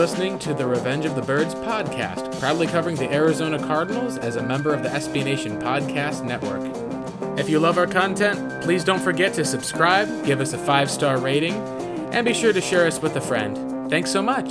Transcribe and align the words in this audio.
listening 0.00 0.38
to 0.38 0.54
the 0.54 0.66
Revenge 0.66 1.04
of 1.04 1.14
the 1.14 1.20
Birds 1.20 1.54
podcast, 1.54 2.40
proudly 2.40 2.66
covering 2.66 2.96
the 2.96 3.12
Arizona 3.12 3.58
Cardinals 3.58 4.16
as 4.16 4.36
a 4.36 4.42
member 4.42 4.72
of 4.72 4.82
the 4.82 4.88
SB 4.88 5.22
Nation 5.22 5.60
Podcast 5.60 6.24
Network. 6.24 6.64
If 7.38 7.50
you 7.50 7.60
love 7.60 7.76
our 7.76 7.86
content, 7.86 8.62
please 8.62 8.82
don't 8.82 8.98
forget 8.98 9.34
to 9.34 9.44
subscribe, 9.44 10.24
give 10.24 10.40
us 10.40 10.54
a 10.54 10.58
five 10.58 10.90
star 10.90 11.18
rating, 11.18 11.52
and 12.14 12.24
be 12.24 12.32
sure 12.32 12.54
to 12.54 12.62
share 12.62 12.86
us 12.86 13.02
with 13.02 13.14
a 13.16 13.20
friend. 13.20 13.90
Thanks 13.90 14.10
so 14.10 14.22
much. 14.22 14.48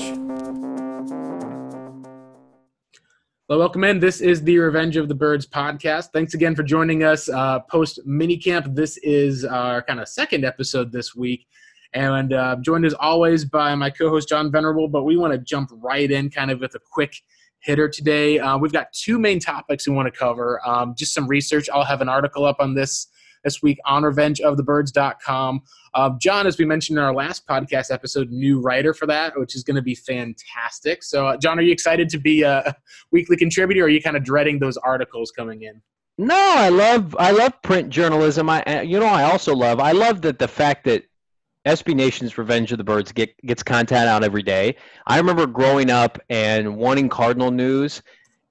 Well, 3.47 3.57
welcome 3.57 3.83
in. 3.85 3.99
This 3.99 4.21
is 4.21 4.43
the 4.43 4.59
Revenge 4.59 4.97
of 4.97 5.07
the 5.07 5.15
Birds 5.15 5.47
podcast. 5.47 6.09
Thanks 6.13 6.35
again 6.35 6.55
for 6.55 6.61
joining 6.61 7.03
us 7.03 7.27
uh, 7.27 7.61
post 7.61 8.01
minicamp. 8.07 8.75
This 8.75 8.97
is 8.97 9.45
our 9.45 9.81
kind 9.81 9.99
of 9.99 10.07
second 10.07 10.45
episode 10.45 10.91
this 10.91 11.15
week. 11.15 11.47
And 11.93 12.33
uh, 12.33 12.57
joined 12.61 12.85
as 12.85 12.93
always 12.93 13.45
by 13.45 13.73
my 13.75 13.89
co 13.89 14.09
host, 14.09 14.29
John 14.29 14.51
Venerable. 14.51 14.87
But 14.87 15.03
we 15.03 15.17
want 15.17 15.33
to 15.33 15.39
jump 15.39 15.69
right 15.73 16.09
in 16.09 16.29
kind 16.29 16.51
of 16.51 16.59
with 16.59 16.75
a 16.75 16.79
quick 16.79 17.15
hitter 17.59 17.89
today. 17.89 18.39
Uh, 18.39 18.57
we've 18.57 18.71
got 18.71 18.91
two 18.93 19.19
main 19.19 19.39
topics 19.39 19.87
we 19.87 19.93
want 19.93 20.11
to 20.11 20.17
cover. 20.17 20.61
Um, 20.67 20.93
just 20.97 21.13
some 21.13 21.27
research. 21.27 21.69
I'll 21.73 21.83
have 21.83 22.01
an 22.01 22.09
article 22.09 22.45
up 22.45 22.57
on 22.59 22.75
this 22.75 23.07
this 23.43 23.61
week 23.61 23.79
on 23.85 24.03
revengeofthebirds.com. 24.03 25.61
Uh, 25.93 26.09
John, 26.19 26.45
as 26.45 26.57
we 26.57 26.65
mentioned 26.65 26.97
in 26.97 27.03
our 27.03 27.13
last 27.13 27.47
podcast 27.47 27.91
episode, 27.91 28.29
new 28.31 28.59
writer 28.59 28.93
for 28.93 29.05
that, 29.07 29.37
which 29.39 29.55
is 29.55 29.63
going 29.63 29.75
to 29.75 29.81
be 29.81 29.95
fantastic. 29.95 31.03
So, 31.03 31.27
uh, 31.27 31.37
John, 31.37 31.57
are 31.57 31.61
you 31.61 31.71
excited 31.71 32.09
to 32.09 32.17
be 32.17 32.43
a 32.43 32.75
weekly 33.11 33.37
contributor, 33.37 33.83
or 33.83 33.85
are 33.85 33.89
you 33.89 34.01
kind 34.01 34.17
of 34.17 34.23
dreading 34.23 34.59
those 34.59 34.77
articles 34.77 35.31
coming 35.31 35.63
in? 35.63 35.81
No, 36.17 36.35
I 36.35 36.67
love 36.67 37.15
I 37.17 37.31
love 37.31 37.61
print 37.61 37.89
journalism. 37.89 38.49
I 38.49 38.81
you 38.81 38.99
know 38.99 39.05
I 39.05 39.23
also 39.23 39.55
love 39.55 39.79
I 39.79 39.93
love 39.93 40.21
that 40.23 40.37
the 40.37 40.49
fact 40.49 40.83
that 40.83 41.05
SB 41.65 41.93
Nation's 41.95 42.37
Revenge 42.37 42.71
of 42.71 42.77
the 42.77 42.83
Birds 42.83 43.11
get, 43.11 43.35
gets 43.45 43.63
content 43.63 44.07
out 44.07 44.23
every 44.23 44.43
day. 44.43 44.75
I 45.07 45.17
remember 45.17 45.45
growing 45.45 45.89
up 45.89 46.17
and 46.29 46.77
wanting 46.77 47.09
Cardinal 47.09 47.51
news, 47.51 48.01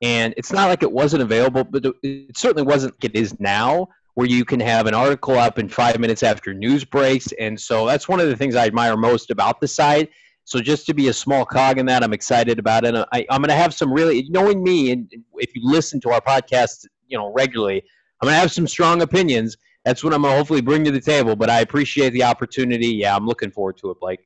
and 0.02 0.34
it's 0.36 0.52
not 0.52 0.68
like 0.68 0.82
it 0.82 0.92
wasn't 0.92 1.22
available, 1.22 1.64
but 1.64 1.84
it 2.02 2.36
certainly 2.36 2.62
wasn't 2.62 2.94
like 2.94 3.12
it 3.12 3.18
is 3.18 3.38
now, 3.40 3.88
where 4.14 4.26
you 4.26 4.44
can 4.44 4.60
have 4.60 4.86
an 4.86 4.94
article 4.94 5.38
up 5.38 5.58
in 5.58 5.68
five 5.68 5.98
minutes 5.98 6.22
after 6.22 6.52
news 6.52 6.84
breaks. 6.84 7.32
And 7.38 7.58
so 7.58 7.86
that's 7.86 8.08
one 8.08 8.20
of 8.20 8.28
the 8.28 8.36
things 8.36 8.56
I 8.56 8.66
admire 8.66 8.96
most 8.96 9.30
about 9.30 9.60
the 9.60 9.68
site. 9.68 10.10
So 10.44 10.60
just 10.60 10.86
to 10.86 10.94
be 10.94 11.08
a 11.08 11.12
small 11.12 11.44
cog 11.44 11.78
in 11.78 11.86
that, 11.86 12.02
I'm 12.02 12.12
excited 12.12 12.58
about 12.58 12.84
it. 12.84 12.94
I, 13.12 13.26
am 13.30 13.42
going 13.42 13.48
to 13.48 13.54
have 13.54 13.74
some 13.74 13.92
really, 13.92 14.26
knowing 14.30 14.62
me, 14.62 14.90
and 14.92 15.10
if 15.34 15.54
you 15.54 15.62
listen 15.62 16.00
to 16.00 16.10
our 16.10 16.20
podcast, 16.20 16.86
you 17.06 17.16
know, 17.16 17.32
regularly, 17.32 17.82
I'm 18.20 18.26
going 18.26 18.34
to 18.34 18.40
have 18.40 18.52
some 18.52 18.66
strong 18.66 19.02
opinions 19.02 19.56
that's 19.88 20.04
what 20.04 20.12
I'm 20.12 20.22
gonna 20.22 20.36
hopefully 20.36 20.60
bring 20.60 20.84
to 20.84 20.90
the 20.90 21.00
table. 21.00 21.34
But 21.34 21.48
I 21.48 21.60
appreciate 21.60 22.10
the 22.10 22.24
opportunity. 22.24 22.88
Yeah, 22.88 23.16
I'm 23.16 23.26
looking 23.26 23.50
forward 23.50 23.78
to 23.78 23.90
it, 23.90 23.98
Blake. 24.00 24.20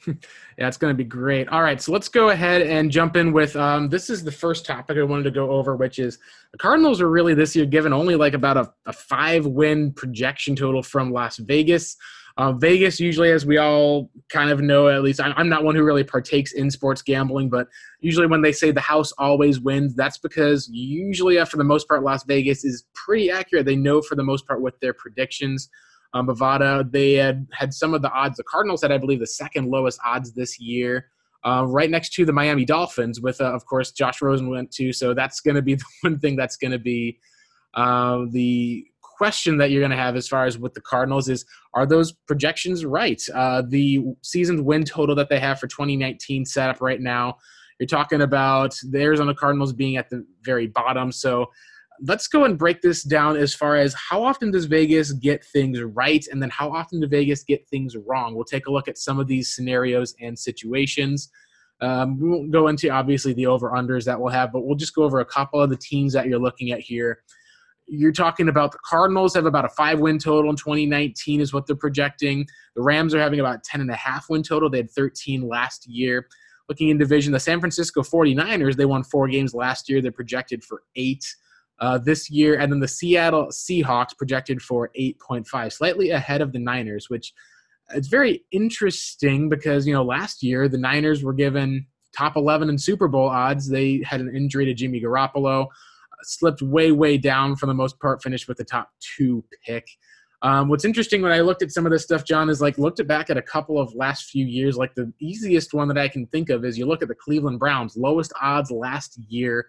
yeah, 0.06 0.14
it's 0.58 0.76
going 0.76 0.92
to 0.92 0.96
be 0.96 1.04
great. 1.04 1.48
All 1.48 1.62
right, 1.62 1.80
so 1.80 1.90
let's 1.90 2.08
go 2.08 2.28
ahead 2.28 2.62
and 2.62 2.90
jump 2.90 3.16
in 3.16 3.32
with 3.32 3.56
um, 3.56 3.88
this 3.88 4.10
is 4.10 4.22
the 4.22 4.30
first 4.30 4.66
topic 4.66 4.98
I 4.98 5.02
wanted 5.02 5.24
to 5.24 5.30
go 5.30 5.50
over, 5.50 5.74
which 5.74 5.98
is 5.98 6.18
the 6.52 6.58
Cardinals 6.58 7.00
are 7.00 7.10
really 7.10 7.32
this 7.32 7.56
year 7.56 7.64
given 7.64 7.94
only 7.94 8.14
like 8.14 8.34
about 8.34 8.58
a, 8.58 8.72
a 8.84 8.92
five 8.92 9.46
win 9.46 9.92
projection 9.92 10.54
total 10.54 10.82
from 10.82 11.12
Las 11.12 11.38
Vegas. 11.38 11.96
Uh, 12.38 12.52
Vegas 12.52 13.00
usually, 13.00 13.30
as 13.30 13.46
we 13.46 13.56
all 13.56 14.10
kind 14.28 14.50
of 14.50 14.60
know, 14.60 14.88
at 14.88 15.02
least 15.02 15.20
I'm 15.22 15.48
not 15.48 15.64
one 15.64 15.74
who 15.74 15.82
really 15.82 16.04
partakes 16.04 16.52
in 16.52 16.70
sports 16.70 17.00
gambling, 17.00 17.48
but 17.48 17.66
usually 18.00 18.26
when 18.26 18.42
they 18.42 18.52
say 18.52 18.70
the 18.70 18.80
house 18.80 19.10
always 19.12 19.58
wins, 19.58 19.94
that's 19.94 20.18
because 20.18 20.68
usually, 20.68 21.38
uh, 21.38 21.46
for 21.46 21.56
the 21.56 21.64
most 21.64 21.88
part, 21.88 22.02
Las 22.02 22.24
Vegas 22.24 22.62
is 22.62 22.84
pretty 22.94 23.30
accurate. 23.30 23.64
They 23.64 23.76
know 23.76 24.02
for 24.02 24.16
the 24.16 24.22
most 24.22 24.46
part 24.46 24.60
what 24.60 24.78
their 24.80 24.92
predictions. 24.92 25.70
Um, 26.12 26.26
Bovada, 26.26 26.90
they 26.90 27.14
had 27.14 27.46
had 27.52 27.72
some 27.72 27.94
of 27.94 28.02
the 28.02 28.10
odds. 28.10 28.36
The 28.36 28.44
Cardinals 28.44 28.82
had, 28.82 28.92
I 28.92 28.98
believe, 28.98 29.20
the 29.20 29.26
second 29.26 29.70
lowest 29.70 29.98
odds 30.04 30.32
this 30.32 30.60
year. 30.60 31.06
Uh, 31.42 31.64
right 31.66 31.90
next 31.90 32.12
to 32.14 32.24
the 32.24 32.32
Miami 32.32 32.64
Dolphins, 32.64 33.20
with 33.20 33.40
uh, 33.40 33.52
of 33.52 33.64
course 33.66 33.92
Josh 33.92 34.20
Rosen 34.20 34.50
went 34.50 34.70
to. 34.72 34.92
So 34.92 35.14
that's 35.14 35.40
going 35.40 35.54
to 35.54 35.62
be 35.62 35.74
the 35.76 35.84
one 36.02 36.18
thing 36.18 36.36
that's 36.36 36.56
going 36.56 36.72
to 36.72 36.78
be 36.78 37.18
uh, 37.72 38.24
the 38.30 38.86
question 39.16 39.56
that 39.56 39.70
you're 39.70 39.80
going 39.80 39.90
to 39.90 39.96
have 39.96 40.16
as 40.16 40.28
far 40.28 40.44
as 40.44 40.58
with 40.58 40.74
the 40.74 40.80
Cardinals 40.80 41.28
is 41.28 41.44
are 41.74 41.86
those 41.86 42.12
projections 42.12 42.84
right? 42.84 43.22
Uh, 43.34 43.62
the 43.66 44.04
season's 44.22 44.60
win 44.60 44.84
total 44.84 45.14
that 45.14 45.28
they 45.28 45.40
have 45.40 45.58
for 45.58 45.66
2019 45.66 46.44
set 46.44 46.68
up 46.68 46.80
right 46.80 47.00
now, 47.00 47.36
you're 47.78 47.86
talking 47.86 48.22
about 48.22 48.76
the 48.90 49.00
Arizona 49.00 49.34
Cardinals 49.34 49.72
being 49.72 49.96
at 49.96 50.10
the 50.10 50.24
very 50.42 50.66
bottom. 50.66 51.12
So 51.12 51.46
let's 52.02 52.28
go 52.28 52.44
and 52.44 52.58
break 52.58 52.82
this 52.82 53.02
down 53.02 53.36
as 53.36 53.54
far 53.54 53.76
as 53.76 53.94
how 53.94 54.22
often 54.22 54.50
does 54.50 54.66
Vegas 54.66 55.12
get 55.12 55.44
things 55.44 55.80
right 55.80 56.24
and 56.30 56.42
then 56.42 56.50
how 56.50 56.70
often 56.70 57.00
does 57.00 57.10
Vegas 57.10 57.42
get 57.42 57.66
things 57.68 57.96
wrong. 58.06 58.34
We'll 58.34 58.44
take 58.44 58.66
a 58.66 58.72
look 58.72 58.88
at 58.88 58.98
some 58.98 59.18
of 59.18 59.26
these 59.26 59.54
scenarios 59.54 60.14
and 60.20 60.38
situations. 60.38 61.30
Um, 61.80 62.18
we 62.18 62.28
won't 62.28 62.50
go 62.50 62.68
into 62.68 62.88
obviously 62.88 63.34
the 63.34 63.46
over 63.46 63.70
unders 63.70 64.04
that 64.04 64.20
we'll 64.20 64.32
have, 64.32 64.52
but 64.52 64.64
we'll 64.64 64.76
just 64.76 64.94
go 64.94 65.04
over 65.04 65.20
a 65.20 65.26
couple 65.26 65.60
of 65.60 65.70
the 65.70 65.76
teams 65.76 66.12
that 66.14 66.26
you're 66.26 66.38
looking 66.38 66.70
at 66.70 66.80
here 66.80 67.22
you're 67.86 68.12
talking 68.12 68.48
about 68.48 68.72
the 68.72 68.78
Cardinals 68.84 69.34
have 69.34 69.46
about 69.46 69.64
a 69.64 69.68
five 69.68 70.00
win 70.00 70.18
total 70.18 70.50
in 70.50 70.56
2019 70.56 71.40
is 71.40 71.52
what 71.52 71.66
they're 71.66 71.76
projecting. 71.76 72.46
The 72.74 72.82
Rams 72.82 73.14
are 73.14 73.20
having 73.20 73.40
about 73.40 73.64
10 73.64 73.80
and 73.80 73.90
a 73.90 73.96
half 73.96 74.28
win 74.28 74.42
total. 74.42 74.68
They 74.68 74.78
had 74.78 74.90
13 74.90 75.46
last 75.48 75.86
year. 75.86 76.26
Looking 76.68 76.88
in 76.88 76.98
division, 76.98 77.32
the 77.32 77.40
San 77.40 77.60
Francisco 77.60 78.02
49ers, 78.02 78.74
they 78.74 78.86
won 78.86 79.04
four 79.04 79.28
games 79.28 79.54
last 79.54 79.88
year. 79.88 80.02
They're 80.02 80.10
projected 80.10 80.64
for 80.64 80.82
eight 80.96 81.24
uh, 81.78 81.98
this 81.98 82.28
year. 82.28 82.58
And 82.58 82.72
then 82.72 82.80
the 82.80 82.88
Seattle 82.88 83.48
Seahawks 83.48 84.16
projected 84.16 84.60
for 84.60 84.90
8.5, 84.98 85.72
slightly 85.72 86.10
ahead 86.10 86.40
of 86.40 86.52
the 86.52 86.58
Niners, 86.58 87.08
which 87.08 87.32
it's 87.94 88.08
very 88.08 88.42
interesting 88.50 89.48
because, 89.48 89.86
you 89.86 89.92
know, 89.92 90.02
last 90.02 90.42
year 90.42 90.68
the 90.68 90.78
Niners 90.78 91.22
were 91.22 91.32
given 91.32 91.86
top 92.16 92.36
11 92.36 92.68
in 92.68 92.78
Super 92.78 93.06
Bowl 93.06 93.28
odds. 93.28 93.68
They 93.68 94.02
had 94.04 94.20
an 94.20 94.34
injury 94.34 94.64
to 94.64 94.74
Jimmy 94.74 95.00
Garoppolo 95.00 95.68
slipped 96.22 96.62
way, 96.62 96.92
way 96.92 97.18
down 97.18 97.56
for 97.56 97.66
the 97.66 97.74
most 97.74 97.98
part, 98.00 98.22
finished 98.22 98.48
with 98.48 98.58
the 98.58 98.64
top 98.64 98.90
two 99.00 99.44
pick. 99.64 99.86
Um, 100.42 100.68
what's 100.68 100.84
interesting 100.84 101.22
when 101.22 101.32
I 101.32 101.40
looked 101.40 101.62
at 101.62 101.72
some 101.72 101.86
of 101.86 101.92
this 101.92 102.02
stuff, 102.02 102.24
John, 102.24 102.50
is 102.50 102.60
like 102.60 102.78
looked 102.78 103.04
back 103.06 103.30
at 103.30 103.36
a 103.36 103.42
couple 103.42 103.80
of 103.80 103.94
last 103.94 104.30
few 104.30 104.44
years. 104.44 104.76
Like 104.76 104.94
the 104.94 105.12
easiest 105.18 105.72
one 105.72 105.88
that 105.88 105.98
I 105.98 106.08
can 106.08 106.26
think 106.26 106.50
of 106.50 106.64
is 106.64 106.76
you 106.76 106.86
look 106.86 107.02
at 107.02 107.08
the 107.08 107.14
Cleveland 107.14 107.58
Browns, 107.58 107.96
lowest 107.96 108.32
odds 108.40 108.70
last 108.70 109.18
year, 109.28 109.66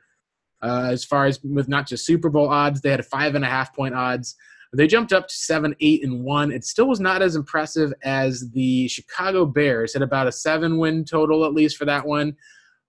uh, 0.61 0.89
as 0.91 1.05
far 1.05 1.25
as 1.25 1.41
with 1.43 1.67
not 1.67 1.87
just 1.87 2.05
Super 2.05 2.29
Bowl 2.29 2.49
odds, 2.49 2.81
they 2.81 2.91
had 2.91 3.05
five 3.05 3.35
and 3.35 3.45
a 3.45 3.47
half 3.47 3.73
point 3.75 3.95
odds. 3.95 4.35
They 4.73 4.87
jumped 4.87 5.13
up 5.13 5.27
to 5.27 5.33
seven, 5.33 5.75
eight, 5.79 6.03
and 6.03 6.23
one. 6.23 6.51
It 6.51 6.65
still 6.65 6.87
was 6.89 6.99
not 6.99 7.21
as 7.21 7.35
impressive 7.35 7.93
as 8.03 8.49
the 8.51 8.87
Chicago 8.89 9.45
Bears 9.45 9.95
at 9.95 10.01
about 10.01 10.27
a 10.27 10.31
seven 10.31 10.77
win 10.77 11.05
total, 11.05 11.45
at 11.45 11.53
least 11.53 11.77
for 11.77 11.85
that 11.85 12.05
one. 12.05 12.35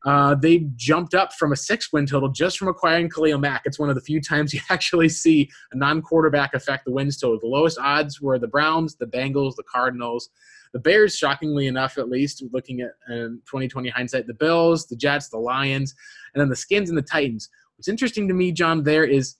Uh, 0.04 0.34
they 0.34 0.58
jumped 0.76 1.14
up 1.14 1.32
from 1.32 1.52
a 1.52 1.56
six 1.56 1.92
win 1.92 2.06
total 2.06 2.28
just 2.28 2.58
from 2.58 2.68
acquiring 2.68 3.10
Khalil 3.10 3.38
Mack. 3.38 3.62
It's 3.64 3.78
one 3.78 3.88
of 3.88 3.94
the 3.94 4.00
few 4.00 4.20
times 4.20 4.54
you 4.54 4.60
actually 4.70 5.08
see 5.08 5.48
a 5.72 5.76
non 5.76 6.02
quarterback 6.02 6.54
affect 6.54 6.84
the 6.84 6.92
wins 6.92 7.18
total. 7.18 7.38
The 7.40 7.46
lowest 7.46 7.78
odds 7.78 8.20
were 8.20 8.38
the 8.38 8.48
Browns, 8.48 8.96
the 8.96 9.06
Bengals, 9.06 9.56
the 9.56 9.64
Cardinals. 9.64 10.30
The 10.74 10.78
Bears, 10.78 11.16
shockingly 11.16 11.66
enough, 11.66 11.96
at 11.96 12.10
least 12.10 12.44
looking 12.52 12.82
at 12.82 12.90
um, 13.10 13.40
2020 13.46 13.88
hindsight, 13.88 14.26
the 14.26 14.34
Bills, 14.34 14.86
the 14.86 14.96
Jets, 14.96 15.30
the 15.30 15.38
Lions, 15.38 15.94
and 16.34 16.40
then 16.42 16.50
the 16.50 16.56
Skins 16.56 16.90
and 16.90 16.98
the 16.98 17.02
Titans. 17.02 17.48
What's 17.76 17.88
interesting 17.88 18.28
to 18.28 18.34
me, 18.34 18.52
John, 18.52 18.82
there 18.82 19.04
is 19.04 19.36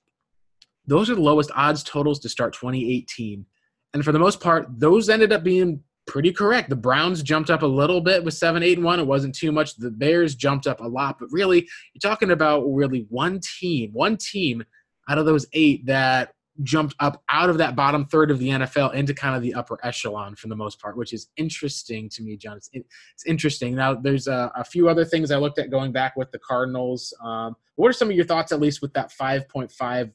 those 0.86 1.10
are 1.10 1.14
the 1.14 1.20
lowest 1.20 1.50
odds 1.54 1.82
totals 1.82 2.19
to 2.20 2.30
start 2.30 2.54
2018. 2.54 3.44
And 3.92 4.04
for 4.04 4.10
the 4.10 4.19
most 4.19 4.40
part, 4.40 4.66
those 4.78 5.10
ended 5.10 5.32
up 5.32 5.44
being 5.44 5.82
pretty 6.08 6.32
correct. 6.32 6.70
The 6.70 6.76
Browns 6.76 7.22
jumped 7.22 7.50
up 7.50 7.62
a 7.62 7.66
little 7.66 8.00
bit 8.00 8.24
with 8.24 8.34
7 8.34 8.62
8 8.62 8.78
and 8.78 8.84
1. 8.84 9.00
It 9.00 9.06
wasn't 9.06 9.34
too 9.34 9.52
much. 9.52 9.76
The 9.76 9.91
Bears 9.91 10.34
jumped 10.34 10.66
up 10.66 10.80
a 10.80 10.88
lot, 10.88 11.19
but 11.20 11.28
really, 11.30 11.69
you're 11.92 12.00
talking 12.00 12.32
about 12.32 12.62
really 12.62 13.06
one 13.10 13.41
team, 13.60 13.91
one 13.92 14.16
team 14.16 14.64
out 15.08 15.19
of 15.19 15.26
those 15.26 15.46
eight 15.52 15.87
that 15.87 16.32
jumped 16.62 16.94
up 16.99 17.22
out 17.28 17.49
of 17.49 17.58
that 17.58 17.76
bottom 17.76 18.05
third 18.05 18.31
of 18.31 18.38
the 18.38 18.49
NFL 18.49 18.94
into 18.94 19.14
kind 19.14 19.37
of 19.37 19.43
the 19.43 19.55
upper 19.55 19.78
echelon 19.84 20.34
for 20.34 20.49
the 20.49 20.56
most 20.56 20.81
part, 20.81 20.96
which 20.96 21.12
is 21.12 21.28
interesting 21.37 22.08
to 22.08 22.22
me, 22.22 22.37
John. 22.37 22.56
It's, 22.56 22.70
it's 22.72 23.26
interesting. 23.26 23.76
Now, 23.76 23.94
there's 23.94 24.26
a, 24.26 24.50
a, 24.56 24.64
few 24.64 24.88
other 24.88 25.04
things 25.04 25.31
I 25.31 25.37
looked 25.37 25.58
at 25.58 25.70
going 25.70 25.93
back 25.93 26.16
with 26.16 26.32
the 26.32 26.38
Cardinals. 26.40 27.14
Um, 27.22 27.54
what 27.76 27.88
are 27.88 27.93
some 27.93 28.11
of 28.11 28.16
your 28.16 28.25
thoughts, 28.25 28.50
at 28.50 28.61
least 28.61 28.82
with 28.82 28.93
that 28.94 29.12
5.5 29.12 30.11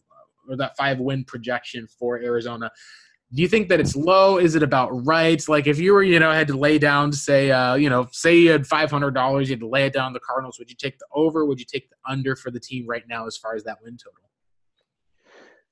or 0.50 0.58
that 0.58 0.76
five 0.76 1.00
win 1.00 1.24
projection 1.24 1.88
for 1.88 2.20
Arizona? 2.20 2.70
Do 3.34 3.42
you 3.42 3.48
think 3.48 3.68
that 3.70 3.80
it's 3.80 3.96
low? 3.96 4.38
Is 4.38 4.54
it 4.54 4.62
about 4.62 4.90
right? 5.06 5.42
Like 5.50 5.66
if 5.66 5.80
you 5.80 5.94
were, 5.94 6.04
you 6.04 6.20
know, 6.20 6.32
had 6.32 6.48
to 6.48 6.58
lay 6.58 6.78
down, 6.78 7.10
to 7.10 7.18
say, 7.18 7.50
uh, 7.50 7.74
you 7.74 7.90
know, 7.90 8.08
say 8.12 8.38
you 8.38 8.52
had 8.52 8.68
five 8.68 8.92
hundred 8.92 9.12
dollars, 9.16 9.50
you 9.50 9.54
had 9.54 9.62
to 9.62 9.68
lay 9.68 9.86
it 9.88 9.94
down 9.94 10.14
the 10.14 10.20
Cardinals. 10.20 10.60
Would 10.60 10.70
you 10.70 10.76
take 10.76 11.00
the 11.00 11.06
over? 11.14 11.46
Would 11.46 11.60
you 11.60 11.66
take 11.66 11.90
the 11.90 11.96
under 12.08 12.36
for 12.36 12.52
the 12.52 12.60
team 12.60 12.86
right 12.88 13.04
now 13.08 13.26
as 13.26 13.36
far 13.36 13.56
as 13.56 13.64
that 13.64 13.80
win 13.84 13.98
total? 13.98 14.30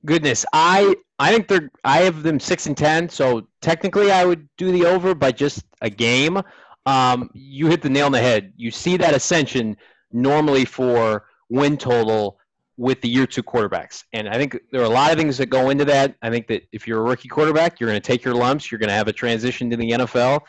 Goodness, 0.03 0.43
I 0.53 0.95
I 1.19 1.31
think 1.31 1.47
they're 1.47 1.69
I 1.83 1.99
have 1.99 2.23
them 2.23 2.39
six 2.39 2.65
and 2.65 2.75
ten, 2.75 3.07
so 3.07 3.47
technically 3.61 4.11
I 4.11 4.25
would 4.25 4.49
do 4.57 4.71
the 4.71 4.85
over 4.87 5.13
by 5.13 5.31
just 5.31 5.63
a 5.81 5.89
game. 5.89 6.41
Um, 6.87 7.29
you 7.35 7.67
hit 7.67 7.83
the 7.83 7.89
nail 7.89 8.07
on 8.07 8.11
the 8.11 8.19
head. 8.19 8.53
You 8.57 8.71
see 8.71 8.97
that 8.97 9.13
ascension 9.13 9.77
normally 10.11 10.65
for 10.65 11.25
win 11.49 11.77
total 11.77 12.39
with 12.81 12.99
the 13.01 13.07
year 13.07 13.27
two 13.27 13.43
quarterbacks. 13.43 14.05
And 14.11 14.27
I 14.27 14.37
think 14.37 14.57
there 14.71 14.81
are 14.81 14.85
a 14.85 14.89
lot 14.89 15.11
of 15.11 15.17
things 15.19 15.37
that 15.37 15.51
go 15.51 15.69
into 15.69 15.85
that. 15.85 16.15
I 16.23 16.31
think 16.31 16.47
that 16.47 16.63
if 16.71 16.87
you're 16.87 16.97
a 16.97 17.03
rookie 17.03 17.27
quarterback, 17.27 17.79
you're 17.79 17.87
going 17.87 18.01
to 18.01 18.05
take 18.05 18.23
your 18.23 18.33
lumps. 18.33 18.71
You're 18.71 18.79
going 18.79 18.89
to 18.89 18.95
have 18.95 19.07
a 19.07 19.13
transition 19.13 19.69
to 19.69 19.77
the 19.77 19.91
NFL. 19.91 20.41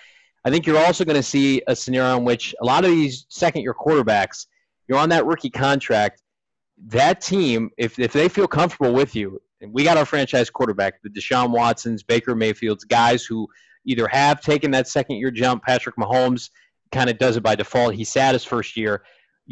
I 0.43 0.51
think 0.51 0.67
you're 0.67 0.83
also 0.83 1.05
going 1.05 1.19
to 1.19 1.23
see 1.23 1.61
a 1.67 1.77
scenario 1.77 2.17
in 2.17 2.25
which 2.25 2.55
a 2.63 2.65
lot 2.65 2.87
of 2.87 2.91
these 2.91 3.27
second 3.29 3.61
year 3.61 3.75
quarterbacks, 3.75 4.47
you're 4.89 4.97
on 4.97 5.11
that 5.11 5.27
rookie 5.27 5.51
contract. 5.51 6.23
That 6.87 7.21
team, 7.21 7.69
if, 7.77 7.99
if 7.99 8.15
they 8.15 8.31
feel 8.31 8.49
comfortable 8.49 8.95
with 8.95 9.15
you, 9.15 9.39
and 9.61 9.71
we 9.71 9.85
got 9.85 9.99
our 9.99 10.07
franchise 10.07 10.49
quarterback, 10.49 11.03
the 11.03 11.11
Deshaun 11.11 11.51
Watsons, 11.51 12.03
Baker 12.03 12.35
Mayfields, 12.35 12.85
guys 12.85 13.25
who 13.25 13.47
either 13.85 14.09
have 14.09 14.41
taken 14.41 14.71
that 14.71 14.89
second 14.89 15.17
year 15.17 15.31
jump. 15.31 15.65
Patrick 15.65 15.97
Mahomes 15.97 16.49
kind 16.93 17.11
of 17.11 17.19
does 17.19 17.37
it 17.37 17.43
by 17.43 17.57
default. 17.57 17.95
He 17.95 18.05
sat 18.05 18.33
his 18.33 18.43
first 18.43 18.75
year. 18.75 19.03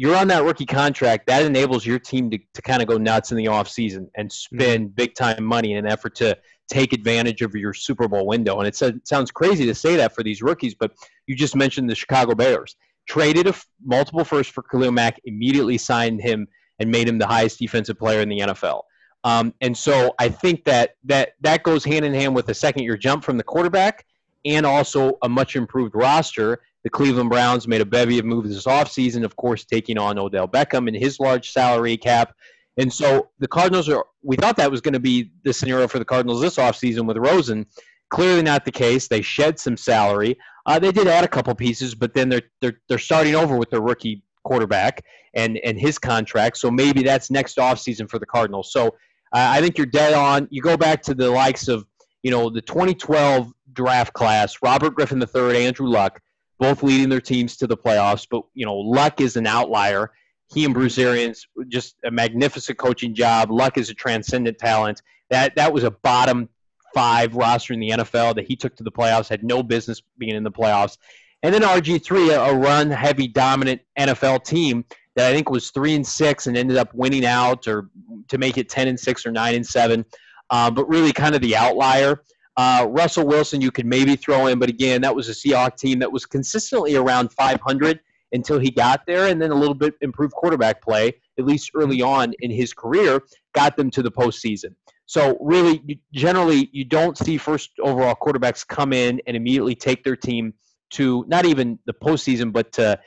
You're 0.01 0.15
on 0.15 0.27
that 0.29 0.43
rookie 0.43 0.65
contract. 0.65 1.27
That 1.27 1.43
enables 1.43 1.85
your 1.85 1.99
team 1.99 2.31
to, 2.31 2.39
to 2.55 2.61
kind 2.63 2.81
of 2.81 2.87
go 2.87 2.97
nuts 2.97 3.29
in 3.29 3.37
the 3.37 3.45
offseason 3.45 4.09
and 4.15 4.31
spend 4.31 4.87
mm-hmm. 4.87 4.95
big 4.95 5.13
time 5.13 5.43
money 5.43 5.73
in 5.73 5.77
an 5.77 5.85
effort 5.85 6.15
to 6.15 6.35
take 6.67 6.91
advantage 6.91 7.43
of 7.43 7.53
your 7.53 7.75
Super 7.75 8.07
Bowl 8.07 8.25
window. 8.25 8.57
And 8.57 8.67
it, 8.67 8.81
it 8.81 9.07
sounds 9.07 9.29
crazy 9.29 9.63
to 9.67 9.75
say 9.75 9.95
that 9.97 10.15
for 10.15 10.23
these 10.23 10.41
rookies, 10.41 10.73
but 10.73 10.91
you 11.27 11.35
just 11.35 11.55
mentioned 11.55 11.87
the 11.87 11.93
Chicago 11.93 12.33
Bears. 12.33 12.75
Traded 13.07 13.45
a 13.45 13.49
f- 13.49 13.67
multiple 13.85 14.23
first 14.23 14.53
for 14.53 14.63
Khalil 14.63 14.91
Mack, 14.91 15.21
immediately 15.25 15.77
signed 15.77 16.19
him 16.19 16.47
and 16.79 16.89
made 16.89 17.07
him 17.07 17.19
the 17.19 17.27
highest 17.27 17.59
defensive 17.59 17.99
player 17.99 18.21
in 18.21 18.29
the 18.29 18.39
NFL. 18.39 18.81
Um, 19.23 19.53
and 19.61 19.77
so 19.77 20.15
I 20.17 20.29
think 20.29 20.63
that 20.63 20.95
that 21.03 21.33
that 21.41 21.61
goes 21.61 21.85
hand 21.85 22.05
in 22.05 22.13
hand 22.15 22.33
with 22.33 22.49
a 22.49 22.55
second 22.55 22.85
year 22.85 22.97
jump 22.97 23.23
from 23.23 23.37
the 23.37 23.43
quarterback 23.43 24.07
and 24.45 24.65
also 24.65 25.19
a 25.21 25.29
much 25.29 25.55
improved 25.55 25.93
roster. 25.93 26.61
The 26.83 26.89
Cleveland 26.89 27.29
Browns 27.29 27.67
made 27.67 27.81
a 27.81 27.85
bevy 27.85 28.17
of 28.19 28.25
moves 28.25 28.49
this 28.49 28.65
offseason, 28.65 29.23
of 29.23 29.35
course, 29.35 29.65
taking 29.65 29.97
on 29.97 30.17
Odell 30.17 30.47
Beckham 30.47 30.87
and 30.87 30.95
his 30.95 31.19
large 31.19 31.51
salary 31.51 31.97
cap. 31.97 32.33
And 32.77 32.91
so 32.91 33.29
the 33.39 33.47
Cardinals 33.47 33.89
are, 33.89 34.05
we 34.23 34.35
thought 34.35 34.55
that 34.57 34.71
was 34.71 34.81
going 34.81 34.93
to 34.93 34.99
be 34.99 35.31
the 35.43 35.53
scenario 35.53 35.87
for 35.87 35.99
the 35.99 36.05
Cardinals 36.05 36.41
this 36.41 36.55
offseason 36.55 37.05
with 37.05 37.17
Rosen. 37.17 37.65
Clearly 38.09 38.41
not 38.41 38.65
the 38.65 38.71
case. 38.71 39.07
They 39.07 39.21
shed 39.21 39.59
some 39.59 39.77
salary. 39.77 40.37
Uh, 40.65 40.79
they 40.79 40.91
did 40.91 41.07
add 41.07 41.23
a 41.23 41.27
couple 41.27 41.53
pieces, 41.55 41.95
but 41.95 42.13
then 42.13 42.29
they're, 42.29 42.41
they're, 42.61 42.79
they're 42.87 42.97
starting 42.97 43.35
over 43.35 43.55
with 43.55 43.69
their 43.69 43.81
rookie 43.81 44.23
quarterback 44.43 45.03
and, 45.33 45.59
and 45.63 45.79
his 45.79 45.99
contract. 45.99 46.57
So 46.57 46.71
maybe 46.71 47.03
that's 47.03 47.29
next 47.29 47.57
offseason 47.57 48.09
for 48.09 48.19
the 48.19 48.25
Cardinals. 48.25 48.71
So 48.71 48.87
uh, 48.87 48.91
I 49.33 49.61
think 49.61 49.77
you're 49.77 49.87
dead 49.87 50.13
on. 50.13 50.47
You 50.51 50.61
go 50.61 50.77
back 50.77 51.01
to 51.03 51.13
the 51.13 51.29
likes 51.29 51.67
of, 51.67 51.85
you 52.23 52.31
know, 52.31 52.49
the 52.49 52.61
2012 52.61 53.51
draft 53.73 54.13
class, 54.13 54.57
Robert 54.61 54.95
Griffin 54.95 55.21
III, 55.21 55.65
Andrew 55.65 55.87
Luck, 55.87 56.19
both 56.61 56.83
leading 56.83 57.09
their 57.09 57.19
teams 57.19 57.57
to 57.57 57.65
the 57.65 57.75
playoffs. 57.75 58.27
But, 58.29 58.43
you 58.53 58.67
know, 58.67 58.75
Luck 58.75 59.19
is 59.19 59.35
an 59.35 59.47
outlier. 59.47 60.11
He 60.53 60.63
and 60.63 60.75
Bruce 60.75 60.99
Arians, 60.99 61.47
just 61.67 61.95
a 62.05 62.11
magnificent 62.11 62.77
coaching 62.77 63.15
job. 63.15 63.49
Luck 63.49 63.79
is 63.79 63.89
a 63.89 63.95
transcendent 63.95 64.59
talent. 64.59 65.01
That, 65.31 65.55
that 65.55 65.73
was 65.73 65.83
a 65.83 65.89
bottom 65.89 66.49
five 66.93 67.35
roster 67.35 67.73
in 67.73 67.79
the 67.79 67.89
NFL 67.89 68.35
that 68.35 68.45
he 68.45 68.55
took 68.55 68.75
to 68.75 68.83
the 68.83 68.91
playoffs, 68.91 69.27
had 69.27 69.43
no 69.43 69.63
business 69.63 70.03
being 70.19 70.35
in 70.35 70.43
the 70.43 70.51
playoffs. 70.51 70.97
And 71.41 71.51
then 71.51 71.63
RG3, 71.63 72.51
a 72.51 72.55
run 72.55 72.91
heavy, 72.91 73.27
dominant 73.27 73.81
NFL 73.97 74.43
team 74.43 74.85
that 75.15 75.31
I 75.31 75.33
think 75.33 75.49
was 75.49 75.71
three 75.71 75.95
and 75.95 76.05
six 76.05 76.45
and 76.45 76.55
ended 76.55 76.77
up 76.77 76.93
winning 76.93 77.25
out 77.25 77.67
or 77.67 77.89
to 78.27 78.37
make 78.37 78.59
it 78.59 78.69
10 78.69 78.87
and 78.87 78.99
six 78.99 79.25
or 79.25 79.31
nine 79.31 79.55
and 79.55 79.65
seven, 79.65 80.05
uh, 80.51 80.69
but 80.69 80.87
really 80.87 81.11
kind 81.11 81.33
of 81.33 81.41
the 81.41 81.55
outlier. 81.55 82.21
Uh, 82.61 82.85
Russell 82.85 83.25
Wilson, 83.25 83.59
you 83.59 83.71
could 83.71 83.87
maybe 83.87 84.15
throw 84.15 84.45
in, 84.45 84.59
but 84.59 84.69
again, 84.69 85.01
that 85.01 85.15
was 85.15 85.27
a 85.29 85.31
Seahawks 85.31 85.77
team 85.79 85.97
that 85.97 86.11
was 86.11 86.27
consistently 86.27 86.95
around 86.95 87.33
500 87.33 87.99
until 88.33 88.59
he 88.59 88.69
got 88.69 89.01
there, 89.07 89.29
and 89.29 89.41
then 89.41 89.49
a 89.49 89.55
little 89.55 89.73
bit 89.73 89.95
improved 90.01 90.33
quarterback 90.33 90.79
play, 90.79 91.11
at 91.39 91.45
least 91.45 91.71
early 91.73 92.03
on 92.03 92.33
in 92.41 92.51
his 92.51 92.71
career, 92.71 93.23
got 93.55 93.75
them 93.77 93.89
to 93.89 94.03
the 94.03 94.11
postseason. 94.11 94.75
So 95.07 95.39
really, 95.41 95.81
you, 95.87 95.95
generally, 96.13 96.69
you 96.71 96.85
don't 96.85 97.17
see 97.17 97.35
first 97.37 97.71
overall 97.81 98.13
quarterbacks 98.13 98.65
come 98.67 98.93
in 98.93 99.19
and 99.25 99.35
immediately 99.35 99.73
take 99.73 100.03
their 100.03 100.15
team 100.15 100.53
to 100.91 101.25
not 101.27 101.45
even 101.45 101.79
the 101.87 101.93
postseason, 101.93 102.53
but 102.53 102.71
to 102.73 102.99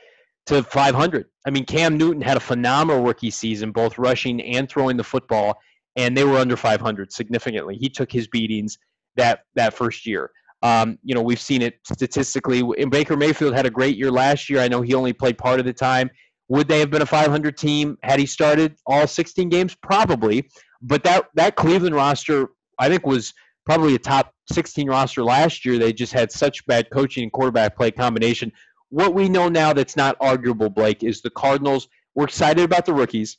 to 0.47 0.63
500. 0.63 1.27
I 1.47 1.49
mean, 1.49 1.63
Cam 1.63 1.97
Newton 1.97 2.21
had 2.21 2.35
a 2.35 2.41
phenomenal 2.41 3.03
rookie 3.03 3.31
season, 3.31 3.71
both 3.71 3.97
rushing 3.97 4.41
and 4.41 4.67
throwing 4.67 4.97
the 4.97 5.03
football, 5.03 5.57
and 5.95 6.15
they 6.15 6.25
were 6.25 6.37
under 6.37 6.57
500 6.57 7.13
significantly. 7.13 7.77
He 7.77 7.87
took 7.87 8.11
his 8.11 8.27
beatings 8.27 8.77
that 9.15 9.41
that 9.55 9.73
first 9.73 10.05
year. 10.05 10.31
Um, 10.63 10.97
you 11.03 11.13
know, 11.13 11.21
we've 11.21 11.39
seen 11.39 11.61
it 11.61 11.75
statistically. 11.85 12.63
And 12.79 12.89
Baker 12.89 13.15
Mayfield 13.15 13.53
had 13.53 13.65
a 13.65 13.69
great 13.69 13.97
year 13.97 14.09
last 14.09 14.49
year. 14.49 14.59
I 14.59 14.67
know 14.67 14.81
he 14.81 14.93
only 14.95 15.13
played 15.13 15.37
part 15.37 15.59
of 15.59 15.65
the 15.65 15.73
time. 15.73 16.09
Would 16.47 16.67
they 16.67 16.79
have 16.79 16.89
been 16.89 17.01
a 17.01 17.05
500 17.05 17.57
team 17.57 17.97
had 18.03 18.19
he 18.19 18.25
started 18.25 18.75
all 18.85 19.05
16 19.05 19.49
games? 19.49 19.75
Probably. 19.81 20.49
But 20.81 21.03
that 21.03 21.25
that 21.35 21.55
Cleveland 21.55 21.95
roster, 21.95 22.49
I 22.79 22.89
think, 22.89 23.05
was 23.05 23.33
probably 23.65 23.95
a 23.95 23.99
top 23.99 24.31
16 24.51 24.87
roster 24.87 25.23
last 25.23 25.65
year. 25.65 25.77
They 25.77 25.91
just 25.91 26.13
had 26.13 26.31
such 26.31 26.65
bad 26.67 26.89
coaching 26.91 27.23
and 27.23 27.31
quarterback 27.31 27.75
play 27.75 27.91
combination. 27.91 28.51
What 28.89 29.13
we 29.13 29.27
know 29.27 29.49
now 29.49 29.73
that's 29.73 29.97
not 29.97 30.15
arguable, 30.19 30.69
Blake, 30.69 31.03
is 31.03 31.21
the 31.21 31.31
Cardinals. 31.31 31.87
We're 32.13 32.25
excited 32.25 32.63
about 32.63 32.85
the 32.85 32.93
rookies, 32.93 33.37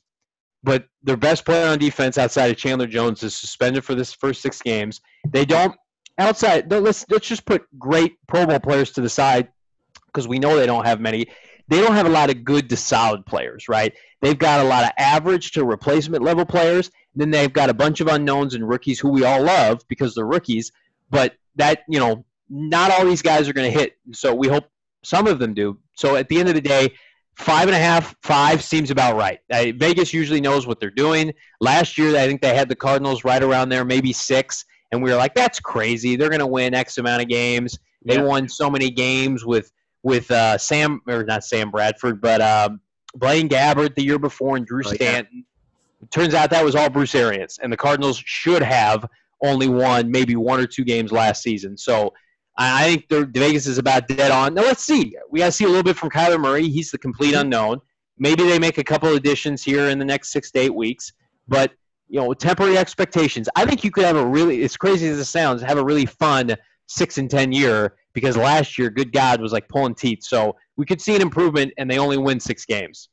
but 0.63 0.87
their 1.03 1.17
best 1.17 1.45
player 1.45 1.67
on 1.69 1.79
defense 1.79 2.19
outside 2.19 2.51
of 2.51 2.57
Chandler 2.57 2.87
Jones 2.87 3.23
is 3.23 3.35
suspended 3.35 3.85
for 3.85 3.95
this 3.95 4.13
first 4.13 4.43
six 4.43 4.61
games. 4.61 5.01
They 5.31 5.45
don't 5.45 5.75
outside. 6.19 6.71
Let's 6.71 7.05
let's 7.09 7.29
just 7.29 7.45
put 7.45 7.67
great 7.79 8.17
Pro 8.27 8.47
Bowl 8.47 8.61
players 8.61 8.91
to 8.93 9.01
the 9.01 9.09
side 9.09 9.49
because 10.07 10.27
we 10.27 10.39
know 10.39 10.57
they 10.57 10.67
don't 10.67 10.87
have 10.87 11.01
many. 11.01 11.27
They 11.69 11.81
don't 11.81 11.95
have 11.95 12.07
a 12.07 12.11
lot 12.11 12.31
of 12.31 12.45
good 12.45 12.69
to 12.71 12.77
solid 12.77 13.27
players, 13.27 13.69
right? 13.69 13.93
They've 14.23 14.39
got 14.39 14.65
a 14.65 14.69
lot 14.69 14.85
of 14.85 14.91
average 14.99 15.53
to 15.53 15.65
replacement 15.65 16.23
level 16.23 16.45
players. 16.45 16.91
Then 17.15 17.31
they've 17.31 17.53
got 17.53 17.71
a 17.71 17.75
bunch 17.75 18.01
of 18.01 18.09
unknowns 18.09 18.55
and 18.55 18.69
rookies 18.69 19.01
who 19.01 19.11
we 19.11 19.25
all 19.25 19.43
love 19.43 19.83
because 19.89 20.15
they're 20.15 20.27
rookies. 20.27 20.73
But 21.11 21.35
that 21.57 21.83
you 21.89 21.99
know, 21.99 22.25
not 22.49 22.91
all 22.91 23.05
these 23.05 23.23
guys 23.23 23.49
are 23.49 23.53
going 23.53 23.71
to 23.71 23.79
hit. 23.79 23.97
So 24.13 24.35
we 24.35 24.49
hope 24.49 24.65
some 25.05 25.27
of 25.27 25.39
them 25.39 25.55
do. 25.55 25.79
So 25.97 26.17
at 26.17 26.29
the 26.29 26.39
end 26.39 26.49
of 26.49 26.55
the 26.55 26.61
day, 26.61 26.95
five 27.37 27.69
and 27.69 27.77
a 27.77 27.79
half, 27.79 28.15
five 28.23 28.63
seems 28.63 28.91
about 28.91 29.17
right. 29.17 29.39
Uh, 29.51 29.73
Vegas 29.77 30.13
usually 30.13 30.41
knows 30.41 30.67
what 30.67 30.81
they're 30.81 30.91
doing. 30.91 31.33
Last 31.61 31.97
year, 31.97 32.17
I 32.17 32.27
think 32.27 32.41
they 32.43 32.55
had 32.55 32.69
the 32.69 32.77
Cardinals 32.77 33.25
right 33.25 33.43
around 33.43 33.69
there, 33.69 33.85
maybe 33.85 34.13
six 34.13 34.65
and 34.93 35.03
we 35.03 35.11
were 35.11 35.17
like, 35.17 35.35
"That's 35.35 35.61
crazy! 35.61 36.17
They're 36.17 36.29
going 36.29 36.41
to 36.41 36.47
win 36.47 36.75
X 36.75 36.99
amount 36.99 37.23
of 37.23 37.29
games." 37.29 37.79
They 38.05 38.17
yeah. 38.17 38.23
won 38.23 38.49
so 38.49 38.71
many 38.71 38.91
games 38.91 39.45
with 39.45 39.73
with 40.03 40.31
uh, 40.31 40.59
Sam 40.59 41.01
or 41.09 41.25
not 41.25 41.45
Sam 41.45 41.71
Bradford, 41.71 42.21
but 42.21 42.41
um, 42.41 42.81
Blaine 43.15 43.49
Gabbert 43.49 43.95
the 43.95 44.05
year 44.05 44.19
before 44.19 44.57
and 44.57 44.67
Drew 44.67 44.83
oh, 44.85 44.93
Stanton. 44.95 45.45
Yeah. 46.01 46.07
turns 46.11 46.35
out 46.35 46.51
that 46.51 46.65
was 46.65 46.75
all 46.75 46.91
Bruce 46.91 47.15
Arians, 47.15 47.59
and 47.63 47.73
the 47.73 47.77
Cardinals 47.77 48.23
should 48.25 48.63
have 48.63 49.07
only 49.43 49.69
won 49.69 50.11
maybe 50.11 50.37
one 50.37 50.61
or 50.61 50.67
two 50.67 50.85
games 50.85 51.13
last 51.13 51.43
season. 51.43 51.77
So 51.77 52.15
I 52.59 52.85
think 52.85 53.09
the 53.09 53.27
Vegas 53.27 53.67
is 53.67 53.79
about 53.79 54.09
dead 54.09 54.31
on. 54.31 54.55
Now 54.55 54.63
let's 54.63 54.85
see. 54.85 55.17
We 55.31 55.41
got 55.41 55.47
to 55.47 55.53
see 55.53 55.65
a 55.65 55.69
little 55.69 55.83
bit 55.83 55.97
from 55.97 56.11
Kyler 56.11 56.41
Murray. 56.41 56.69
He's 56.69 56.91
the 56.91 56.99
complete 56.99 57.33
mm-hmm. 57.33 57.43
unknown. 57.43 57.81
Maybe 58.19 58.45
they 58.45 58.59
make 58.59 58.79
a 58.79 58.85
couple 58.85 59.15
additions 59.15 59.63
here 59.63 59.91
in 59.91 59.99
the 59.99 60.05
next 60.05 60.31
six 60.31 60.51
to 60.53 60.61
eight 60.61 60.75
weeks, 60.75 61.13
but 61.49 61.73
you 62.09 62.21
know, 62.21 62.33
temporary 62.33 62.79
expectations. 62.79 63.49
I 63.57 63.67
think 63.67 63.85
you 63.85 63.91
could 63.91 64.05
have 64.05 64.17
a 64.17 64.25
really, 64.25 64.63
as 64.63 64.77
crazy 64.77 65.09
as 65.09 65.19
it 65.19 65.25
sounds, 65.25 65.61
have 65.63 65.77
a 65.77 65.85
really 65.85 66.07
fun 66.07 66.57
six 66.87 67.19
and 67.19 67.31
ten 67.31 67.53
year 67.53 67.97
because 68.13 68.37
last 68.37 68.79
year, 68.79 68.89
good 68.89 69.13
God, 69.13 69.41
was 69.41 69.53
like 69.53 69.69
pulling 69.69 69.95
teeth. 69.95 70.23
So 70.23 70.57
we 70.77 70.87
could 70.87 71.01
see 71.01 71.15
an 71.15 71.21
improvement, 71.21 71.75
and 71.79 71.91
they 71.91 71.99
only 71.99 72.17
win 72.17 72.41
six 72.41 72.65
games. 72.65 73.09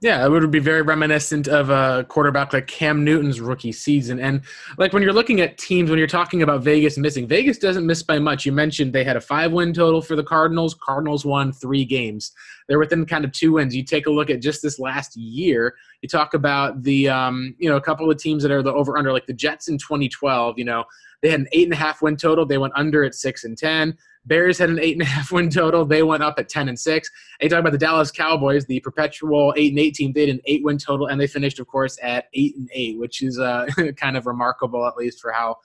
Yeah, 0.00 0.24
it 0.24 0.28
would 0.28 0.48
be 0.52 0.60
very 0.60 0.82
reminiscent 0.82 1.48
of 1.48 1.70
a 1.70 2.06
quarterback 2.08 2.52
like 2.52 2.68
Cam 2.68 3.02
Newton's 3.02 3.40
rookie 3.40 3.72
season. 3.72 4.20
And 4.20 4.42
like 4.76 4.92
when 4.92 5.02
you're 5.02 5.12
looking 5.12 5.40
at 5.40 5.58
teams, 5.58 5.90
when 5.90 5.98
you're 5.98 6.06
talking 6.06 6.42
about 6.42 6.62
Vegas 6.62 6.96
missing, 6.96 7.26
Vegas 7.26 7.58
doesn't 7.58 7.84
miss 7.84 8.04
by 8.04 8.20
much. 8.20 8.46
You 8.46 8.52
mentioned 8.52 8.92
they 8.92 9.02
had 9.02 9.16
a 9.16 9.20
five 9.20 9.50
win 9.50 9.72
total 9.72 10.00
for 10.00 10.14
the 10.14 10.22
Cardinals. 10.22 10.76
Cardinals 10.80 11.24
won 11.24 11.50
three 11.50 11.84
games. 11.84 12.30
They're 12.68 12.78
within 12.78 13.06
kind 13.06 13.24
of 13.24 13.32
two 13.32 13.54
wins. 13.54 13.74
You 13.74 13.82
take 13.82 14.06
a 14.06 14.10
look 14.10 14.30
at 14.30 14.40
just 14.40 14.62
this 14.62 14.78
last 14.78 15.16
year. 15.16 15.74
You 16.00 16.08
talk 16.08 16.32
about 16.32 16.84
the, 16.84 17.08
um, 17.08 17.56
you 17.58 17.68
know, 17.68 17.76
a 17.76 17.80
couple 17.80 18.08
of 18.08 18.18
teams 18.18 18.44
that 18.44 18.52
are 18.52 18.62
the 18.62 18.72
over 18.72 18.96
under, 18.96 19.12
like 19.12 19.26
the 19.26 19.32
Jets 19.32 19.66
in 19.66 19.78
2012. 19.78 20.60
You 20.60 20.64
know, 20.64 20.84
they 21.22 21.30
had 21.30 21.40
an 21.40 21.48
eight 21.50 21.64
and 21.64 21.72
a 21.72 21.76
half 21.76 22.02
win 22.02 22.16
total. 22.16 22.46
They 22.46 22.58
went 22.58 22.74
under 22.76 23.02
at 23.02 23.16
six 23.16 23.42
and 23.42 23.58
ten. 23.58 23.98
Bears 24.28 24.58
had 24.58 24.70
an 24.70 24.78
eight 24.78 24.92
and 24.92 25.02
a 25.02 25.06
half 25.06 25.32
win 25.32 25.50
total. 25.50 25.84
They 25.84 26.02
went 26.02 26.22
up 26.22 26.38
at 26.38 26.48
ten 26.48 26.68
and 26.68 26.78
six. 26.78 27.10
And 27.40 27.46
you 27.46 27.50
talk 27.50 27.60
about 27.60 27.72
the 27.72 27.78
Dallas 27.78 28.10
Cowboys, 28.10 28.66
the 28.66 28.80
perpetual 28.80 29.54
eight 29.56 29.72
and 29.72 29.78
eight 29.78 29.94
team. 29.94 30.12
They 30.12 30.20
had 30.20 30.30
an 30.30 30.40
eight 30.44 30.62
win 30.62 30.78
total, 30.78 31.06
and 31.06 31.20
they 31.20 31.26
finished, 31.26 31.58
of 31.58 31.66
course, 31.66 31.98
at 32.02 32.26
eight 32.34 32.56
and 32.56 32.68
eight, 32.72 32.98
which 32.98 33.22
is 33.22 33.38
uh, 33.38 33.66
kind 33.96 34.16
of 34.16 34.26
remarkable, 34.26 34.86
at 34.86 34.96
least 34.96 35.20
for 35.20 35.32
how 35.32 35.56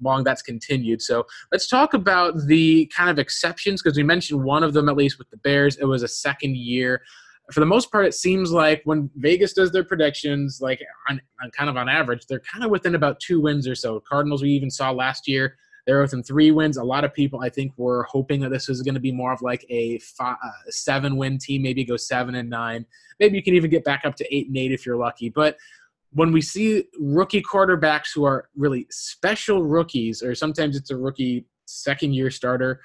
long 0.00 0.24
that's 0.24 0.42
continued. 0.42 1.02
So 1.02 1.26
let's 1.50 1.68
talk 1.68 1.94
about 1.94 2.34
the 2.46 2.86
kind 2.86 3.10
of 3.10 3.18
exceptions 3.18 3.82
because 3.82 3.96
we 3.96 4.02
mentioned 4.02 4.42
one 4.42 4.62
of 4.62 4.72
them 4.72 4.88
at 4.88 4.96
least 4.96 5.18
with 5.18 5.30
the 5.30 5.36
Bears. 5.38 5.76
It 5.76 5.84
was 5.84 6.02
a 6.02 6.08
second 6.08 6.56
year. 6.56 7.02
For 7.52 7.60
the 7.60 7.66
most 7.66 7.90
part, 7.90 8.06
it 8.06 8.14
seems 8.14 8.52
like 8.52 8.82
when 8.84 9.10
Vegas 9.16 9.52
does 9.52 9.72
their 9.72 9.84
predictions, 9.84 10.60
like 10.60 10.80
on, 11.08 11.20
on 11.42 11.50
kind 11.50 11.68
of 11.68 11.76
on 11.76 11.88
average, 11.88 12.26
they're 12.26 12.40
kind 12.40 12.64
of 12.64 12.70
within 12.70 12.94
about 12.94 13.20
two 13.20 13.40
wins 13.40 13.68
or 13.68 13.74
so. 13.74 14.00
Cardinals 14.00 14.42
we 14.42 14.50
even 14.50 14.70
saw 14.70 14.90
last 14.90 15.28
year 15.28 15.56
they're 15.86 16.00
within 16.00 16.22
three 16.22 16.50
wins. 16.50 16.76
A 16.76 16.84
lot 16.84 17.04
of 17.04 17.12
people, 17.12 17.40
I 17.40 17.48
think, 17.48 17.72
were 17.76 18.04
hoping 18.04 18.40
that 18.40 18.50
this 18.50 18.68
was 18.68 18.82
going 18.82 18.94
to 18.94 19.00
be 19.00 19.12
more 19.12 19.32
of 19.32 19.42
like 19.42 19.64
a 19.68 19.98
five, 19.98 20.36
uh, 20.44 20.50
seven 20.68 21.16
win 21.16 21.38
team, 21.38 21.62
maybe 21.62 21.84
go 21.84 21.96
seven 21.96 22.36
and 22.36 22.48
nine. 22.48 22.86
Maybe 23.18 23.36
you 23.36 23.42
can 23.42 23.54
even 23.54 23.70
get 23.70 23.84
back 23.84 24.02
up 24.04 24.14
to 24.16 24.34
eight 24.34 24.46
and 24.46 24.56
eight 24.56 24.72
if 24.72 24.86
you're 24.86 24.96
lucky. 24.96 25.28
But 25.28 25.56
when 26.12 26.30
we 26.30 26.40
see 26.40 26.84
rookie 27.00 27.42
quarterbacks 27.42 28.08
who 28.14 28.24
are 28.24 28.48
really 28.56 28.86
special 28.90 29.62
rookies, 29.62 30.22
or 30.22 30.34
sometimes 30.34 30.76
it's 30.76 30.90
a 30.90 30.96
rookie 30.96 31.46
second 31.66 32.14
year 32.14 32.30
starter, 32.30 32.80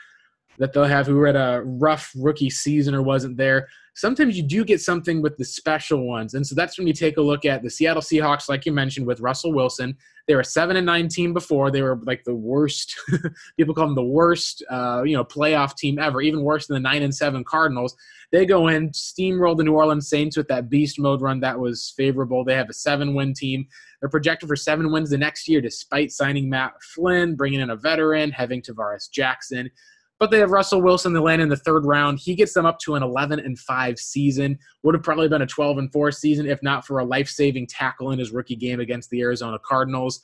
that 0.58 0.74
they'll 0.74 0.86
have 0.86 1.08
who 1.08 1.24
had 1.24 1.36
a 1.36 1.62
rough 1.66 2.12
rookie 2.16 2.50
season 2.50 2.96
or 2.96 3.02
wasn't 3.02 3.38
there. 3.38 3.68
Sometimes 3.96 4.38
you 4.38 4.44
do 4.44 4.64
get 4.64 4.80
something 4.80 5.22
with 5.22 5.38
the 5.38 5.46
special 5.46 6.08
ones. 6.08 6.36
And 6.36 6.46
so 6.46 6.54
that's 6.54 6.78
when 6.78 6.86
you 6.86 6.94
take 6.94 7.18
a 7.18 7.22
look 7.22 7.46
at 7.46 7.64
the 7.64 7.70
Seattle 7.70 8.02
Seahawks, 8.02 8.48
like 8.48 8.66
you 8.66 8.72
mentioned, 8.72 9.08
with 9.08 9.20
Russell 9.20 9.54
Wilson. 9.54 9.98
They 10.28 10.36
were 10.36 10.44
seven 10.44 10.76
and 10.76 10.86
nine 10.86 11.08
team 11.08 11.34
before. 11.34 11.72
They 11.72 11.82
were 11.82 12.00
like 12.04 12.24
the 12.24 12.36
worst. 12.36 12.96
people 13.58 13.74
call 13.74 13.86
them 13.88 13.96
the 13.96 14.04
worst, 14.04 14.64
uh, 14.70 15.02
you 15.04 15.16
know, 15.16 15.24
playoff 15.24 15.76
team 15.76 15.98
ever. 15.98 16.22
Even 16.22 16.44
worse 16.44 16.68
than 16.68 16.76
the 16.76 16.88
nine 16.88 17.02
and 17.02 17.16
seven 17.16 17.44
Cardinals. 17.44 17.96
They 18.32 18.46
go 18.46 18.68
in, 18.68 18.90
steamroll 18.90 19.58
the 19.58 19.64
New 19.64 19.74
Orleans 19.74 20.10
Saints 20.10 20.38
with 20.38 20.48
that 20.50 20.70
beast 20.70 21.00
mode 21.00 21.22
run 21.22 21.40
that 21.40 21.58
was 21.58 21.94
favorable. 21.96 22.44
They 22.44 22.56
have 22.56 22.70
a 22.70 22.74
seven 22.74 23.16
win 23.16 23.34
team. 23.34 23.68
They're 24.00 24.10
projected 24.10 24.48
for 24.48 24.56
seven 24.56 24.92
wins 24.92 25.10
the 25.10 25.18
next 25.18 25.48
year, 25.48 25.62
despite 25.62 26.12
signing 26.12 26.50
Matt 26.50 26.74
Flynn, 26.84 27.36
bringing 27.36 27.62
in 27.62 27.70
a 27.70 27.76
veteran, 27.76 28.32
having 28.32 28.62
Tarvaris 28.62 29.10
Jackson. 29.10 29.72
But 30.20 30.32
they 30.32 30.40
have 30.40 30.52
Russell 30.52 30.82
Wilson. 30.82 31.14
They 31.14 31.20
land 31.20 31.42
in 31.42 31.50
the 31.50 31.56
third 31.56 31.86
round. 31.86 32.20
He 32.20 32.36
gets 32.36 32.54
them 32.54 32.66
up 32.66 32.80
to 32.80 32.96
an 32.96 33.04
11 33.04 33.40
and 33.40 33.58
five 33.58 34.00
season. 34.00 34.58
Would 34.84 34.96
have 34.96 35.04
probably 35.04 35.28
been 35.28 35.44
a 35.44 35.48
12 35.48 35.78
and 35.78 35.92
four 35.92 36.12
season 36.12 36.48
if 36.48 36.62
not 36.64 36.86
for 36.86 37.00
a 37.00 37.06
life 37.06 37.30
saving 37.30 37.68
tackle 37.68 38.12
in 38.12 38.20
his 38.20 38.32
rookie 38.32 38.56
game 38.56 38.80
against 38.80 39.10
the 39.10 39.22
Arizona 39.22 39.60
Cardinals. 39.64 40.20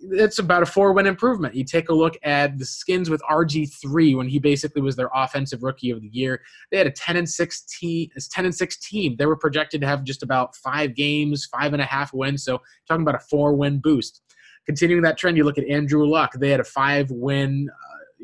It's 0.00 0.38
about 0.38 0.62
a 0.62 0.66
four 0.66 0.92
win 0.92 1.06
improvement. 1.06 1.54
You 1.54 1.64
take 1.64 1.88
a 1.88 1.94
look 1.94 2.16
at 2.24 2.58
the 2.58 2.64
skins 2.64 3.10
with 3.10 3.22
RG3 3.30 4.16
when 4.16 4.26
he 4.26 4.38
basically 4.38 4.82
was 4.82 4.96
their 4.96 5.10
offensive 5.14 5.62
rookie 5.62 5.90
of 5.90 6.00
the 6.00 6.08
year. 6.08 6.42
They 6.70 6.78
had 6.78 6.86
a 6.86 6.90
10 6.90 7.16
and 7.16 7.28
16, 7.28 8.10
10 8.30 8.44
and 8.44 8.54
6 8.54 8.76
team. 8.78 9.14
They 9.16 9.26
were 9.26 9.36
projected 9.36 9.80
to 9.82 9.86
have 9.86 10.02
just 10.04 10.22
about 10.22 10.56
five 10.56 10.96
games, 10.96 11.46
five 11.46 11.74
and 11.74 11.82
a 11.82 11.84
half 11.84 12.12
wins. 12.12 12.44
So 12.44 12.60
talking 12.88 13.02
about 13.02 13.14
a 13.14 13.20
four 13.20 13.54
win 13.54 13.78
boost. 13.78 14.22
Continuing 14.66 15.02
that 15.02 15.16
trend, 15.16 15.36
you 15.36 15.44
look 15.44 15.58
at 15.58 15.66
Andrew 15.68 16.06
Luck. 16.06 16.32
They 16.34 16.50
had 16.50 16.60
a 16.60 16.64
five 16.64 17.10
win 17.10 17.70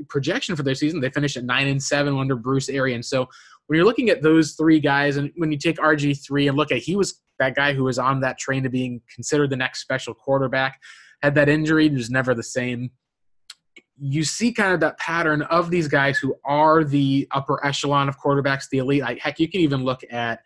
projection 0.09 0.57
for 0.57 0.63
their 0.63 0.75
season, 0.75 1.01
they 1.01 1.11
finished 1.11 1.37
at 1.37 1.45
nine 1.45 1.69
and 1.69 1.83
seven 1.83 2.17
under 2.17 2.37
Bruce 2.37 2.69
Arians. 2.69 3.09
So 3.09 3.29
when 3.67 3.77
you're 3.77 3.87
looking 3.87 4.11
at 4.11 4.23
those 4.23 4.53
three 4.53 4.81
guys, 4.81 5.17
and 5.17 5.31
when 5.37 5.51
you 5.51 5.59
take 5.59 5.77
RG 5.77 6.25
three 6.25 6.49
and 6.49 6.57
look 6.57 6.73
at 6.73 6.79
he 6.79 6.97
was 6.97 7.21
that 7.39 7.55
guy 7.55 7.73
who 7.73 7.85
was 7.85 7.99
on 7.99 8.21
that 8.21 8.39
train 8.39 8.63
to 8.63 8.69
being 8.69 9.01
considered 9.13 9.51
the 9.51 9.57
next 9.57 9.81
special 9.81 10.15
quarterback, 10.15 10.81
had 11.23 11.35
that 11.35 11.49
injury, 11.49 11.89
was 11.89 12.11
never 12.11 12.35
the 12.35 12.43
same. 12.43 12.91
You 13.99 14.25
see 14.25 14.53
kind 14.53 14.73
of 14.73 14.81
that 14.81 14.99
pattern 14.99 15.43
of 15.43 15.71
these 15.71 15.89
guys 15.89 16.19
who 16.19 16.35
are 16.45 16.85
the 16.85 17.27
upper 17.31 17.65
echelon 17.65 18.09
of 18.09 18.19
quarterbacks, 18.19 18.69
the 18.71 18.79
elite. 18.79 19.03
Like, 19.03 19.19
heck, 19.21 19.39
you 19.39 19.49
can 19.49 19.61
even 19.61 19.85
look 19.85 20.03
at 20.11 20.41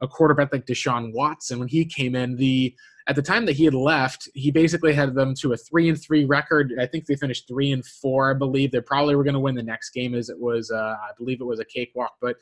a 0.00 0.08
quarterback 0.08 0.52
like 0.52 0.66
Deshaun 0.66 1.12
Watson 1.12 1.58
when 1.58 1.68
he 1.68 1.84
came 1.84 2.14
in. 2.14 2.36
The 2.36 2.74
at 3.08 3.16
the 3.16 3.22
time 3.22 3.46
that 3.46 3.54
he 3.54 3.64
had 3.64 3.74
left, 3.74 4.28
he 4.34 4.50
basically 4.50 4.92
had 4.92 5.14
them 5.14 5.34
to 5.40 5.52
a 5.52 5.56
three 5.56 5.88
and 5.88 6.00
three 6.00 6.24
record. 6.24 6.72
I 6.80 6.86
think 6.86 7.06
they 7.06 7.16
finished 7.16 7.48
three 7.48 7.72
and 7.72 7.84
four, 7.84 8.30
I 8.30 8.34
believe. 8.34 8.70
They 8.70 8.80
probably 8.80 9.16
were 9.16 9.24
going 9.24 9.34
to 9.34 9.40
win 9.40 9.54
the 9.54 9.62
next 9.62 9.90
game, 9.90 10.14
as 10.14 10.28
it 10.28 10.38
was, 10.38 10.70
uh, 10.70 10.76
I 10.76 11.10
believe 11.18 11.40
it 11.40 11.44
was 11.44 11.60
a 11.60 11.64
cakewalk. 11.64 12.14
But 12.20 12.36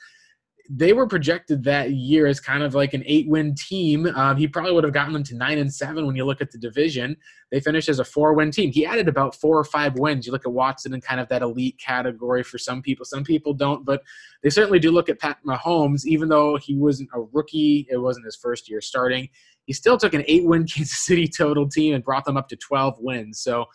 they 0.73 0.93
were 0.93 1.07
projected 1.07 1.65
that 1.65 1.91
year 1.91 2.27
as 2.29 2.39
kind 2.39 2.63
of 2.63 2.77
like 2.77 2.95
an 2.95 3.03
eight-win 3.05 3.57
team. 3.57 4.07
Um, 4.07 4.37
he 4.37 4.47
probably 4.47 4.71
would 4.71 4.85
have 4.85 4.93
gotten 4.93 5.13
them 5.13 5.25
to 5.25 5.35
nine 5.35 5.59
and 5.59 5.73
seven 5.73 6.07
when 6.07 6.15
you 6.15 6.25
look 6.25 6.41
at 6.41 6.53
the 6.53 6.59
division. 6.59 7.17
They 7.51 7.59
finished 7.59 7.89
as 7.89 7.99
a 7.99 8.05
four-win 8.05 8.53
team. 8.53 8.71
He 8.71 8.87
added 8.87 9.09
about 9.09 9.35
four 9.35 9.59
or 9.59 9.65
five 9.65 9.99
wins. 9.99 10.27
You 10.27 10.33
look 10.33 10.47
at 10.47 10.53
Watson 10.53 10.95
in 10.95 11.01
kind 11.01 11.21
of 11.21 11.29
that 11.29 11.43
elite 11.43 11.81
category 11.85 12.45
for 12.45 12.57
some 12.57 12.83
people. 12.83 13.05
Some 13.05 13.25
people 13.25 13.53
don't, 13.53 13.85
but 13.85 14.03
they 14.45 14.51
certainly 14.51 14.79
do 14.79 14.93
look 14.93 15.09
at 15.09 15.19
Pat 15.19 15.39
Mahomes. 15.45 16.05
Even 16.05 16.29
though 16.29 16.57
he 16.57 16.77
wasn't 16.77 17.11
a 17.15 17.21
rookie, 17.33 17.89
it 17.91 17.97
wasn't 17.97 18.27
his 18.27 18.37
first 18.37 18.71
year 18.71 18.81
starting. 18.81 19.29
He 19.71 19.75
still 19.75 19.97
took 19.97 20.15
an 20.15 20.25
eight-win 20.27 20.67
Kansas 20.75 20.99
City 20.99 21.29
total 21.29 21.69
team 21.69 21.95
and 21.95 22.03
brought 22.03 22.25
them 22.25 22.37
up 22.37 22.49
to 22.49 22.57
12 22.57 22.97
wins. 22.99 23.41
So 23.41 23.67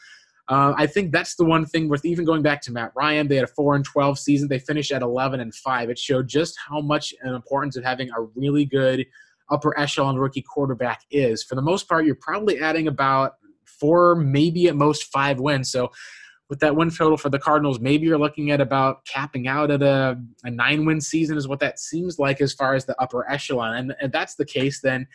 uh, 0.49 0.73
I 0.75 0.87
think 0.87 1.13
that's 1.13 1.35
the 1.35 1.45
one 1.45 1.65
thing 1.65 1.87
with 1.87 2.03
even 2.03 2.25
going 2.25 2.41
back 2.41 2.61
to 2.63 2.73
Matt 2.73 2.91
Ryan. 2.97 3.29
They 3.29 3.35
had 3.35 3.45
a 3.45 3.47
four 3.47 3.75
and 3.75 3.85
twelve 3.85 4.19
season. 4.19 4.49
They 4.49 4.59
finished 4.59 4.91
at 4.91 5.01
eleven 5.01 5.39
and 5.39 5.55
five. 5.55 5.89
It 5.89 5.97
showed 5.97 6.27
just 6.27 6.55
how 6.67 6.81
much 6.81 7.13
an 7.21 7.33
importance 7.33 7.77
of 7.77 7.85
having 7.85 8.09
a 8.09 8.23
really 8.35 8.65
good 8.65 9.05
upper 9.49 9.79
echelon 9.79 10.17
rookie 10.17 10.43
quarterback 10.43 11.01
is. 11.09 11.43
For 11.43 11.55
the 11.55 11.61
most 11.61 11.87
part, 11.87 12.05
you're 12.05 12.15
probably 12.15 12.59
adding 12.59 12.87
about 12.89 13.35
four, 13.63 14.15
maybe 14.15 14.67
at 14.67 14.75
most 14.75 15.05
five 15.05 15.39
wins. 15.39 15.71
So 15.71 15.91
with 16.49 16.59
that 16.59 16.75
win 16.75 16.91
total 16.91 17.17
for 17.17 17.29
the 17.29 17.39
Cardinals, 17.39 17.79
maybe 17.79 18.05
you're 18.05 18.19
looking 18.19 18.51
at 18.51 18.61
about 18.61 19.05
capping 19.05 19.47
out 19.47 19.71
at 19.71 19.81
a, 19.81 20.21
a 20.43 20.51
nine 20.51 20.85
win 20.85 21.01
season 21.01 21.37
is 21.37 21.47
what 21.47 21.59
that 21.61 21.79
seems 21.79 22.19
like 22.19 22.41
as 22.41 22.53
far 22.53 22.75
as 22.75 22.85
the 22.85 22.99
upper 23.01 23.27
echelon. 23.31 23.75
And 23.77 23.95
if 24.01 24.11
that's 24.11 24.35
the 24.35 24.45
case, 24.45 24.81
then 24.81 25.07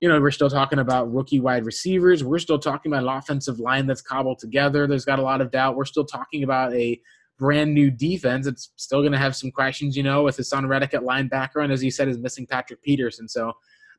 you 0.00 0.08
know, 0.08 0.20
we're 0.20 0.30
still 0.30 0.50
talking 0.50 0.78
about 0.78 1.12
rookie 1.12 1.40
wide 1.40 1.66
receivers. 1.66 2.22
We're 2.22 2.38
still 2.38 2.58
talking 2.58 2.92
about 2.92 3.02
an 3.02 3.08
offensive 3.08 3.58
line 3.58 3.86
that's 3.86 4.00
cobbled 4.00 4.38
together. 4.38 4.86
There's 4.86 5.04
got 5.04 5.18
a 5.18 5.22
lot 5.22 5.40
of 5.40 5.50
doubt. 5.50 5.76
We're 5.76 5.84
still 5.84 6.04
talking 6.04 6.44
about 6.44 6.72
a 6.74 7.00
brand 7.38 7.74
new 7.74 7.90
defense. 7.90 8.46
It's 8.46 8.70
still 8.76 9.00
going 9.00 9.12
to 9.12 9.18
have 9.18 9.34
some 9.34 9.50
questions, 9.50 9.96
you 9.96 10.02
know, 10.02 10.22
with 10.22 10.36
Haason 10.36 10.68
Reddick 10.68 10.94
at 10.94 11.02
linebacker, 11.02 11.62
and 11.62 11.72
as 11.72 11.82
you 11.82 11.90
said, 11.90 12.08
is 12.08 12.18
missing 12.18 12.46
Patrick 12.46 12.82
Peterson. 12.82 13.28
So 13.28 13.52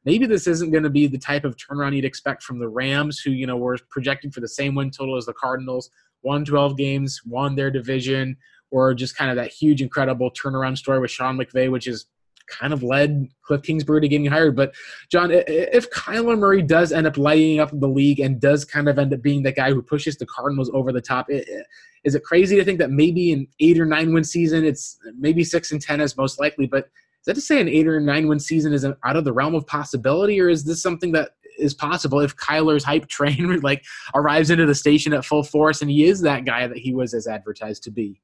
maybe 0.05 0.25
this 0.25 0.47
isn't 0.47 0.71
going 0.71 0.83
to 0.83 0.89
be 0.89 1.07
the 1.07 1.17
type 1.17 1.43
of 1.43 1.55
turnaround 1.57 1.95
you'd 1.95 2.05
expect 2.05 2.43
from 2.43 2.59
the 2.59 2.69
Rams, 2.69 3.19
who 3.19 3.31
you 3.31 3.47
know 3.47 3.57
were 3.57 3.77
projected 3.89 4.33
for 4.33 4.39
the 4.41 4.47
same 4.47 4.75
win 4.75 4.91
total 4.91 5.17
as 5.17 5.25
the 5.25 5.33
Cardinals, 5.33 5.89
won 6.21 6.45
12 6.45 6.77
games, 6.77 7.21
won 7.25 7.55
their 7.55 7.71
division, 7.71 8.37
or 8.71 8.93
just 8.93 9.17
kind 9.17 9.31
of 9.31 9.37
that 9.37 9.51
huge, 9.51 9.81
incredible 9.81 10.31
turnaround 10.31 10.77
story 10.77 10.99
with 10.99 11.11
Sean 11.11 11.37
McVay, 11.37 11.71
which 11.71 11.87
is 11.87 12.05
kind 12.49 12.73
of 12.73 12.83
led 12.83 13.27
Cliff 13.43 13.61
Kingsbury 13.63 14.01
to 14.01 14.07
getting 14.07 14.25
hired. 14.25 14.55
But 14.55 14.73
John, 15.11 15.31
if 15.31 15.89
Kyler 15.91 16.37
Murray 16.37 16.61
does 16.61 16.91
end 16.91 17.07
up 17.07 17.17
lighting 17.17 17.59
up 17.59 17.71
the 17.73 17.87
league 17.87 18.19
and 18.19 18.39
does 18.39 18.65
kind 18.65 18.89
of 18.89 18.99
end 18.99 19.13
up 19.13 19.21
being 19.21 19.43
the 19.43 19.51
guy 19.51 19.71
who 19.71 19.81
pushes 19.81 20.17
the 20.17 20.25
Cardinals 20.25 20.69
over 20.73 20.91
the 20.91 21.01
top, 21.01 21.27
is 21.29 22.15
it 22.15 22.23
crazy 22.23 22.55
to 22.55 22.63
think 22.63 22.79
that 22.79 22.91
maybe 22.91 23.31
an 23.31 23.47
eight 23.59 23.79
or 23.79 23.85
nine 23.85 24.13
win 24.13 24.23
season, 24.23 24.65
it's 24.65 24.97
maybe 25.17 25.43
six 25.43 25.71
and 25.71 25.81
ten 25.81 26.01
is 26.01 26.17
most 26.17 26.39
likely, 26.39 26.67
but 26.67 26.85
is 26.85 27.25
that 27.25 27.33
to 27.33 27.41
say 27.41 27.59
an 27.59 27.67
eight 27.67 27.87
or 27.87 27.99
nine 27.99 28.27
win 28.27 28.39
season 28.39 28.73
is 28.73 28.85
out 28.85 29.15
of 29.15 29.25
the 29.25 29.33
realm 29.33 29.55
of 29.55 29.67
possibility, 29.67 30.39
or 30.39 30.49
is 30.49 30.63
this 30.63 30.81
something 30.81 31.11
that 31.11 31.31
is 31.57 31.73
possible 31.73 32.21
if 32.21 32.35
Kyler's 32.37 32.83
hype 32.83 33.07
train 33.07 33.59
like 33.63 33.83
arrives 34.15 34.49
into 34.49 34.65
the 34.65 34.75
station 34.75 35.13
at 35.13 35.25
full 35.25 35.43
force 35.43 35.81
and 35.81 35.91
he 35.91 36.05
is 36.05 36.21
that 36.21 36.45
guy 36.45 36.67
that 36.67 36.77
he 36.77 36.93
was 36.93 37.13
as 37.13 37.27
advertised 37.27 37.83
to 37.83 37.91
be? 37.91 38.21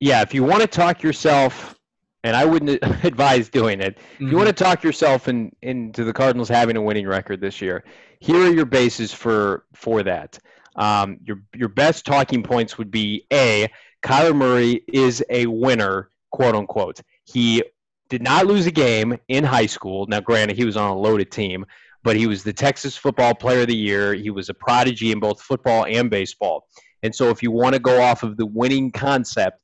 Yeah, 0.00 0.22
if 0.22 0.34
you 0.34 0.42
want 0.44 0.62
to 0.62 0.66
talk 0.66 1.02
yourself, 1.02 1.78
and 2.24 2.36
I 2.36 2.44
wouldn't 2.44 2.82
advise 3.04 3.48
doing 3.48 3.80
it, 3.80 3.96
mm-hmm. 3.96 4.26
if 4.26 4.30
you 4.30 4.36
want 4.36 4.48
to 4.48 4.64
talk 4.64 4.82
yourself 4.82 5.28
in, 5.28 5.54
into 5.62 6.04
the 6.04 6.12
Cardinals 6.12 6.48
having 6.48 6.76
a 6.76 6.82
winning 6.82 7.06
record 7.06 7.40
this 7.40 7.60
year, 7.60 7.84
here 8.20 8.46
are 8.46 8.52
your 8.52 8.66
bases 8.66 9.12
for 9.12 9.64
for 9.74 10.02
that. 10.02 10.38
Um, 10.76 11.18
your 11.24 11.42
your 11.54 11.68
best 11.68 12.04
talking 12.04 12.42
points 12.42 12.78
would 12.78 12.90
be 12.90 13.26
a 13.32 13.68
Kyler 14.02 14.36
Murray 14.36 14.82
is 14.92 15.24
a 15.30 15.46
winner, 15.46 16.10
quote 16.30 16.54
unquote. 16.54 17.00
He 17.24 17.62
did 18.08 18.22
not 18.22 18.46
lose 18.46 18.66
a 18.66 18.70
game 18.70 19.18
in 19.28 19.42
high 19.42 19.66
school. 19.66 20.06
Now, 20.06 20.20
granted, 20.20 20.56
he 20.56 20.64
was 20.64 20.76
on 20.76 20.90
a 20.90 20.96
loaded 20.96 21.32
team, 21.32 21.66
but 22.04 22.14
he 22.14 22.26
was 22.26 22.44
the 22.44 22.52
Texas 22.52 22.96
Football 22.96 23.34
Player 23.34 23.62
of 23.62 23.66
the 23.66 23.76
Year. 23.76 24.14
He 24.14 24.30
was 24.30 24.48
a 24.48 24.54
prodigy 24.54 25.10
in 25.10 25.18
both 25.18 25.42
football 25.42 25.86
and 25.86 26.08
baseball. 26.08 26.68
And 27.02 27.14
so, 27.14 27.30
if 27.30 27.42
you 27.42 27.50
want 27.50 27.74
to 27.74 27.80
go 27.80 28.00
off 28.00 28.22
of 28.22 28.36
the 28.36 28.46
winning 28.46 28.92
concept, 28.92 29.60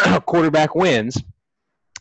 quarterback 0.26 0.74
wins. 0.74 1.22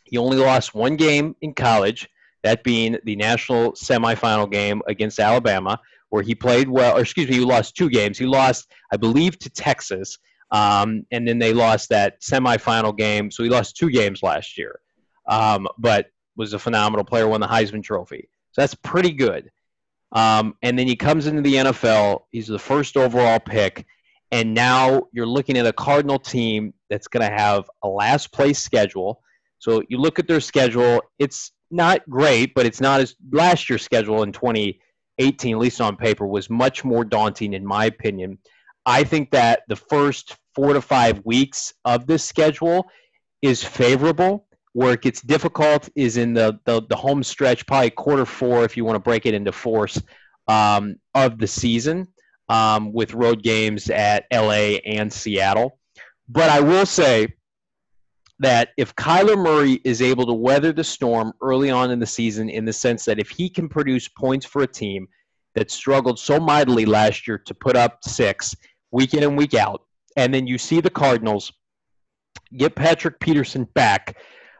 He 0.03 0.17
only 0.17 0.37
lost 0.37 0.75
one 0.75 0.95
game 0.95 1.35
in 1.41 1.53
college, 1.53 2.09
that 2.43 2.63
being 2.63 2.97
the 3.03 3.15
national 3.15 3.73
semifinal 3.73 4.51
game 4.51 4.81
against 4.87 5.19
Alabama, 5.19 5.79
where 6.09 6.23
he 6.23 6.35
played 6.35 6.69
well, 6.69 6.97
or 6.97 7.01
excuse 7.01 7.29
me, 7.29 7.35
he 7.35 7.41
lost 7.41 7.75
two 7.75 7.89
games. 7.89 8.17
He 8.17 8.25
lost, 8.25 8.71
I 8.91 8.97
believe, 8.97 9.39
to 9.39 9.49
Texas, 9.49 10.17
um, 10.51 11.05
and 11.11 11.27
then 11.27 11.39
they 11.39 11.53
lost 11.53 11.89
that 11.89 12.21
semifinal 12.21 12.95
game. 12.95 13.31
So 13.31 13.43
he 13.43 13.49
lost 13.49 13.75
two 13.75 13.89
games 13.89 14.21
last 14.21 14.57
year, 14.57 14.79
um, 15.27 15.67
but 15.77 16.07
was 16.35 16.53
a 16.53 16.59
phenomenal 16.59 17.05
player, 17.05 17.27
won 17.27 17.41
the 17.41 17.47
Heisman 17.47 17.83
Trophy. 17.83 18.29
So 18.51 18.61
that's 18.61 18.75
pretty 18.75 19.11
good. 19.11 19.49
Um, 20.11 20.55
and 20.61 20.77
then 20.77 20.87
he 20.87 20.95
comes 20.95 21.25
into 21.25 21.41
the 21.41 21.55
NFL. 21.55 22.23
He's 22.29 22.47
the 22.47 22.59
first 22.59 22.97
overall 22.97 23.39
pick, 23.39 23.85
and 24.33 24.51
now 24.51 25.03
you're 25.11 25.27
looking 25.27 25.59
at 25.59 25.67
a 25.67 25.71
Cardinal 25.71 26.17
team 26.17 26.73
that's 26.89 27.07
going 27.07 27.21
to 27.21 27.31
have 27.31 27.69
a 27.83 27.87
last 27.87 28.31
place 28.31 28.57
schedule. 28.57 29.21
So 29.59 29.83
you 29.89 29.99
look 29.99 30.17
at 30.17 30.27
their 30.27 30.39
schedule, 30.39 31.03
it's 31.19 31.51
not 31.69 32.01
great, 32.09 32.55
but 32.55 32.65
it's 32.65 32.81
not 32.81 32.99
as 32.99 33.15
last 33.31 33.69
year's 33.69 33.83
schedule 33.83 34.23
in 34.23 34.31
2018, 34.31 35.53
at 35.53 35.59
least 35.59 35.79
on 35.79 35.95
paper, 35.95 36.25
was 36.25 36.49
much 36.49 36.83
more 36.83 37.05
daunting, 37.05 37.53
in 37.53 37.63
my 37.63 37.85
opinion. 37.85 38.39
I 38.87 39.03
think 39.03 39.29
that 39.31 39.61
the 39.67 39.75
first 39.75 40.35
four 40.55 40.73
to 40.73 40.81
five 40.81 41.21
weeks 41.23 41.71
of 41.85 42.07
this 42.07 42.23
schedule 42.23 42.87
is 43.43 43.63
favorable. 43.63 44.47
Where 44.71 44.93
it 44.93 45.03
gets 45.03 45.21
difficult 45.21 45.89
is 45.95 46.17
in 46.17 46.33
the, 46.33 46.59
the, 46.65 46.81
the 46.89 46.95
home 46.95 47.21
stretch, 47.21 47.67
probably 47.67 47.91
quarter 47.91 48.25
four, 48.25 48.65
if 48.65 48.75
you 48.75 48.83
want 48.83 48.95
to 48.95 48.99
break 48.99 49.27
it 49.27 49.35
into 49.35 49.51
fours, 49.51 50.01
um, 50.47 50.95
of 51.13 51.37
the 51.37 51.45
season 51.45 52.07
um, 52.49 52.93
with 52.93 53.13
road 53.13 53.43
games 53.43 53.89
at 53.89 54.25
LA 54.31 54.79
and 54.85 55.11
Seattle. 55.11 55.79
But 56.29 56.49
I 56.49 56.59
will 56.59 56.85
say 56.85 57.27
that 58.39 58.69
if 58.77 58.95
Kyler 58.95 59.37
Murray 59.37 59.79
is 59.83 60.01
able 60.01 60.25
to 60.25 60.33
weather 60.33 60.73
the 60.73 60.83
storm 60.83 61.33
early 61.41 61.69
on 61.69 61.91
in 61.91 61.99
the 61.99 62.05
season, 62.05 62.49
in 62.49 62.65
the 62.65 62.73
sense 62.73 63.05
that 63.05 63.19
if 63.19 63.29
he 63.29 63.49
can 63.49 63.69
produce 63.69 64.07
points 64.07 64.45
for 64.45 64.63
a 64.63 64.67
team 64.67 65.07
that 65.55 65.71
struggled 65.71 66.19
so 66.19 66.39
mightily 66.39 66.85
last 66.85 67.27
year 67.27 67.37
to 67.37 67.53
put 67.53 67.75
up 67.75 67.99
six 68.03 68.55
week 68.91 69.13
in 69.13 69.23
and 69.23 69.37
week 69.37 69.53
out, 69.53 69.83
and 70.17 70.33
then 70.33 70.47
you 70.47 70.57
see 70.57 70.81
the 70.81 70.89
Cardinals 70.89 71.51
get 72.57 72.75
Patrick 72.75 73.19
Peterson 73.19 73.65
back 73.75 74.17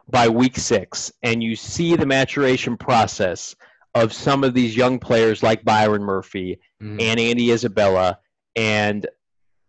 by 0.10 0.28
week 0.28 0.58
six, 0.58 1.12
and 1.24 1.42
you 1.42 1.56
see 1.56 1.96
the 1.96 2.06
maturation 2.06 2.78
process 2.78 3.56
of 3.96 4.14
some 4.14 4.44
of 4.44 4.54
these 4.54 4.76
young 4.76 5.00
players 5.00 5.44
like 5.44 5.64
Byron 5.64 6.04
Murphy 6.04 6.60
mm. 6.82 7.02
and 7.02 7.20
Andy 7.20 7.52
Isabella, 7.52 8.20
and 8.56 9.06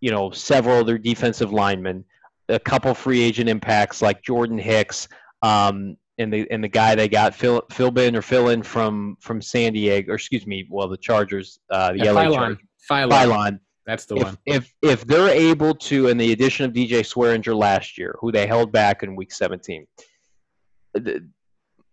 you 0.00 0.10
know 0.10 0.30
several 0.30 0.78
other 0.78 0.98
defensive 0.98 1.52
linemen, 1.52 2.04
a 2.48 2.58
couple 2.58 2.94
free 2.94 3.22
agent 3.22 3.48
impacts 3.48 4.02
like 4.02 4.22
Jordan 4.22 4.58
Hicks, 4.58 5.08
um, 5.42 5.96
and 6.18 6.32
the 6.32 6.50
and 6.50 6.62
the 6.62 6.68
guy 6.68 6.94
they 6.94 7.08
got 7.08 7.34
Phil 7.34 7.62
Philbin 7.70 8.14
or 8.14 8.22
Philin 8.22 8.64
from 8.64 9.16
from 9.20 9.42
San 9.42 9.72
Diego, 9.72 10.12
or 10.12 10.14
excuse 10.14 10.46
me, 10.46 10.66
well 10.70 10.88
the 10.88 10.96
Chargers, 10.96 11.58
uh, 11.70 11.92
the 11.92 11.98
yeah, 11.98 12.12
LA 12.12 12.24
Philon. 12.24 12.58
Philon. 12.90 13.10
Philon. 13.10 13.60
That's 13.86 14.06
the 14.06 14.16
if, 14.16 14.24
one. 14.24 14.38
If 14.46 14.74
if 14.82 15.06
they're 15.06 15.28
able 15.28 15.74
to, 15.74 16.08
in 16.08 16.16
the 16.16 16.32
addition 16.32 16.64
of 16.64 16.72
DJ 16.72 17.00
Swearinger 17.00 17.54
last 17.54 17.98
year, 17.98 18.16
who 18.18 18.32
they 18.32 18.46
held 18.46 18.72
back 18.72 19.02
in 19.02 19.14
Week 19.14 19.30
17, 19.32 19.86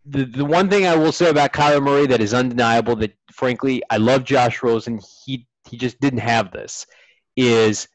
the, 0.05 0.25
the 0.25 0.45
one 0.45 0.69
thing 0.69 0.85
I 0.85 0.95
will 0.95 1.11
say 1.11 1.29
about 1.29 1.53
Kyler 1.53 1.83
Murray 1.83 2.07
that 2.07 2.21
is 2.21 2.33
undeniable, 2.33 2.95
that 2.97 3.13
frankly 3.31 3.81
I 3.89 3.97
love 3.97 4.23
Josh 4.23 4.63
Rosen, 4.63 4.99
he 5.25 5.47
he 5.69 5.77
just 5.77 5.99
didn't 5.99 6.19
have 6.19 6.51
this, 6.51 6.85
is 7.35 7.87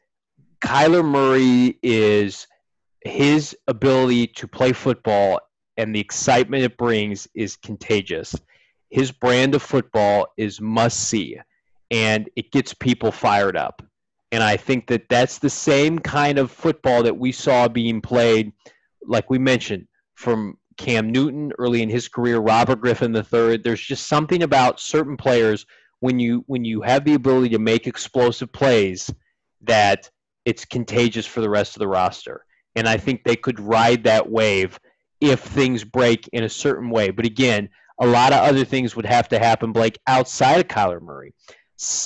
Kyler 0.61 1.05
Murray 1.05 1.77
is 1.83 2.47
his 3.01 3.55
ability 3.67 4.27
to 4.27 4.47
play 4.47 4.73
football 4.73 5.39
and 5.77 5.93
the 5.95 5.99
excitement 5.99 6.63
it 6.63 6.77
brings 6.77 7.27
is 7.35 7.55
contagious. 7.55 8.35
His 8.89 9.11
brand 9.11 9.53
of 9.53 9.61
football 9.61 10.27
is 10.37 10.59
must 10.59 11.07
see, 11.07 11.37
and 11.91 12.29
it 12.35 12.51
gets 12.51 12.73
people 12.73 13.11
fired 13.11 13.55
up. 13.55 13.83
And 14.31 14.43
I 14.43 14.57
think 14.57 14.87
that 14.87 15.07
that's 15.09 15.39
the 15.39 15.49
same 15.49 15.99
kind 15.99 16.37
of 16.37 16.51
football 16.51 17.03
that 17.03 17.17
we 17.17 17.31
saw 17.31 17.67
being 17.67 18.01
played, 18.01 18.51
like 19.05 19.29
we 19.29 19.37
mentioned, 19.37 19.87
from 20.15 20.57
Cam 20.77 21.11
Newton 21.11 21.51
early 21.59 21.81
in 21.81 21.89
his 21.89 22.07
career, 22.07 22.39
Robert 22.39 22.81
Griffin 22.81 23.15
III. 23.15 23.57
There's 23.57 23.81
just 23.81 24.07
something 24.07 24.43
about 24.43 24.79
certain 24.79 25.17
players 25.17 25.65
when 25.99 26.19
you 26.19 26.43
when 26.47 26.63
you 26.63 26.81
have 26.81 27.05
the 27.05 27.15
ability 27.15 27.49
to 27.49 27.59
make 27.59 27.87
explosive 27.87 28.51
plays 28.51 29.11
that 29.61 30.09
it's 30.45 30.65
contagious 30.65 31.25
for 31.25 31.41
the 31.41 31.49
rest 31.49 31.75
of 31.75 31.79
the 31.79 31.87
roster. 31.87 32.45
And 32.75 32.87
I 32.87 32.97
think 32.97 33.23
they 33.23 33.35
could 33.35 33.59
ride 33.59 34.03
that 34.03 34.29
wave 34.29 34.79
if 35.19 35.39
things 35.39 35.83
break 35.83 36.27
in 36.31 36.43
a 36.43 36.49
certain 36.49 36.89
way. 36.89 37.09
But 37.09 37.25
again, 37.25 37.69
a 37.99 38.05
lot 38.05 38.31
of 38.31 38.39
other 38.39 38.63
things 38.63 38.95
would 38.95 39.05
have 39.05 39.27
to 39.29 39.39
happen, 39.39 39.71
Blake, 39.71 39.97
outside 40.05 40.59
of 40.59 40.67
Kyler 40.67 41.01
Murray. 41.01 41.33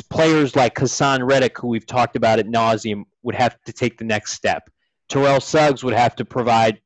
Players 0.09 0.55
like 0.55 0.75
Haason 0.75 1.27
Reddick, 1.27 1.57
who 1.57 1.67
we've 1.67 1.85
talked 1.85 2.15
about 2.15 2.39
at 2.39 2.47
nauseum, 2.47 3.03
would 3.23 3.35
have 3.35 3.61
to 3.65 3.73
take 3.73 3.97
the 3.97 4.05
next 4.05 4.33
step. 4.33 4.69
Terrell 5.09 5.41
Suggs 5.41 5.83
would 5.83 5.93
have 5.93 6.15
to 6.15 6.25
provide 6.25 6.79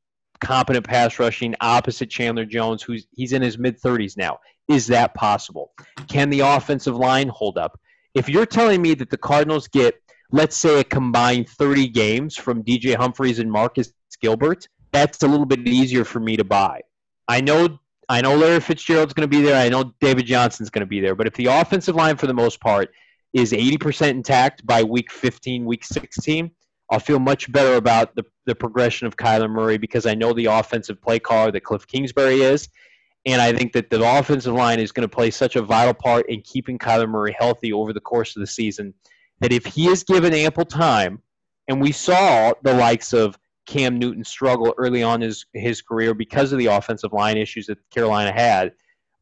competent 0.45 0.85
pass 0.85 1.17
rushing 1.17 1.55
opposite 1.59 2.07
Chandler 2.07 2.45
Jones, 2.45 2.83
who's 2.83 3.07
he's 3.11 3.33
in 3.33 3.41
his 3.41 3.57
mid 3.57 3.81
30s 3.81 4.15
now. 4.15 4.39
Is 4.67 4.85
that 4.87 5.15
possible? 5.15 5.71
Can 6.07 6.29
the 6.29 6.41
offensive 6.41 6.95
line 6.95 7.29
hold 7.29 7.57
up? 7.57 7.79
If 8.13 8.29
you're 8.29 8.45
telling 8.45 8.81
me 8.81 8.93
that 8.93 9.09
the 9.09 9.17
Cardinals 9.17 9.67
get, 9.67 9.95
let's 10.31 10.55
say, 10.55 10.79
a 10.79 10.83
combined 10.83 11.49
30 11.49 11.87
games 11.87 12.37
from 12.37 12.63
DJ 12.63 12.95
Humphries 12.95 13.39
and 13.39 13.51
Marcus 13.51 13.91
Gilbert, 14.21 14.67
that's 14.91 15.23
a 15.23 15.27
little 15.27 15.47
bit 15.47 15.67
easier 15.67 16.05
for 16.05 16.19
me 16.19 16.37
to 16.37 16.43
buy. 16.43 16.81
I 17.27 17.41
know 17.41 17.79
I 18.07 18.21
know 18.21 18.35
Larry 18.35 18.59
Fitzgerald's 18.59 19.13
going 19.13 19.27
to 19.27 19.35
be 19.35 19.41
there. 19.41 19.59
I 19.59 19.67
know 19.69 19.95
David 19.99 20.27
Johnson's 20.27 20.69
going 20.69 20.81
to 20.81 20.85
be 20.85 20.99
there. 20.99 21.15
But 21.15 21.25
if 21.25 21.33
the 21.33 21.47
offensive 21.47 21.95
line, 21.95 22.17
for 22.17 22.27
the 22.27 22.35
most 22.35 22.59
part, 22.59 22.91
is 23.33 23.51
80% 23.51 24.09
intact 24.09 24.63
by 24.65 24.83
week 24.83 25.11
15, 25.11 25.65
week 25.65 25.83
16, 25.83 26.51
I'll 26.89 26.99
feel 26.99 27.19
much 27.19 27.51
better 27.51 27.75
about 27.75 28.15
the, 28.15 28.23
the 28.45 28.55
progression 28.55 29.07
of 29.07 29.17
Kyler 29.17 29.49
Murray 29.49 29.77
because 29.77 30.05
I 30.05 30.13
know 30.13 30.33
the 30.33 30.45
offensive 30.45 31.01
play 31.01 31.19
caller 31.19 31.51
that 31.51 31.61
Cliff 31.61 31.87
Kingsbury 31.87 32.41
is. 32.41 32.69
And 33.25 33.41
I 33.41 33.53
think 33.53 33.73
that 33.73 33.89
the 33.89 34.03
offensive 34.17 34.53
line 34.53 34.79
is 34.79 34.91
going 34.91 35.07
to 35.07 35.13
play 35.13 35.31
such 35.31 35.55
a 35.55 35.61
vital 35.61 35.95
part 35.95 36.29
in 36.29 36.41
keeping 36.41 36.77
Kyler 36.77 37.09
Murray 37.09 37.35
healthy 37.37 37.73
over 37.73 37.91
the 37.91 37.99
course 37.99 38.35
of 38.35 38.41
the 38.41 38.47
season 38.47 38.93
that 39.39 39.51
if 39.51 39.65
he 39.65 39.87
is 39.87 40.03
given 40.03 40.33
ample 40.33 40.65
time, 40.65 41.21
and 41.67 41.81
we 41.81 41.91
saw 41.91 42.53
the 42.61 42.73
likes 42.73 43.13
of 43.13 43.37
Cam 43.65 43.97
Newton 43.97 44.23
struggle 44.23 44.73
early 44.77 45.01
on 45.01 45.21
his 45.21 45.45
his 45.53 45.81
career 45.81 46.13
because 46.13 46.51
of 46.51 46.59
the 46.59 46.67
offensive 46.67 47.13
line 47.13 47.37
issues 47.37 47.65
that 47.65 47.79
Carolina 47.89 48.31
had, 48.31 48.73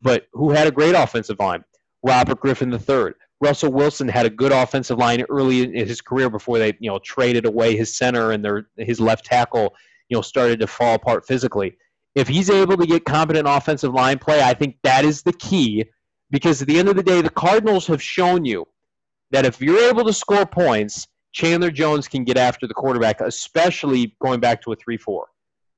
but 0.02 0.28
who 0.34 0.52
had 0.52 0.68
a 0.68 0.72
great 0.72 0.96
offensive 0.96 1.40
line? 1.40 1.64
Robert 2.04 2.42
Griffin 2.42 2.72
III. 2.74 3.14
Russell 3.44 3.72
Wilson 3.72 4.08
had 4.08 4.26
a 4.26 4.30
good 4.30 4.52
offensive 4.52 4.98
line 4.98 5.24
early 5.30 5.64
in 5.64 5.88
his 5.88 6.02
career 6.02 6.30
before 6.30 6.60
they 6.60 6.74
you 6.80 6.90
know 6.90 7.00
traded 7.00 7.46
away 7.46 7.76
his 7.76 7.96
center 7.96 8.32
and 8.32 8.44
their 8.44 8.70
his 8.78 9.00
left 9.00 9.26
tackle 9.26 9.76
you 10.10 10.18
know 10.18 10.22
started 10.22 10.60
to 10.62 10.68
fall 10.68 10.96
apart 10.96 11.28
physically. 11.28 11.76
If 12.16 12.28
he's 12.28 12.50
able 12.50 12.78
to 12.78 12.86
get 12.86 13.06
competent 13.06 13.48
offensive 13.48 13.94
line 13.94 14.20
play, 14.20 14.42
I 14.42 14.54
think 14.54 14.78
that 14.84 15.04
is 15.04 15.24
the 15.24 15.34
key 15.34 15.86
because 16.30 16.62
at 16.62 16.68
the 16.68 16.80
end 16.80 16.90
of 16.90 16.96
the 16.96 17.04
day, 17.04 17.22
the 17.22 17.30
Cardinals 17.30 17.88
have 17.88 18.02
shown 18.02 18.46
you 18.46 18.66
that 19.32 19.46
if 19.46 19.60
you're 19.62 19.90
able 19.90 20.06
to 20.06 20.14
score 20.14 20.46
points 20.46 21.08
Chandler 21.34 21.72
Jones 21.72 22.08
can 22.08 22.24
get 22.24 22.38
after 22.38 22.68
the 22.68 22.74
quarterback, 22.74 23.20
especially 23.20 24.16
going 24.22 24.40
back 24.40 24.62
to 24.62 24.72
a 24.72 24.76
3 24.76 24.98
4. 24.98 25.28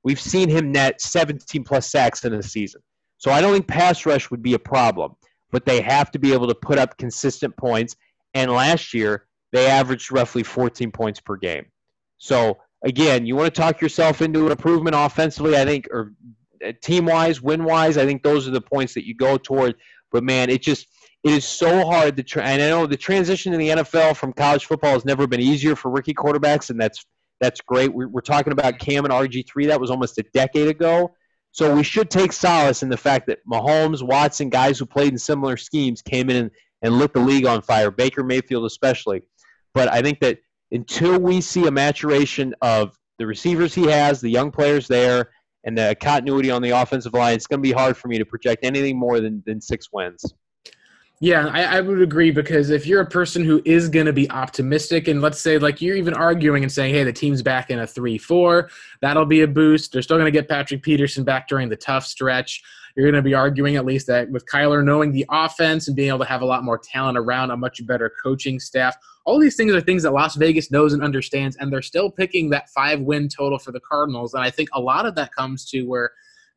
We've 0.03 0.19
seen 0.19 0.49
him 0.49 0.71
net 0.71 1.01
17 1.01 1.63
plus 1.63 1.89
sacks 1.89 2.23
in 2.25 2.33
a 2.33 2.43
season. 2.43 2.81
So 3.17 3.31
I 3.31 3.41
don't 3.41 3.53
think 3.53 3.67
pass 3.67 4.05
rush 4.05 4.29
would 4.29 4.43
be 4.43 4.53
a 4.53 4.59
problem, 4.59 5.15
but 5.51 5.65
they 5.65 5.81
have 5.81 6.11
to 6.11 6.19
be 6.19 6.33
able 6.33 6.47
to 6.47 6.55
put 6.55 6.77
up 6.77 6.97
consistent 6.97 7.55
points. 7.57 7.95
And 8.33 8.51
last 8.51 8.93
year, 8.93 9.25
they 9.51 9.67
averaged 9.67 10.11
roughly 10.11 10.43
14 10.43 10.91
points 10.91 11.19
per 11.19 11.37
game. 11.37 11.65
So 12.17 12.57
again, 12.83 13.25
you 13.25 13.35
want 13.35 13.53
to 13.53 13.61
talk 13.61 13.81
yourself 13.81 14.21
into 14.21 14.45
an 14.45 14.51
improvement 14.51 14.95
offensively, 14.97 15.57
I 15.57 15.65
think, 15.65 15.87
or 15.91 16.13
uh, 16.65 16.71
team 16.81 17.05
wise, 17.05 17.41
win 17.41 17.63
wise. 17.63 17.97
I 17.97 18.05
think 18.05 18.23
those 18.23 18.47
are 18.47 18.51
the 18.51 18.61
points 18.61 18.93
that 18.93 19.05
you 19.05 19.15
go 19.15 19.37
toward. 19.37 19.75
But 20.11 20.23
man, 20.23 20.49
it 20.49 20.61
just 20.61 20.87
it 21.23 21.31
is 21.31 21.45
so 21.45 21.85
hard 21.85 22.15
to 22.17 22.23
try. 22.23 22.43
And 22.43 22.61
I 22.61 22.69
know 22.69 22.85
the 22.85 22.97
transition 22.97 23.53
in 23.53 23.59
the 23.59 23.69
NFL 23.69 24.15
from 24.15 24.31
college 24.33 24.65
football 24.65 24.93
has 24.93 25.05
never 25.05 25.25
been 25.27 25.41
easier 25.41 25.75
for 25.75 25.89
rookie 25.89 26.13
quarterbacks, 26.13 26.69
and 26.69 26.79
that's 26.79 27.05
that's 27.41 27.59
great. 27.61 27.93
We're, 27.93 28.07
we're 28.07 28.21
talking 28.21 28.53
about 28.53 28.79
Cam 28.79 29.05
and 29.05 29.13
RG 29.13 29.47
three. 29.47 29.65
That 29.65 29.81
was 29.81 29.91
almost 29.91 30.17
a 30.17 30.23
decade 30.33 30.67
ago. 30.67 31.13
So 31.55 31.73
we 31.73 31.83
should 31.83 32.09
take 32.09 32.33
solace 32.33 32.83
in 32.83 32.89
the 32.89 32.97
fact 32.97 33.27
that 33.27 33.39
Mahomes, 33.47 34.03
Watson, 34.03 34.49
guys 34.49 34.77
who 34.77 34.85
played 34.85 35.13
in 35.13 35.17
similar 35.17 35.55
schemes, 35.55 36.01
came 36.01 36.29
in 36.29 36.35
and, 36.35 36.51
and 36.81 36.99
lit 36.99 37.13
the 37.13 37.21
league 37.21 37.45
on 37.45 37.61
fire. 37.61 37.91
Baker 37.91 38.25
Mayfield 38.25 38.65
especially. 38.65 39.21
But 39.73 39.87
I 39.87 40.01
think 40.01 40.19
that 40.19 40.39
until 40.71 41.17
we 41.17 41.39
see 41.39 41.65
a 41.65 41.71
maturation 41.71 42.53
of 42.61 42.99
the 43.19 43.25
receivers 43.25 43.73
he 43.73 43.87
has, 43.87 44.19
the 44.19 44.27
young 44.27 44.51
players 44.51 44.85
there, 44.89 45.29
and 45.63 45.77
the 45.77 45.95
continuity 46.01 46.51
on 46.51 46.61
the 46.61 46.71
offensive 46.71 47.13
line, 47.13 47.35
it's 47.35 47.47
going 47.47 47.61
to 47.61 47.65
be 47.65 47.71
hard 47.71 47.95
for 47.95 48.09
me 48.09 48.17
to 48.17 48.25
project 48.25 48.65
anything 48.65 48.99
more 48.99 49.21
than, 49.21 49.41
than 49.45 49.61
six 49.61 49.93
wins. 49.93 50.33
Yeah, 51.21 51.47
I, 51.47 51.77
I, 51.77 51.81
would 51.81 52.01
agree 52.01 52.31
because 52.31 52.69
if 52.69 52.85
you're 52.85 52.99
a 52.99 53.05
person 53.05 53.45
who 53.45 53.61
is 53.63 53.87
going 53.87 54.05
to 54.05 54.13
be 54.13 54.29
optimistic, 54.31 55.07
and 55.07 55.21
let's 55.21 55.39
say 55.39 55.57
like 55.57 55.81
you're 55.81 55.95
even 55.95 56.13
arguing 56.13 56.63
and 56.63 56.71
saying, 56.71 56.93
hey, 56.93 57.05
the 57.05 57.13
team's 57.13 57.41
back 57.41 57.69
in 57.69 57.79
a 57.79 57.87
3 57.87 58.17
4, 58.17 58.69
that'll 58.99 59.25
be 59.25 59.41
a 59.41 59.47
boost. 59.47 59.93
They're 59.93 60.01
still 60.01 60.17
going 60.17 60.25
to 60.25 60.37
get 60.37 60.49
Patrick 60.49 60.83
Peterson 60.83 61.23
back 61.23 61.47
during 61.47 61.69
the 61.69 61.77
tough 61.77 62.05
stretch. 62.05 62.61
You're 62.95 63.05
going 63.05 63.21
to 63.21 63.27
be 63.27 63.33
arguing 63.33 63.77
at 63.77 63.85
least 63.85 64.07
that 64.07 64.29
with 64.29 64.45
Kyler 64.45 64.83
knowing 64.83 65.13
the 65.13 65.25
offense 65.29 65.87
and 65.87 65.95
being 65.95 66.09
able 66.09 66.19
to 66.19 66.25
have 66.25 66.41
a 66.41 66.45
lot 66.45 66.63
more 66.65 66.77
talent 66.77 67.17
around, 67.17 67.51
a 67.51 67.57
much 67.57 67.85
better 67.85 68.11
coaching 68.21 68.59
staff. 68.59 68.97
All 69.25 69.39
these 69.39 69.55
things 69.55 69.73
are 69.73 69.81
things 69.81 70.03
that 70.03 70.11
Las 70.11 70.35
Vegas 70.35 70.69
knows 70.69 70.91
and 70.93 71.01
understands, 71.01 71.55
and 71.57 71.71
they're 71.71 71.81
still 71.81 72.11
picking 72.11 72.49
that 72.49 72.69
five 72.69 72.99
win 73.01 73.29
total 73.29 73.57
for 73.57 73.71
the 73.71 73.81
Cardinals. 73.81 74.33
And 74.33 74.43
I 74.43 74.49
think 74.49 74.69
a 74.73 74.81
lot 74.81 75.05
of 75.05 75.15
that 75.15 75.33
comes 75.33 75.65
to 75.71 75.83
where 75.83 76.11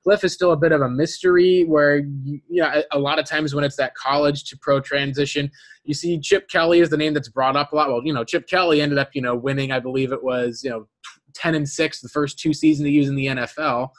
Cliff 0.04 0.24
is 0.24 0.32
still 0.32 0.52
a 0.52 0.56
bit 0.56 0.72
of 0.72 0.80
a 0.80 0.88
mystery 0.88 1.64
where, 1.64 1.98
you 1.98 2.40
know, 2.50 2.82
a 2.92 2.98
lot 2.98 3.18
of 3.18 3.24
times 3.24 3.54
when 3.54 3.64
it's 3.64 3.76
that 3.76 3.94
college 3.94 4.44
to 4.44 4.56
pro 4.56 4.80
transition, 4.80 5.50
you 5.84 5.94
see 5.94 6.18
Chip 6.18 6.48
Kelly 6.48 6.80
is 6.80 6.90
the 6.90 6.96
name 6.96 7.14
that's 7.14 7.28
brought 7.28 7.56
up 7.56 7.72
a 7.72 7.76
lot. 7.76 7.88
Well, 7.88 8.02
you 8.04 8.12
know, 8.12 8.24
Chip 8.24 8.48
Kelly 8.48 8.80
ended 8.80 8.98
up, 8.98 9.10
you 9.14 9.22
know, 9.22 9.34
winning, 9.34 9.72
I 9.72 9.80
believe 9.80 10.12
it 10.12 10.22
was, 10.22 10.62
you 10.62 10.70
know, 10.70 10.86
10 11.34 11.54
and 11.54 11.68
6 11.68 12.00
the 12.00 12.08
first 12.08 12.38
two 12.38 12.52
seasons 12.52 12.88
he 12.88 12.98
was 12.98 13.08
in 13.08 13.16
the 13.16 13.26
NFL. 13.26 13.90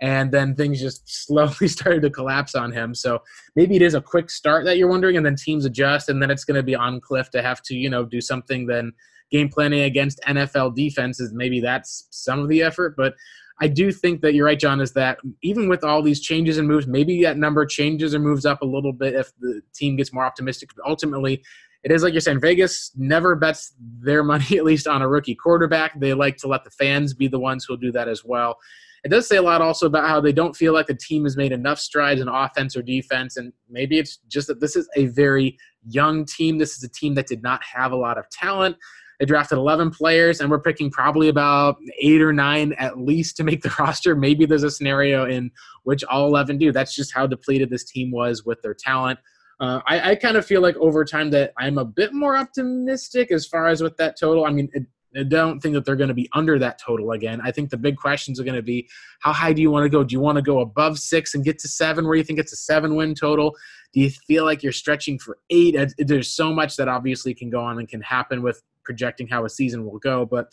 And 0.00 0.30
then 0.30 0.54
things 0.54 0.80
just 0.80 1.02
slowly 1.26 1.68
started 1.68 2.02
to 2.02 2.10
collapse 2.10 2.54
on 2.54 2.72
him. 2.72 2.94
So 2.94 3.20
maybe 3.56 3.76
it 3.76 3.82
is 3.82 3.94
a 3.94 4.00
quick 4.00 4.30
start 4.30 4.64
that 4.64 4.78
you're 4.78 4.88
wondering, 4.88 5.16
and 5.16 5.26
then 5.26 5.36
teams 5.36 5.64
adjust, 5.64 6.08
and 6.08 6.22
then 6.22 6.30
it's 6.30 6.44
going 6.44 6.56
to 6.56 6.62
be 6.62 6.76
on 6.76 7.00
Cliff 7.00 7.30
to 7.30 7.42
have 7.42 7.62
to, 7.64 7.74
you 7.74 7.90
know, 7.90 8.04
do 8.04 8.20
something 8.20 8.66
then 8.66 8.92
game 9.30 9.48
planning 9.48 9.80
against 9.80 10.20
NFL 10.26 10.74
defenses. 10.74 11.32
Maybe 11.32 11.60
that's 11.60 12.06
some 12.10 12.38
of 12.38 12.48
the 12.48 12.62
effort. 12.62 12.94
But 12.96 13.14
I 13.60 13.68
do 13.68 13.90
think 13.90 14.20
that 14.20 14.34
you're 14.34 14.46
right, 14.46 14.58
John, 14.58 14.80
is 14.80 14.92
that 14.92 15.18
even 15.42 15.68
with 15.68 15.82
all 15.82 16.02
these 16.02 16.20
changes 16.20 16.58
and 16.58 16.68
moves, 16.68 16.86
maybe 16.86 17.22
that 17.22 17.36
number 17.36 17.66
changes 17.66 18.14
or 18.14 18.20
moves 18.20 18.46
up 18.46 18.62
a 18.62 18.66
little 18.66 18.92
bit 18.92 19.14
if 19.14 19.32
the 19.40 19.62
team 19.74 19.96
gets 19.96 20.12
more 20.12 20.24
optimistic. 20.24 20.70
But 20.76 20.88
ultimately, 20.88 21.42
it 21.82 21.90
is 21.90 22.02
like 22.02 22.12
you're 22.12 22.20
saying, 22.20 22.40
Vegas 22.40 22.92
never 22.96 23.34
bets 23.34 23.74
their 24.00 24.22
money, 24.32 24.58
at 24.58 24.64
least 24.64 24.86
on 24.86 25.02
a 25.02 25.08
rookie 25.08 25.34
quarterback. 25.34 25.98
They 25.98 26.14
like 26.14 26.36
to 26.38 26.48
let 26.48 26.64
the 26.64 26.70
fans 26.70 27.14
be 27.14 27.26
the 27.26 27.40
ones 27.40 27.64
who'll 27.64 27.76
do 27.76 27.92
that 27.92 28.08
as 28.08 28.24
well. 28.24 28.58
It 29.04 29.10
does 29.10 29.28
say 29.28 29.36
a 29.36 29.42
lot 29.42 29.60
also 29.60 29.86
about 29.86 30.08
how 30.08 30.20
they 30.20 30.32
don't 30.32 30.56
feel 30.56 30.72
like 30.72 30.86
the 30.86 30.94
team 30.94 31.24
has 31.24 31.36
made 31.36 31.52
enough 31.52 31.78
strides 31.78 32.20
in 32.20 32.28
offense 32.28 32.76
or 32.76 32.82
defense. 32.82 33.36
And 33.36 33.52
maybe 33.70 33.98
it's 33.98 34.18
just 34.28 34.48
that 34.48 34.60
this 34.60 34.74
is 34.74 34.88
a 34.96 35.06
very 35.06 35.56
young 35.88 36.24
team. 36.24 36.58
This 36.58 36.76
is 36.76 36.82
a 36.82 36.88
team 36.88 37.14
that 37.14 37.28
did 37.28 37.42
not 37.42 37.62
have 37.62 37.92
a 37.92 37.96
lot 37.96 38.18
of 38.18 38.28
talent 38.30 38.76
They 39.18 39.26
drafted 39.26 39.58
11 39.58 39.90
players, 39.90 40.40
and 40.40 40.50
we're 40.50 40.60
picking 40.60 40.90
probably 40.90 41.28
about 41.28 41.76
eight 42.00 42.22
or 42.22 42.32
nine 42.32 42.72
at 42.74 42.98
least 42.98 43.36
to 43.38 43.44
make 43.44 43.62
the 43.62 43.74
roster. 43.78 44.14
Maybe 44.14 44.46
there's 44.46 44.62
a 44.62 44.70
scenario 44.70 45.24
in 45.24 45.50
which 45.82 46.04
all 46.04 46.26
11 46.26 46.58
do. 46.58 46.72
That's 46.72 46.94
just 46.94 47.12
how 47.12 47.26
depleted 47.26 47.70
this 47.70 47.84
team 47.84 48.10
was 48.10 48.44
with 48.44 48.62
their 48.62 48.74
talent. 48.74 49.18
Uh, 49.60 49.80
I, 49.86 50.10
I 50.10 50.14
kind 50.14 50.36
of 50.36 50.46
feel 50.46 50.60
like 50.60 50.76
over 50.76 51.04
time 51.04 51.30
that 51.30 51.52
I'm 51.58 51.78
a 51.78 51.84
bit 51.84 52.12
more 52.14 52.36
optimistic 52.36 53.32
as 53.32 53.44
far 53.44 53.66
as 53.66 53.82
with 53.82 53.96
that 53.96 54.18
total. 54.18 54.44
I 54.44 54.50
mean, 54.50 54.68
it, 54.72 54.84
I 55.18 55.22
don't 55.24 55.60
think 55.60 55.74
that 55.74 55.84
they're 55.84 55.96
going 55.96 56.08
to 56.08 56.14
be 56.14 56.28
under 56.32 56.58
that 56.58 56.78
total 56.78 57.12
again. 57.12 57.40
I 57.42 57.50
think 57.50 57.70
the 57.70 57.76
big 57.76 57.96
questions 57.96 58.38
are 58.38 58.44
going 58.44 58.56
to 58.56 58.62
be 58.62 58.88
how 59.20 59.32
high 59.32 59.52
do 59.52 59.62
you 59.62 59.70
want 59.70 59.84
to 59.84 59.88
go? 59.88 60.04
Do 60.04 60.12
you 60.12 60.20
want 60.20 60.36
to 60.36 60.42
go 60.42 60.60
above 60.60 60.98
six 60.98 61.34
and 61.34 61.44
get 61.44 61.58
to 61.60 61.68
seven 61.68 62.06
where 62.06 62.16
you 62.16 62.24
think 62.24 62.38
it's 62.38 62.52
a 62.52 62.56
seven 62.56 62.94
win 62.94 63.14
total? 63.14 63.56
Do 63.92 64.00
you 64.00 64.10
feel 64.10 64.44
like 64.44 64.62
you're 64.62 64.72
stretching 64.72 65.18
for 65.18 65.38
eight? 65.50 65.76
There's 65.98 66.30
so 66.30 66.52
much 66.52 66.76
that 66.76 66.88
obviously 66.88 67.34
can 67.34 67.50
go 67.50 67.60
on 67.60 67.78
and 67.78 67.88
can 67.88 68.00
happen 68.00 68.42
with 68.42 68.62
projecting 68.84 69.28
how 69.28 69.44
a 69.44 69.48
season 69.48 69.84
will 69.84 69.98
go. 69.98 70.24
But 70.24 70.52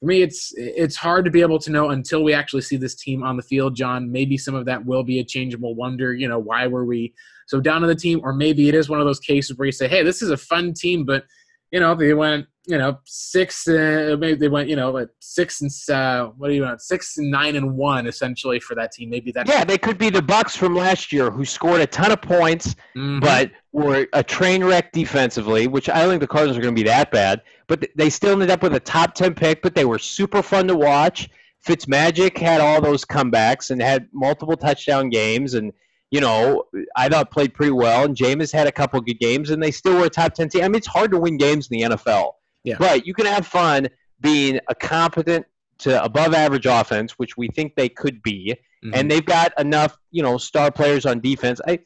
for 0.00 0.06
me, 0.06 0.22
it's 0.22 0.52
it's 0.56 0.96
hard 0.96 1.24
to 1.24 1.30
be 1.30 1.40
able 1.40 1.58
to 1.60 1.70
know 1.70 1.90
until 1.90 2.22
we 2.22 2.34
actually 2.34 2.62
see 2.62 2.76
this 2.76 2.94
team 2.94 3.22
on 3.22 3.36
the 3.36 3.42
field. 3.42 3.74
John, 3.76 4.12
maybe 4.12 4.36
some 4.36 4.54
of 4.54 4.66
that 4.66 4.84
will 4.84 5.02
be 5.02 5.20
a 5.20 5.24
changeable 5.24 5.74
wonder. 5.74 6.14
You 6.14 6.28
know, 6.28 6.38
why 6.38 6.66
were 6.66 6.84
we 6.84 7.14
so 7.46 7.60
down 7.60 7.82
on 7.82 7.88
the 7.88 7.94
team? 7.94 8.20
Or 8.22 8.32
maybe 8.32 8.68
it 8.68 8.74
is 8.74 8.88
one 8.88 9.00
of 9.00 9.06
those 9.06 9.20
cases 9.20 9.56
where 9.56 9.66
you 9.66 9.72
say, 9.72 9.88
hey, 9.88 10.02
this 10.02 10.20
is 10.20 10.30
a 10.30 10.36
fun 10.36 10.74
team, 10.74 11.04
but 11.04 11.24
you 11.70 11.80
know, 11.80 11.94
they 11.94 12.14
went 12.14 12.46
you 12.66 12.76
know 12.76 12.98
six 13.04 13.66
uh, 13.68 14.16
maybe 14.18 14.34
they 14.34 14.48
went 14.48 14.68
you 14.68 14.76
know 14.76 14.90
like 14.90 15.08
six 15.20 15.60
and 15.60 15.70
uh, 15.96 16.26
what 16.36 16.48
do 16.48 16.54
you 16.54 16.62
want 16.62 16.80
six 16.82 17.16
and 17.16 17.30
nine 17.30 17.56
and 17.56 17.76
one 17.76 18.06
essentially 18.06 18.58
for 18.58 18.74
that 18.74 18.92
team 18.92 19.08
maybe 19.08 19.30
that 19.32 19.48
yeah 19.48 19.64
they 19.64 19.78
could 19.78 19.96
be 19.96 20.10
the 20.10 20.20
bucks 20.20 20.56
from 20.56 20.74
last 20.74 21.12
year 21.12 21.30
who 21.30 21.44
scored 21.44 21.80
a 21.80 21.86
ton 21.86 22.10
of 22.10 22.20
points 22.20 22.74
mm-hmm. 22.96 23.20
but 23.20 23.50
were 23.72 24.06
a 24.12 24.22
train 24.22 24.64
wreck 24.64 24.92
defensively 24.92 25.66
which 25.68 25.88
i 25.88 26.00
don't 26.00 26.10
think 26.10 26.20
the 26.20 26.26
cardinals 26.26 26.58
are 26.58 26.60
going 26.60 26.74
to 26.74 26.78
be 26.78 26.86
that 26.86 27.10
bad 27.10 27.40
but 27.68 27.86
they 27.94 28.10
still 28.10 28.32
ended 28.32 28.50
up 28.50 28.62
with 28.62 28.74
a 28.74 28.80
top 28.80 29.14
10 29.14 29.34
pick 29.34 29.62
but 29.62 29.74
they 29.74 29.84
were 29.84 29.98
super 29.98 30.42
fun 30.42 30.66
to 30.66 30.76
watch 30.76 31.30
fitzmagic 31.64 32.36
had 32.36 32.60
all 32.60 32.80
those 32.80 33.04
comebacks 33.04 33.70
and 33.70 33.80
had 33.80 34.08
multiple 34.12 34.56
touchdown 34.56 35.08
games 35.08 35.54
and 35.54 35.72
you 36.10 36.20
know, 36.20 36.64
I 36.94 37.08
thought 37.08 37.30
played 37.30 37.54
pretty 37.54 37.72
well, 37.72 38.04
and 38.04 38.16
Jameis 38.16 38.52
had 38.52 38.66
a 38.66 38.72
couple 38.72 39.00
good 39.00 39.18
games, 39.18 39.50
and 39.50 39.62
they 39.62 39.70
still 39.70 39.96
were 39.98 40.06
a 40.06 40.10
top 40.10 40.34
ten 40.34 40.48
team. 40.48 40.62
I 40.62 40.68
mean, 40.68 40.76
it's 40.76 40.86
hard 40.86 41.10
to 41.10 41.18
win 41.18 41.36
games 41.36 41.68
in 41.70 41.78
the 41.78 41.96
NFL. 41.96 42.32
Yeah. 42.64 42.76
But 42.78 43.06
you 43.06 43.14
can 43.14 43.26
have 43.26 43.46
fun 43.46 43.88
being 44.20 44.60
a 44.68 44.74
competent 44.74 45.46
to 45.78 46.02
above 46.02 46.32
average 46.32 46.66
offense, 46.66 47.12
which 47.12 47.36
we 47.36 47.48
think 47.48 47.74
they 47.74 47.88
could 47.88 48.22
be, 48.22 48.56
mm-hmm. 48.84 48.94
and 48.94 49.10
they've 49.10 49.24
got 49.24 49.52
enough, 49.58 49.98
you 50.10 50.22
know, 50.22 50.38
star 50.38 50.70
players 50.70 51.06
on 51.06 51.20
defense. 51.20 51.60
I, 51.66 51.80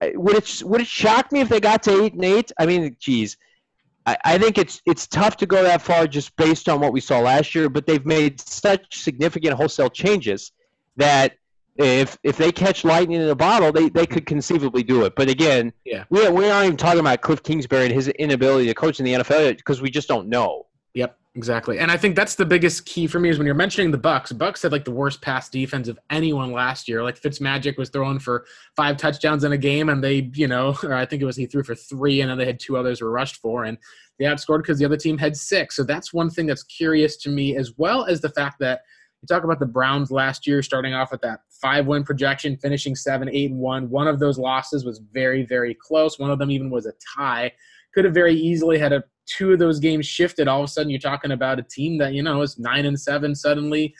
I, 0.00 0.12
would 0.14 0.36
it 0.36 0.62
would 0.64 0.82
it 0.82 0.86
shock 0.86 1.32
me 1.32 1.40
if 1.40 1.48
they 1.48 1.60
got 1.60 1.82
to 1.84 2.04
eight 2.04 2.14
and 2.14 2.24
eight? 2.24 2.52
I 2.58 2.66
mean, 2.66 2.96
geez, 3.00 3.36
I, 4.06 4.16
I 4.24 4.38
think 4.38 4.58
it's 4.58 4.82
it's 4.86 5.06
tough 5.06 5.36
to 5.38 5.46
go 5.46 5.62
that 5.62 5.80
far 5.82 6.06
just 6.06 6.36
based 6.36 6.68
on 6.68 6.80
what 6.80 6.92
we 6.92 7.00
saw 7.00 7.20
last 7.20 7.54
year. 7.54 7.68
But 7.68 7.86
they've 7.86 8.04
made 8.04 8.40
such 8.40 8.98
significant 8.98 9.54
wholesale 9.54 9.90
changes 9.90 10.52
that 10.96 11.34
if 11.76 12.16
if 12.22 12.36
they 12.36 12.52
catch 12.52 12.84
lightning 12.84 13.20
in 13.20 13.28
a 13.28 13.34
bottle, 13.34 13.72
they, 13.72 13.88
they 13.88 14.06
could 14.06 14.26
conceivably 14.26 14.82
do 14.82 15.04
it. 15.04 15.14
But 15.16 15.28
again, 15.28 15.72
yeah, 15.84 16.04
we 16.10 16.28
we 16.28 16.48
aren't 16.48 16.66
even 16.66 16.76
talking 16.76 17.00
about 17.00 17.20
Cliff 17.20 17.42
Kingsbury 17.42 17.86
and 17.86 17.92
his 17.92 18.08
inability 18.08 18.66
to 18.68 18.74
coach 18.74 19.00
in 19.00 19.04
the 19.04 19.14
NFL 19.14 19.56
because 19.56 19.82
we 19.82 19.90
just 19.90 20.06
don't 20.06 20.28
know. 20.28 20.66
Yep, 20.94 21.18
exactly. 21.34 21.80
And 21.80 21.90
I 21.90 21.96
think 21.96 22.14
that's 22.14 22.36
the 22.36 22.46
biggest 22.46 22.86
key 22.86 23.08
for 23.08 23.18
me 23.18 23.28
is 23.28 23.38
when 23.38 23.46
you're 23.46 23.56
mentioning 23.56 23.90
the 23.90 23.98
Bucks. 23.98 24.30
Bucks 24.30 24.62
had 24.62 24.70
like 24.70 24.84
the 24.84 24.92
worst 24.92 25.20
pass 25.20 25.48
defense 25.48 25.88
of 25.88 25.98
anyone 26.10 26.52
last 26.52 26.88
year. 26.88 27.02
Like 27.02 27.20
Fitzmagic 27.20 27.76
was 27.76 27.90
throwing 27.90 28.20
for 28.20 28.46
five 28.76 28.96
touchdowns 28.96 29.42
in 29.42 29.50
a 29.50 29.58
game, 29.58 29.88
and 29.88 30.02
they, 30.02 30.30
you 30.34 30.46
know, 30.46 30.76
or 30.84 30.94
I 30.94 31.04
think 31.04 31.22
it 31.22 31.26
was 31.26 31.36
he 31.36 31.46
threw 31.46 31.64
for 31.64 31.74
three, 31.74 32.20
and 32.20 32.30
then 32.30 32.38
they 32.38 32.46
had 32.46 32.60
two 32.60 32.76
others 32.76 33.02
were 33.02 33.10
rushed 33.10 33.38
for, 33.38 33.64
and 33.64 33.78
they 34.20 34.26
outscored 34.26 34.58
because 34.58 34.78
the 34.78 34.84
other 34.84 34.96
team 34.96 35.18
had 35.18 35.36
six. 35.36 35.74
So 35.74 35.82
that's 35.82 36.14
one 36.14 36.30
thing 36.30 36.46
that's 36.46 36.62
curious 36.62 37.16
to 37.18 37.30
me, 37.30 37.56
as 37.56 37.72
well 37.76 38.04
as 38.04 38.20
the 38.20 38.30
fact 38.30 38.60
that 38.60 38.82
you 39.24 39.34
talk 39.34 39.44
about 39.44 39.58
the 39.58 39.66
Browns 39.66 40.10
last 40.10 40.46
year, 40.46 40.62
starting 40.62 40.94
off 40.94 41.10
with 41.10 41.22
that 41.22 41.40
five 41.50 41.86
win 41.86 42.04
projection, 42.04 42.56
finishing 42.56 42.94
seven, 42.94 43.28
eight, 43.30 43.50
and 43.50 43.58
one. 43.58 43.88
One 43.88 44.06
of 44.06 44.18
those 44.18 44.38
losses 44.38 44.84
was 44.84 45.00
very, 45.12 45.44
very 45.44 45.74
close. 45.74 46.18
One 46.18 46.30
of 46.30 46.38
them 46.38 46.50
even 46.50 46.70
was 46.70 46.86
a 46.86 46.92
tie. 47.16 47.52
Could 47.94 48.04
have 48.04 48.14
very 48.14 48.34
easily 48.34 48.78
had 48.78 48.92
a 48.92 49.04
two 49.26 49.52
of 49.52 49.58
those 49.58 49.80
games 49.80 50.06
shifted, 50.06 50.48
all 50.48 50.60
of 50.60 50.64
a 50.64 50.68
sudden 50.68 50.90
you're 50.90 51.00
talking 51.00 51.32
about 51.32 51.58
a 51.58 51.62
team 51.62 51.98
that, 51.98 52.12
you 52.12 52.22
know, 52.22 52.42
is 52.42 52.58
nine 52.58 52.84
and 52.84 53.00
seven 53.00 53.34
suddenly. 53.34 53.94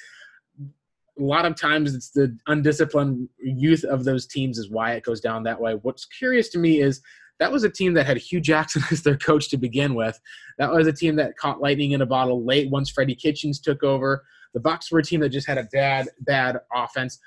A 1.18 1.22
lot 1.22 1.46
of 1.46 1.56
times 1.56 1.94
it's 1.94 2.10
the 2.10 2.36
undisciplined 2.46 3.28
youth 3.38 3.84
of 3.84 4.04
those 4.04 4.26
teams 4.26 4.58
is 4.58 4.68
why 4.68 4.92
it 4.92 5.04
goes 5.04 5.20
down 5.20 5.44
that 5.44 5.60
way. 5.60 5.74
What's 5.82 6.04
curious 6.04 6.48
to 6.50 6.58
me 6.58 6.80
is 6.80 7.00
that 7.38 7.52
was 7.52 7.64
a 7.64 7.70
team 7.70 7.94
that 7.94 8.06
had 8.06 8.16
Hue 8.16 8.40
Jackson 8.40 8.82
as 8.90 9.02
their 9.02 9.16
coach 9.16 9.48
to 9.50 9.56
begin 9.56 9.94
with. 9.94 10.20
That 10.58 10.72
was 10.72 10.86
a 10.86 10.92
team 10.92 11.16
that 11.16 11.36
caught 11.36 11.60
lightning 11.60 11.92
in 11.92 12.02
a 12.02 12.06
bottle 12.06 12.44
late 12.44 12.70
once 12.70 12.90
Freddie 12.90 13.14
Kitchens 13.14 13.60
took 13.60 13.82
over. 13.82 14.24
The 14.54 14.60
Bucks 14.60 14.90
were 14.90 15.00
a 15.00 15.02
team 15.02 15.20
that 15.20 15.30
just 15.30 15.46
had 15.46 15.58
a 15.58 15.64
bad, 15.64 16.08
bad 16.20 16.60
offense 16.74 17.18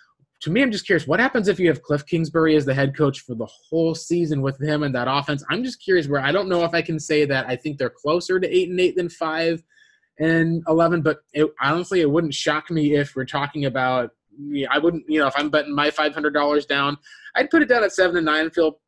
to 0.42 0.52
me, 0.52 0.62
I'm 0.62 0.72
just 0.72 0.86
curious 0.86 1.08
what 1.08 1.20
happens 1.20 1.48
if 1.48 1.60
you 1.60 1.68
have 1.68 1.82
Cliff 1.82 2.06
Kingsbury 2.06 2.56
as 2.56 2.66
the 2.66 2.74
head 2.74 2.96
coach 2.96 3.22
for 3.22 3.34
the 3.34 3.48
whole 3.48 3.96
season 3.96 4.42
with 4.42 4.62
him 4.62 4.84
and 4.84 4.94
that 4.94 5.08
offense. 5.10 5.44
I'm 5.50 5.64
just 5.64 5.82
curious 5.82 6.08
where 6.08 6.22
I 6.22 6.32
don't 6.32 6.48
know 6.48 6.64
if 6.64 6.74
I 6.74 6.82
can 6.82 7.00
say 7.00 7.26
that 7.26 7.48
I 7.48 7.56
think 7.56 7.78
they're 7.78 7.90
closer 7.90 8.40
to 8.40 8.56
eight 8.56 8.70
and 8.70 8.80
eight 8.80 8.96
than 8.96 9.10
five 9.10 9.64
and 10.20 10.64
eleven, 10.68 11.02
but 11.02 11.20
it, 11.34 11.48
honestly, 11.62 12.02
it 12.02 12.10
wouldn't 12.10 12.34
shock 12.34 12.70
me 12.70 12.96
if 12.96 13.16
we're 13.16 13.26
talking 13.26 13.66
about. 13.66 14.12
I 14.70 14.78
wouldn't, 14.78 15.06
you 15.10 15.20
know, 15.20 15.26
if 15.26 15.34
I'm 15.36 15.50
betting 15.50 15.74
my 15.74 15.90
five 15.90 16.14
hundred 16.14 16.34
dollars 16.36 16.68
down, 16.68 16.98
I'd 17.36 17.50
put 17.50 17.64
it 17.64 17.70
down 17.70 17.84
at 17.84 17.92
seven 17.92 18.18
and 18.18 18.26
nine 18.26 18.46
and 18.46 18.54
feel 18.54 18.80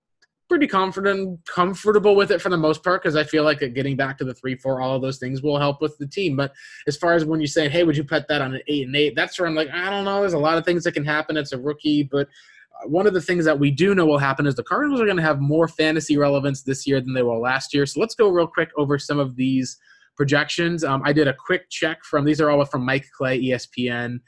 pretty 0.50 0.68
confident, 0.68 1.40
comfortable 1.46 2.16
with 2.16 2.32
it 2.32 2.42
for 2.42 2.50
the 2.50 2.58
most 2.58 2.84
part 2.84 3.04
because 3.04 3.16
I 3.16 3.24
feel 3.24 3.44
like 3.44 3.60
getting 3.60 3.96
back 3.96 4.18
to 4.18 4.26
the 4.26 4.34
three, 4.34 4.56
four, 4.56 4.82
all 4.82 4.96
of 4.96 5.02
those 5.02 5.20
things 5.20 5.42
will 5.44 5.60
help 5.60 5.80
with 5.80 5.98
the 6.00 6.08
team. 6.08 6.36
But 6.36 6.52
as 6.88 6.98
far 6.98 7.14
as 7.14 7.24
when 7.24 7.40
you 7.40 7.48
say, 7.48 7.70
"Hey, 7.70 7.84
would 7.84 7.96
you 7.96 8.04
put 8.04 8.28
that 8.28 8.42
on 8.42 8.56
an 8.56 8.62
eight 8.68 8.88
and 8.88 8.96
eight? 8.96 9.16
That's 9.16 9.40
where 9.40 9.48
I'm 9.48 9.56
like, 9.56 9.70
I 9.70 9.90
don't 9.90 10.06
know. 10.06 10.20
There's 10.22 10.34
a 10.34 10.40
lot 10.40 10.58
of 10.58 10.66
things 10.66 10.84
that 10.84 10.94
can 10.94 11.06
happen. 11.06 11.38
It's 11.38 11.54
a 11.54 11.60
rookie, 11.60 12.04
but 12.04 12.28
uh, 12.28 12.88
one 12.88 13.06
of 13.06 13.14
the 13.14 13.22
things 13.22 13.46
that 13.46 13.60
we 13.60 13.70
do 13.70 13.94
know 13.94 14.08
will 14.08 14.18
happen 14.18 14.48
is 14.48 14.56
the 14.56 14.64
Cardinals 14.64 15.00
are 15.00 15.06
going 15.06 15.18
to 15.18 15.24
have 15.24 15.40
more 15.40 15.68
fantasy 15.68 16.18
relevance 16.18 16.64
this 16.64 16.88
year 16.88 17.00
than 17.00 17.14
they 17.14 17.24
will 17.24 17.42
last 17.42 17.74
year. 17.74 17.86
So 17.86 18.00
let's 18.00 18.16
go 18.16 18.30
real 18.30 18.48
quick 18.48 18.72
over 18.76 18.98
some 18.98 19.20
of 19.20 19.36
these 19.36 19.78
projections. 20.18 20.84
Um, 20.84 21.02
I 21.06 21.14
did 21.14 21.28
a 21.28 21.34
quick 21.34 21.70
check 21.70 22.04
from 22.04 22.26
these 22.26 22.42
are 22.42 22.50
all 22.50 22.66
from 22.66 22.84
Mike 22.84 23.06
Clay, 23.16 23.42
ESPN. 23.42 24.20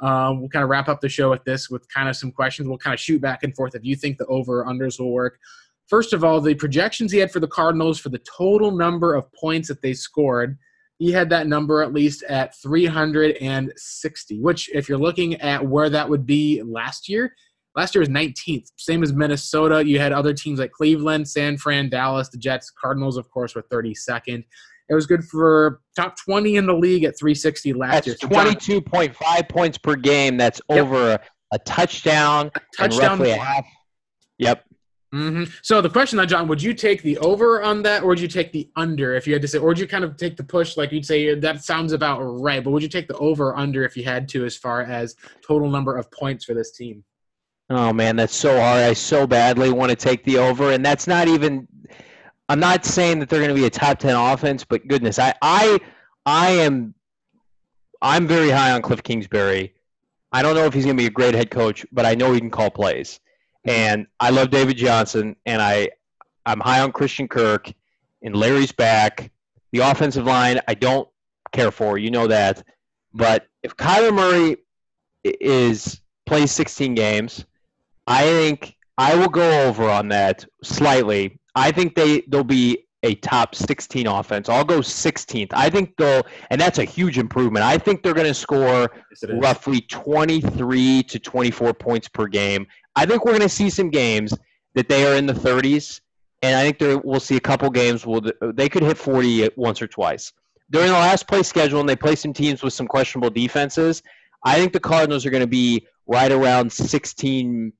Um, 0.00 0.40
we'll 0.40 0.48
kind 0.48 0.62
of 0.62 0.70
wrap 0.70 0.88
up 0.88 1.00
the 1.00 1.08
show 1.08 1.30
with 1.30 1.44
this 1.44 1.70
with 1.70 1.86
kind 1.92 2.08
of 2.08 2.16
some 2.16 2.32
questions. 2.32 2.68
We'll 2.68 2.78
kind 2.78 2.94
of 2.94 3.00
shoot 3.00 3.20
back 3.20 3.42
and 3.42 3.54
forth 3.54 3.74
if 3.74 3.84
you 3.84 3.96
think 3.96 4.18
the 4.18 4.26
over 4.26 4.64
unders 4.64 4.98
will 4.98 5.12
work. 5.12 5.38
First 5.88 6.12
of 6.12 6.24
all, 6.24 6.40
the 6.40 6.54
projections 6.54 7.12
he 7.12 7.18
had 7.18 7.30
for 7.30 7.40
the 7.40 7.48
Cardinals 7.48 7.98
for 7.98 8.08
the 8.08 8.20
total 8.20 8.70
number 8.70 9.14
of 9.14 9.30
points 9.32 9.68
that 9.68 9.82
they 9.82 9.92
scored, 9.92 10.58
he 10.98 11.12
had 11.12 11.28
that 11.30 11.46
number 11.46 11.82
at 11.82 11.92
least 11.92 12.22
at 12.24 12.56
360, 12.62 14.40
which, 14.40 14.70
if 14.72 14.88
you're 14.88 14.98
looking 14.98 15.34
at 15.40 15.66
where 15.66 15.90
that 15.90 16.08
would 16.08 16.24
be 16.24 16.62
last 16.62 17.08
year, 17.08 17.34
last 17.76 17.94
year 17.94 18.00
was 18.00 18.08
19th. 18.08 18.68
Same 18.76 19.02
as 19.02 19.12
Minnesota. 19.12 19.86
You 19.86 19.98
had 19.98 20.12
other 20.12 20.32
teams 20.32 20.58
like 20.58 20.72
Cleveland, 20.72 21.28
San 21.28 21.58
Fran, 21.58 21.88
Dallas, 21.88 22.28
the 22.28 22.38
Jets, 22.38 22.70
Cardinals, 22.70 23.16
of 23.16 23.28
course, 23.30 23.54
were 23.54 23.64
32nd. 23.64 24.44
It 24.88 24.94
was 24.94 25.06
good 25.06 25.24
for 25.24 25.80
top 25.96 26.16
20 26.24 26.56
in 26.56 26.66
the 26.66 26.74
league 26.74 27.04
at 27.04 27.18
360 27.18 27.72
last 27.72 27.92
That's 27.92 28.06
year. 28.06 28.16
That's 28.20 28.66
22.5 28.66 29.48
points 29.48 29.78
per 29.78 29.96
game. 29.96 30.36
That's 30.36 30.60
yep. 30.68 30.80
over 30.80 31.12
a, 31.12 31.20
a 31.52 31.58
touchdown, 31.60 32.50
a 32.54 32.60
touchdown, 32.76 33.18
roughly 33.18 33.30
a 33.30 33.38
half. 33.38 33.66
Yep. 34.38 34.64
Mm-hmm. 35.14 35.44
So 35.62 35.80
the 35.80 35.88
question 35.88 36.16
now, 36.16 36.24
John, 36.24 36.48
would 36.48 36.60
you 36.60 36.74
take 36.74 37.02
the 37.02 37.16
over 37.18 37.62
on 37.62 37.82
that, 37.82 38.02
or 38.02 38.08
would 38.08 38.20
you 38.20 38.26
take 38.26 38.50
the 38.50 38.68
under 38.74 39.14
if 39.14 39.28
you 39.28 39.32
had 39.32 39.42
to 39.42 39.48
say, 39.48 39.58
or 39.58 39.68
would 39.68 39.78
you 39.78 39.86
kind 39.86 40.02
of 40.02 40.16
take 40.16 40.36
the 40.36 40.42
push, 40.42 40.76
like 40.76 40.90
you'd 40.90 41.06
say 41.06 41.36
that 41.36 41.62
sounds 41.62 41.92
about 41.92 42.20
right, 42.20 42.64
but 42.64 42.72
would 42.72 42.82
you 42.82 42.88
take 42.88 43.06
the 43.06 43.16
over 43.18 43.56
under 43.56 43.84
if 43.84 43.96
you 43.96 44.02
had 44.02 44.28
to, 44.30 44.44
as 44.44 44.56
far 44.56 44.82
as 44.82 45.14
total 45.46 45.70
number 45.70 45.96
of 45.96 46.10
points 46.10 46.44
for 46.44 46.52
this 46.52 46.72
team? 46.72 47.04
Oh 47.70 47.92
man, 47.92 48.16
that's 48.16 48.34
so 48.34 48.58
hard. 48.58 48.82
I 48.82 48.92
so 48.92 49.24
badly 49.24 49.70
want 49.70 49.90
to 49.90 49.96
take 49.96 50.24
the 50.24 50.38
over, 50.38 50.72
and 50.72 50.84
that's 50.84 51.06
not 51.06 51.28
even. 51.28 51.68
I'm 52.48 52.60
not 52.60 52.84
saying 52.84 53.20
that 53.20 53.28
they're 53.28 53.40
going 53.40 53.54
to 53.54 53.54
be 53.54 53.66
a 53.66 53.70
top 53.70 54.00
ten 54.00 54.16
offense, 54.16 54.64
but 54.64 54.86
goodness, 54.88 55.20
I 55.20 55.32
I 55.40 55.78
I 56.26 56.50
am. 56.50 56.92
I'm 58.02 58.26
very 58.26 58.50
high 58.50 58.72
on 58.72 58.82
Cliff 58.82 59.02
Kingsbury. 59.02 59.74
I 60.32 60.42
don't 60.42 60.56
know 60.56 60.64
if 60.64 60.74
he's 60.74 60.84
going 60.84 60.96
to 60.96 61.00
be 61.00 61.06
a 61.06 61.10
great 61.10 61.34
head 61.34 61.52
coach, 61.52 61.86
but 61.92 62.04
I 62.04 62.16
know 62.16 62.32
he 62.32 62.40
can 62.40 62.50
call 62.50 62.68
plays. 62.68 63.20
And 63.64 64.06
I 64.20 64.30
love 64.30 64.50
David 64.50 64.76
Johnson, 64.76 65.36
and 65.46 65.62
I 65.62 65.90
I'm 66.46 66.60
high 66.60 66.80
on 66.80 66.92
Christian 66.92 67.28
Kirk, 67.28 67.72
and 68.22 68.36
Larry's 68.36 68.72
back. 68.72 69.30
The 69.72 69.80
offensive 69.80 70.26
line 70.26 70.60
I 70.68 70.74
don't 70.74 71.08
care 71.52 71.70
for, 71.70 71.98
you 71.98 72.10
know 72.10 72.26
that. 72.26 72.62
But 73.12 73.46
if 73.62 73.76
Kyler 73.76 74.14
Murray 74.14 74.58
is 75.24 76.00
plays 76.26 76.52
16 76.52 76.94
games, 76.94 77.44
I 78.06 78.24
think 78.24 78.76
I 78.98 79.14
will 79.14 79.28
go 79.28 79.66
over 79.66 79.88
on 79.88 80.08
that 80.08 80.44
slightly. 80.62 81.38
I 81.54 81.70
think 81.70 81.94
they 81.94 82.22
they'll 82.28 82.44
be 82.44 82.83
a 83.04 83.14
top 83.16 83.54
16 83.54 84.06
offense. 84.06 84.48
I'll 84.48 84.64
go 84.64 84.80
16th. 84.80 85.52
I 85.52 85.70
think 85.70 85.96
they'll, 85.96 86.22
and 86.50 86.60
that's 86.60 86.78
a 86.78 86.84
huge 86.84 87.18
improvement. 87.18 87.64
I 87.64 87.78
think 87.78 88.02
they're 88.02 88.14
going 88.14 88.26
to 88.26 88.34
score 88.34 88.90
yes, 89.10 89.30
roughly 89.30 89.82
23 89.82 91.02
to 91.04 91.18
24 91.18 91.74
points 91.74 92.08
per 92.08 92.26
game. 92.26 92.66
I 92.96 93.06
think 93.06 93.24
we're 93.24 93.32
going 93.32 93.42
to 93.42 93.48
see 93.48 93.70
some 93.70 93.90
games 93.90 94.34
that 94.74 94.88
they 94.88 95.06
are 95.06 95.16
in 95.16 95.26
the 95.26 95.34
30s, 95.34 96.00
and 96.42 96.56
I 96.56 96.72
think 96.72 97.04
we'll 97.04 97.20
see 97.20 97.36
a 97.36 97.40
couple 97.40 97.70
games 97.70 98.04
where 98.06 98.20
they 98.40 98.68
could 98.68 98.82
hit 98.82 98.98
40 98.98 99.50
once 99.56 99.80
or 99.80 99.86
twice. 99.86 100.32
during 100.70 100.88
the 100.88 100.94
last 100.94 101.28
play 101.28 101.42
schedule, 101.42 101.80
and 101.80 101.88
they 101.88 101.96
play 101.96 102.16
some 102.16 102.32
teams 102.32 102.62
with 102.62 102.72
some 102.72 102.86
questionable 102.86 103.30
defenses. 103.30 104.02
I 104.44 104.56
think 104.56 104.72
the 104.72 104.80
Cardinals 104.80 105.24
are 105.24 105.30
going 105.30 105.42
to 105.42 105.46
be 105.46 105.86
right 106.06 106.32
around 106.32 106.72
16 106.72 107.72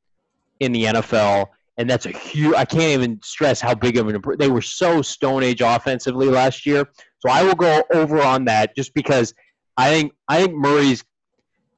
in 0.60 0.72
the 0.72 0.84
NFL, 0.84 1.46
and 1.76 1.90
that's 1.90 2.06
a 2.06 2.10
huge. 2.10 2.54
I 2.54 2.64
can't 2.64 2.92
even 2.92 3.20
stress 3.22 3.60
how 3.60 3.74
big 3.74 3.96
of 3.96 4.08
an 4.08 4.14
improvement. 4.14 4.40
They 4.40 4.52
were 4.52 4.62
so 4.62 5.02
Stone 5.02 5.42
Age 5.42 5.60
offensively 5.60 6.28
last 6.28 6.66
year, 6.66 6.88
so 7.18 7.30
I 7.30 7.42
will 7.42 7.54
go 7.54 7.82
over 7.92 8.22
on 8.22 8.44
that 8.46 8.76
just 8.76 8.94
because 8.94 9.34
I 9.76 9.90
think 9.90 10.12
I 10.28 10.42
think 10.42 10.54
Murray's 10.54 11.04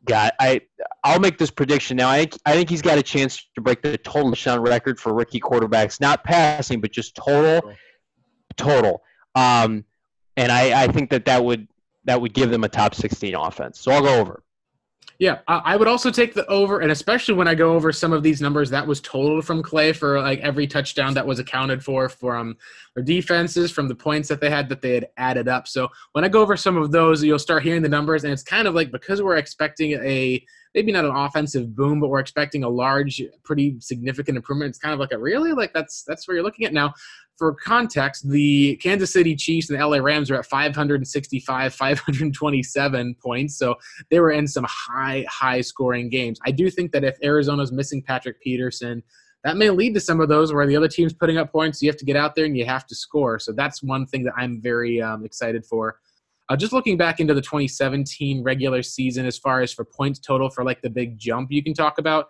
got. 0.04 0.35
I 0.38 0.62
I'll 1.02 1.20
make 1.20 1.38
this 1.38 1.50
prediction 1.50 1.96
now. 1.96 2.11
I 2.11 2.18
think 2.20 2.38
I 2.44 2.52
think 2.52 2.68
he's 2.68 2.82
got 2.82 2.98
a 2.98 3.02
chance 3.02 3.48
to 3.54 3.61
break 3.61 3.82
the 3.82 3.96
total 3.98 4.30
touchdown 4.30 4.61
record 4.61 5.00
for 5.00 5.14
rookie 5.14 5.40
quarterbacks, 5.40 6.00
not 6.00 6.24
passing, 6.24 6.80
but 6.80 6.92
just 6.92 7.14
total, 7.14 7.72
total. 8.56 9.02
Um, 9.35 9.85
and 10.37 10.52
I 10.52 10.85
I 10.85 10.88
think 10.88 11.11
that 11.11 11.24
that 11.24 11.42
would 11.42 11.68
that 12.04 12.20
would 12.20 12.35
give 12.35 12.50
them 12.50 12.64
a 12.64 12.68
top 12.68 12.94
16 12.94 13.35
offense. 13.35 13.80
So 13.80 13.92
I'll 13.92 14.02
go 14.02 14.20
over. 14.20 14.42
Yeah, 15.18 15.38
I 15.48 15.76
would 15.76 15.88
also 15.88 16.11
take 16.11 16.35
the 16.35 16.44
over, 16.46 16.81
and 16.81 16.92
especially 16.92 17.35
when 17.35 17.48
I 17.48 17.55
go 17.55 17.72
over 17.72 17.90
some 17.90 18.12
of 18.12 18.22
these 18.22 18.42
numbers 18.42 18.68
that 18.68 18.87
was 18.87 19.00
totaled 19.00 19.46
from 19.46 19.62
Clay 19.62 19.94
for 19.94 20.20
like 20.20 20.40
every 20.40 20.66
touchdown 20.66 21.14
that 21.14 21.26
was 21.26 21.38
accounted 21.38 21.83
for 21.83 22.11
from 22.11 22.55
their 22.94 23.02
defenses, 23.02 23.70
from 23.70 23.88
the 23.88 23.94
points 23.94 24.29
that 24.29 24.42
they 24.42 24.50
had 24.50 24.68
that 24.68 24.83
they 24.83 24.94
had 24.94 25.09
added 25.16 25.48
up. 25.48 25.68
So 25.68 25.88
when 26.12 26.24
I 26.24 26.29
go 26.29 26.42
over 26.42 26.55
some 26.55 26.76
of 26.76 26.92
those, 26.92 27.24
you'll 27.24 27.38
start 27.38 27.62
hearing 27.62 27.81
the 27.81 27.88
numbers, 27.88 28.24
and 28.24 28.33
it's 28.33 28.42
kind 28.42 28.68
of 28.68 28.74
like 28.74 28.90
because 28.92 29.22
we're 29.22 29.38
expecting 29.38 29.92
a 29.92 30.44
maybe 30.74 30.92
not 30.92 31.07
an 31.07 31.16
offensive 31.16 31.74
boom, 31.74 31.98
but 31.98 32.09
we're 32.09 32.20
expecting 32.20 32.62
a 32.62 32.68
large, 32.68 33.22
pretty 33.42 33.81
significant 33.81 34.37
improvement. 34.37 34.68
It's 34.68 34.79
kind 34.79 34.92
of 34.92 35.00
like 35.00 35.12
a 35.12 35.18
really 35.18 35.52
like 35.52 35.72
that's 35.72 36.02
that's 36.02 36.29
where 36.29 36.35
you're 36.35 36.44
looking 36.44 36.66
at 36.66 36.74
now 36.74 36.92
for 37.37 37.55
context, 37.55 38.29
the 38.29 38.77
Kansas 38.77 39.12
City 39.12 39.37
Chiefs 39.37 39.68
and 39.68 39.79
the 39.79 39.87
LA 39.87 39.99
Rams 39.99 40.31
are 40.31 40.37
at 40.37 40.46
565, 40.46 41.75
527 41.75 43.14
points. 43.22 43.59
So 43.59 43.75
they 44.11 44.20
were 44.20 44.33
in 44.33 44.46
some 44.46 44.66
high, 44.68 45.25
high 45.29 45.61
scoring 45.61 46.09
games. 46.09 46.38
I 46.46 46.51
do 46.51 46.70
think 46.70 46.92
that 46.92 47.05
if 47.05 47.16
Arizona's 47.22 47.72
missing 47.72 48.03
Patrick 48.03 48.40
Peterson, 48.40 49.03
that 49.44 49.57
may 49.57 49.70
lead 49.70 49.94
to 49.94 50.01
some 50.01 50.20
of 50.20 50.29
those 50.29 50.53
where 50.53 50.66
the 50.66 50.77
other 50.77 50.88
team's 50.88 51.12
putting 51.12 51.37
up 51.37 51.53
points. 51.53 51.83
You 51.83 51.88
have 51.88 51.99
to 51.99 52.05
get 52.05 52.16
out 52.16 52.35
there 52.35 52.46
and 52.46 52.57
you 52.57 52.64
have 52.64 52.87
to 52.87 52.94
score. 52.94 53.38
So 53.38 53.53
that's 53.53 53.83
one 53.83 54.07
thing 54.07 54.25
that 54.25 54.33
I'm 54.37 54.61
very 54.61 55.01
um, 55.01 55.25
excited 55.25 55.64
for. 55.64 56.01
Uh, 56.49 56.57
just 56.57 56.72
looking 56.72 56.96
back 56.96 57.20
into 57.20 57.35
the 57.35 57.40
2017 57.40 58.42
regular 58.42 58.83
season, 58.83 59.27
as 59.27 59.37
far 59.37 59.62
as 59.62 59.72
for 59.72 59.85
points 59.85 60.20
total 60.20 60.49
for 60.49 60.64
like 60.64 60.81
the 60.81 60.90
big 60.90 61.18
jump 61.18 61.51
you 61.51 61.62
can 61.62 61.75
talk 61.75 61.99
about, 61.99 62.27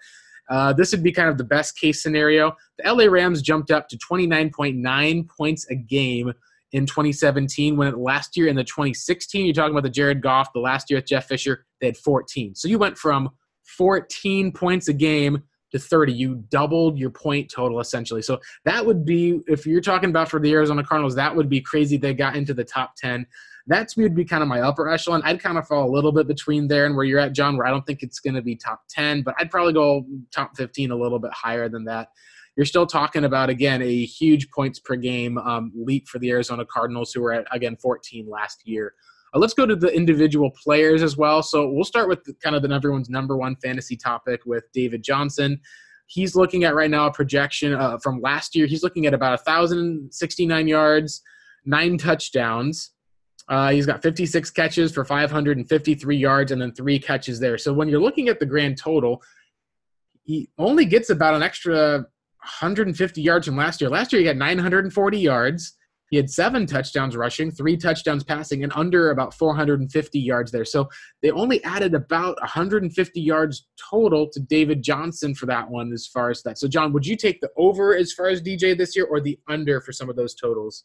uh, 0.48 0.72
this 0.72 0.92
would 0.92 1.02
be 1.02 1.12
kind 1.12 1.28
of 1.28 1.38
the 1.38 1.44
best 1.44 1.78
case 1.78 2.02
scenario. 2.02 2.52
The 2.78 2.92
LA 2.92 3.04
Rams 3.04 3.42
jumped 3.42 3.70
up 3.70 3.88
to 3.88 3.98
29.9 3.98 5.28
points 5.28 5.66
a 5.70 5.74
game 5.74 6.32
in 6.72 6.86
2017 6.86 7.76
when 7.76 7.88
it, 7.88 7.98
last 7.98 8.36
year 8.36 8.48
in 8.48 8.56
the 8.56 8.64
2016 8.64 9.46
you're 9.46 9.54
talking 9.54 9.70
about 9.70 9.84
the 9.84 9.90
Jared 9.90 10.20
Goff 10.20 10.52
the 10.52 10.60
last 10.60 10.90
year 10.90 10.98
with 10.98 11.06
Jeff 11.06 11.26
Fisher 11.26 11.64
they 11.80 11.86
had 11.86 11.96
14 11.96 12.56
so 12.56 12.66
you 12.66 12.76
went 12.78 12.98
from 12.98 13.30
14 13.78 14.52
points 14.52 14.88
a 14.88 14.92
game 14.92 15.42
to 15.70 15.78
30 15.78 16.12
you 16.12 16.44
doubled 16.48 16.98
your 16.98 17.10
point 17.10 17.50
total 17.50 17.80
essentially. 17.80 18.22
So 18.22 18.40
that 18.64 18.84
would 18.84 19.04
be 19.04 19.40
if 19.46 19.66
you're 19.66 19.80
talking 19.80 20.10
about 20.10 20.28
for 20.28 20.40
the 20.40 20.52
Arizona 20.52 20.84
Cardinals 20.84 21.14
that 21.14 21.34
would 21.34 21.48
be 21.48 21.60
crazy. 21.60 21.96
They 21.96 22.14
got 22.14 22.36
into 22.36 22.54
the 22.54 22.64
top 22.64 22.94
10 22.96 23.26
that 23.68 23.88
to 23.88 23.98
me 23.98 24.04
would 24.04 24.14
be 24.14 24.24
kind 24.24 24.42
of 24.42 24.48
my 24.48 24.60
upper 24.60 24.88
echelon. 24.88 25.22
I'd 25.24 25.40
kind 25.40 25.58
of 25.58 25.66
fall 25.66 25.88
a 25.88 25.92
little 25.92 26.12
bit 26.12 26.28
between 26.28 26.68
there 26.68 26.86
and 26.86 26.94
where 26.94 27.04
you're 27.04 27.18
at, 27.18 27.32
John, 27.32 27.56
where 27.56 27.66
I 27.66 27.70
don't 27.70 27.84
think 27.84 28.02
it's 28.02 28.20
going 28.20 28.34
to 28.34 28.42
be 28.42 28.54
top 28.54 28.82
10, 28.90 29.22
but 29.22 29.34
I'd 29.38 29.50
probably 29.50 29.72
go 29.72 30.06
top 30.32 30.56
15 30.56 30.90
a 30.92 30.96
little 30.96 31.18
bit 31.18 31.32
higher 31.32 31.68
than 31.68 31.84
that. 31.86 32.08
You're 32.56 32.66
still 32.66 32.86
talking 32.86 33.24
about, 33.24 33.50
again, 33.50 33.82
a 33.82 34.04
huge 34.04 34.50
points 34.50 34.78
per 34.78 34.96
game 34.96 35.36
um, 35.38 35.72
leap 35.74 36.08
for 36.08 36.18
the 36.18 36.30
Arizona 36.30 36.64
Cardinals, 36.64 37.12
who 37.12 37.20
were 37.20 37.32
at, 37.32 37.46
again, 37.50 37.76
14 37.76 38.28
last 38.28 38.66
year. 38.66 38.94
Uh, 39.34 39.38
let's 39.38 39.52
go 39.52 39.66
to 39.66 39.76
the 39.76 39.88
individual 39.88 40.50
players 40.50 41.02
as 41.02 41.16
well. 41.16 41.42
So 41.42 41.68
we'll 41.68 41.84
start 41.84 42.08
with 42.08 42.24
the, 42.24 42.34
kind 42.34 42.56
of 42.56 42.62
the 42.62 42.72
everyone's 42.72 43.10
number 43.10 43.36
one 43.36 43.56
fantasy 43.56 43.96
topic 43.96 44.42
with 44.46 44.64
David 44.72 45.02
Johnson. 45.02 45.60
He's 46.06 46.36
looking 46.36 46.64
at 46.64 46.74
right 46.74 46.90
now 46.90 47.06
a 47.06 47.12
projection 47.12 47.74
uh, 47.74 47.98
from 47.98 48.20
last 48.20 48.54
year. 48.54 48.66
He's 48.66 48.82
looking 48.82 49.06
at 49.06 49.12
about 49.12 49.38
1,069 49.44 50.68
yards, 50.68 51.20
nine 51.64 51.98
touchdowns. 51.98 52.92
Uh, 53.48 53.70
he's 53.70 53.86
got 53.86 54.02
56 54.02 54.50
catches 54.50 54.92
for 54.92 55.04
553 55.04 56.16
yards 56.16 56.52
and 56.52 56.60
then 56.60 56.72
three 56.72 56.98
catches 56.98 57.38
there. 57.38 57.58
So 57.58 57.72
when 57.72 57.88
you're 57.88 58.00
looking 58.00 58.28
at 58.28 58.40
the 58.40 58.46
grand 58.46 58.76
total, 58.76 59.22
he 60.24 60.48
only 60.58 60.84
gets 60.84 61.10
about 61.10 61.34
an 61.34 61.42
extra 61.42 61.98
150 62.46 63.22
yards 63.22 63.46
from 63.46 63.56
last 63.56 63.80
year. 63.80 63.88
Last 63.88 64.12
year 64.12 64.20
he 64.20 64.26
got 64.26 64.36
940 64.36 65.18
yards. 65.18 65.76
He 66.10 66.16
had 66.16 66.30
seven 66.30 66.66
touchdowns 66.66 67.16
rushing, 67.16 67.50
three 67.50 67.76
touchdowns 67.76 68.22
passing, 68.22 68.62
and 68.62 68.72
under 68.76 69.10
about 69.10 69.34
450 69.34 70.20
yards 70.20 70.52
there. 70.52 70.64
So 70.64 70.88
they 71.20 71.32
only 71.32 71.62
added 71.64 71.94
about 71.94 72.40
150 72.40 73.20
yards 73.20 73.66
total 73.90 74.28
to 74.30 74.40
David 74.40 74.82
Johnson 74.82 75.34
for 75.34 75.46
that 75.46 75.68
one, 75.68 75.92
as 75.92 76.06
far 76.06 76.30
as 76.30 76.42
that. 76.44 76.58
So, 76.58 76.68
John, 76.68 76.92
would 76.92 77.06
you 77.06 77.16
take 77.16 77.40
the 77.40 77.50
over 77.56 77.96
as 77.96 78.12
far 78.12 78.28
as 78.28 78.40
DJ 78.40 78.78
this 78.78 78.94
year 78.94 79.06
or 79.06 79.20
the 79.20 79.38
under 79.48 79.80
for 79.80 79.92
some 79.92 80.08
of 80.08 80.14
those 80.14 80.34
totals? 80.34 80.84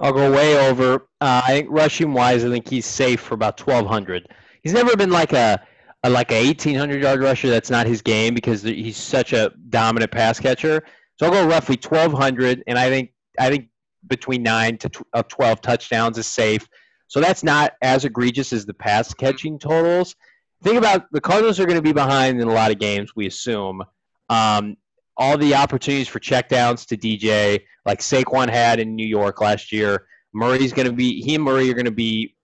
I'll 0.00 0.12
go 0.12 0.30
way 0.32 0.68
over. 0.68 1.06
Uh, 1.20 1.42
I 1.44 1.52
think 1.52 1.68
rushing 1.70 2.12
wise, 2.12 2.44
I 2.44 2.48
think 2.48 2.68
he's 2.68 2.86
safe 2.86 3.20
for 3.20 3.34
about 3.34 3.60
1,200. 3.60 4.28
He's 4.62 4.72
never 4.72 4.96
been 4.96 5.10
like 5.10 5.32
a, 5.32 5.60
a 6.02 6.10
like 6.10 6.32
a 6.32 6.46
1,800 6.46 7.02
yard 7.02 7.20
rusher. 7.20 7.50
That's 7.50 7.70
not 7.70 7.86
his 7.86 8.02
game 8.02 8.34
because 8.34 8.62
he's 8.62 8.96
such 8.96 9.32
a 9.32 9.52
dominant 9.68 10.10
pass 10.10 10.40
catcher. 10.40 10.82
So 11.16 11.26
I'll 11.26 11.32
go 11.32 11.46
roughly 11.46 11.76
1,200, 11.76 12.64
and 12.66 12.78
I 12.78 12.88
think 12.88 13.12
I 13.38 13.50
think 13.50 13.68
between 14.08 14.42
nine 14.42 14.78
to 14.78 14.90
uh, 15.12 15.22
12 15.22 15.60
touchdowns 15.60 16.18
is 16.18 16.26
safe. 16.26 16.68
So 17.06 17.20
that's 17.20 17.44
not 17.44 17.74
as 17.82 18.04
egregious 18.04 18.52
as 18.52 18.64
the 18.64 18.74
pass 18.74 19.12
catching 19.14 19.58
totals. 19.58 20.16
Think 20.62 20.78
about 20.78 21.06
the 21.12 21.20
Cardinals 21.20 21.60
are 21.60 21.66
going 21.66 21.76
to 21.76 21.82
be 21.82 21.92
behind 21.92 22.40
in 22.40 22.48
a 22.48 22.52
lot 22.52 22.70
of 22.70 22.78
games, 22.78 23.14
we 23.14 23.26
assume. 23.26 23.82
Um, 24.28 24.76
all 25.16 25.36
the 25.36 25.54
opportunities 25.54 26.08
for 26.08 26.20
checkdowns 26.20 26.86
to 26.86 26.96
DJ, 26.96 27.62
like 27.84 28.00
Saquon 28.00 28.48
had 28.48 28.80
in 28.80 28.94
New 28.94 29.06
York 29.06 29.40
last 29.40 29.72
year. 29.72 30.06
Murray's 30.32 30.72
going 30.72 30.86
to 30.86 30.92
be, 30.92 31.20
he 31.22 31.34
and 31.34 31.44
Murray 31.44 31.70
are 31.70 31.74
going 31.74 31.84
to 31.84 31.90
be 31.90 32.34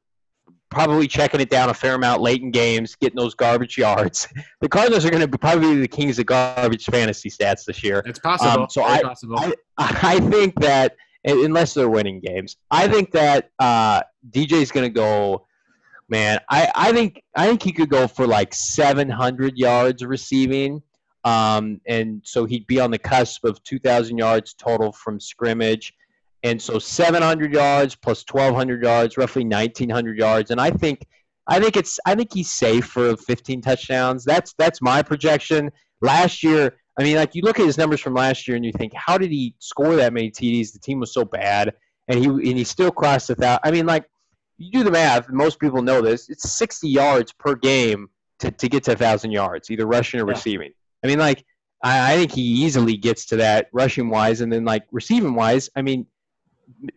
probably 0.70 1.08
checking 1.08 1.40
it 1.40 1.50
down 1.50 1.70
a 1.70 1.74
fair 1.74 1.94
amount 1.94 2.20
late 2.20 2.42
in 2.42 2.50
games, 2.50 2.94
getting 2.96 3.16
those 3.16 3.34
garbage 3.34 3.78
yards. 3.78 4.28
The 4.60 4.68
Cardinals 4.68 5.04
are 5.04 5.10
going 5.10 5.20
to 5.20 5.28
be 5.28 5.38
probably 5.38 5.76
the 5.76 5.88
kings 5.88 6.18
of 6.18 6.26
garbage 6.26 6.86
fantasy 6.86 7.30
stats 7.30 7.64
this 7.64 7.82
year. 7.84 8.02
It's 8.04 8.18
possible. 8.18 8.64
Um, 8.64 8.68
so 8.68 8.82
I, 8.82 9.02
possible. 9.02 9.38
I, 9.38 9.54
I 9.78 10.20
think 10.20 10.60
that 10.60 10.96
unless 11.24 11.74
they're 11.74 11.88
winning 11.88 12.20
games, 12.20 12.56
I 12.70 12.88
think 12.88 13.12
that 13.12 13.50
uh, 13.60 14.02
is 14.34 14.72
going 14.72 14.84
to 14.84 14.90
go. 14.90 15.46
Man, 16.08 16.40
I, 16.50 16.72
I 16.74 16.92
think 16.92 17.22
I 17.36 17.46
think 17.46 17.62
he 17.62 17.72
could 17.72 17.90
go 17.90 18.08
for 18.08 18.26
like 18.26 18.52
700 18.52 19.56
yards 19.56 20.04
receiving. 20.04 20.82
Um, 21.28 21.80
and 21.86 22.22
so 22.24 22.46
he'd 22.46 22.66
be 22.66 22.80
on 22.80 22.90
the 22.90 22.98
cusp 22.98 23.44
of 23.44 23.62
2,000 23.64 24.16
yards 24.16 24.54
total 24.54 24.92
from 24.92 25.20
scrimmage. 25.20 25.92
And 26.42 26.60
so 26.60 26.78
700 26.78 27.52
yards 27.52 27.94
plus 27.94 28.24
1,200 28.30 28.82
yards, 28.82 29.18
roughly 29.18 29.44
1,900 29.44 30.16
yards. 30.16 30.50
And 30.50 30.60
I 30.60 30.70
think, 30.70 31.04
I 31.46 31.60
think 31.60 31.76
it's, 31.76 31.98
I 32.06 32.14
think 32.14 32.32
he's 32.32 32.50
safe 32.50 32.86
for 32.86 33.16
15 33.16 33.60
touchdowns. 33.60 34.24
That's 34.24 34.54
that's 34.54 34.80
my 34.80 35.02
projection. 35.02 35.70
Last 36.00 36.42
year, 36.42 36.76
I 36.98 37.02
mean, 37.02 37.16
like 37.16 37.34
you 37.34 37.42
look 37.42 37.58
at 37.58 37.66
his 37.66 37.76
numbers 37.76 38.00
from 38.00 38.14
last 38.14 38.46
year 38.46 38.56
and 38.56 38.64
you 38.64 38.72
think, 38.72 38.92
how 38.94 39.18
did 39.18 39.30
he 39.30 39.54
score 39.58 39.96
that 39.96 40.12
many 40.12 40.30
TDs? 40.30 40.72
The 40.72 40.78
team 40.78 41.00
was 41.00 41.12
so 41.12 41.24
bad, 41.24 41.74
and 42.06 42.18
he 42.18 42.26
and 42.26 42.58
he 42.58 42.64
still 42.64 42.90
crossed 42.90 43.30
a 43.30 43.34
thousand. 43.34 43.60
I 43.64 43.70
mean, 43.70 43.86
like 43.86 44.04
you 44.58 44.70
do 44.70 44.84
the 44.84 44.90
math. 44.90 45.28
Most 45.28 45.58
people 45.58 45.82
know 45.82 46.00
this. 46.02 46.28
It's 46.28 46.50
60 46.50 46.88
yards 46.88 47.32
per 47.32 47.54
game 47.54 48.08
to, 48.40 48.50
to 48.50 48.68
get 48.68 48.84
to 48.84 48.92
a 48.92 48.96
thousand 48.96 49.32
yards, 49.32 49.70
either 49.70 49.86
rushing 49.86 50.20
or 50.20 50.26
yeah. 50.26 50.32
receiving. 50.32 50.72
I 51.02 51.06
mean, 51.06 51.18
like 51.18 51.44
I, 51.82 52.12
I 52.12 52.16
think 52.16 52.32
he 52.32 52.42
easily 52.42 52.96
gets 52.96 53.26
to 53.26 53.36
that 53.36 53.68
rushing 53.72 54.08
wise, 54.10 54.40
and 54.40 54.52
then 54.52 54.64
like 54.64 54.84
receiving 54.90 55.34
wise. 55.34 55.70
I 55.76 55.82
mean, 55.82 56.06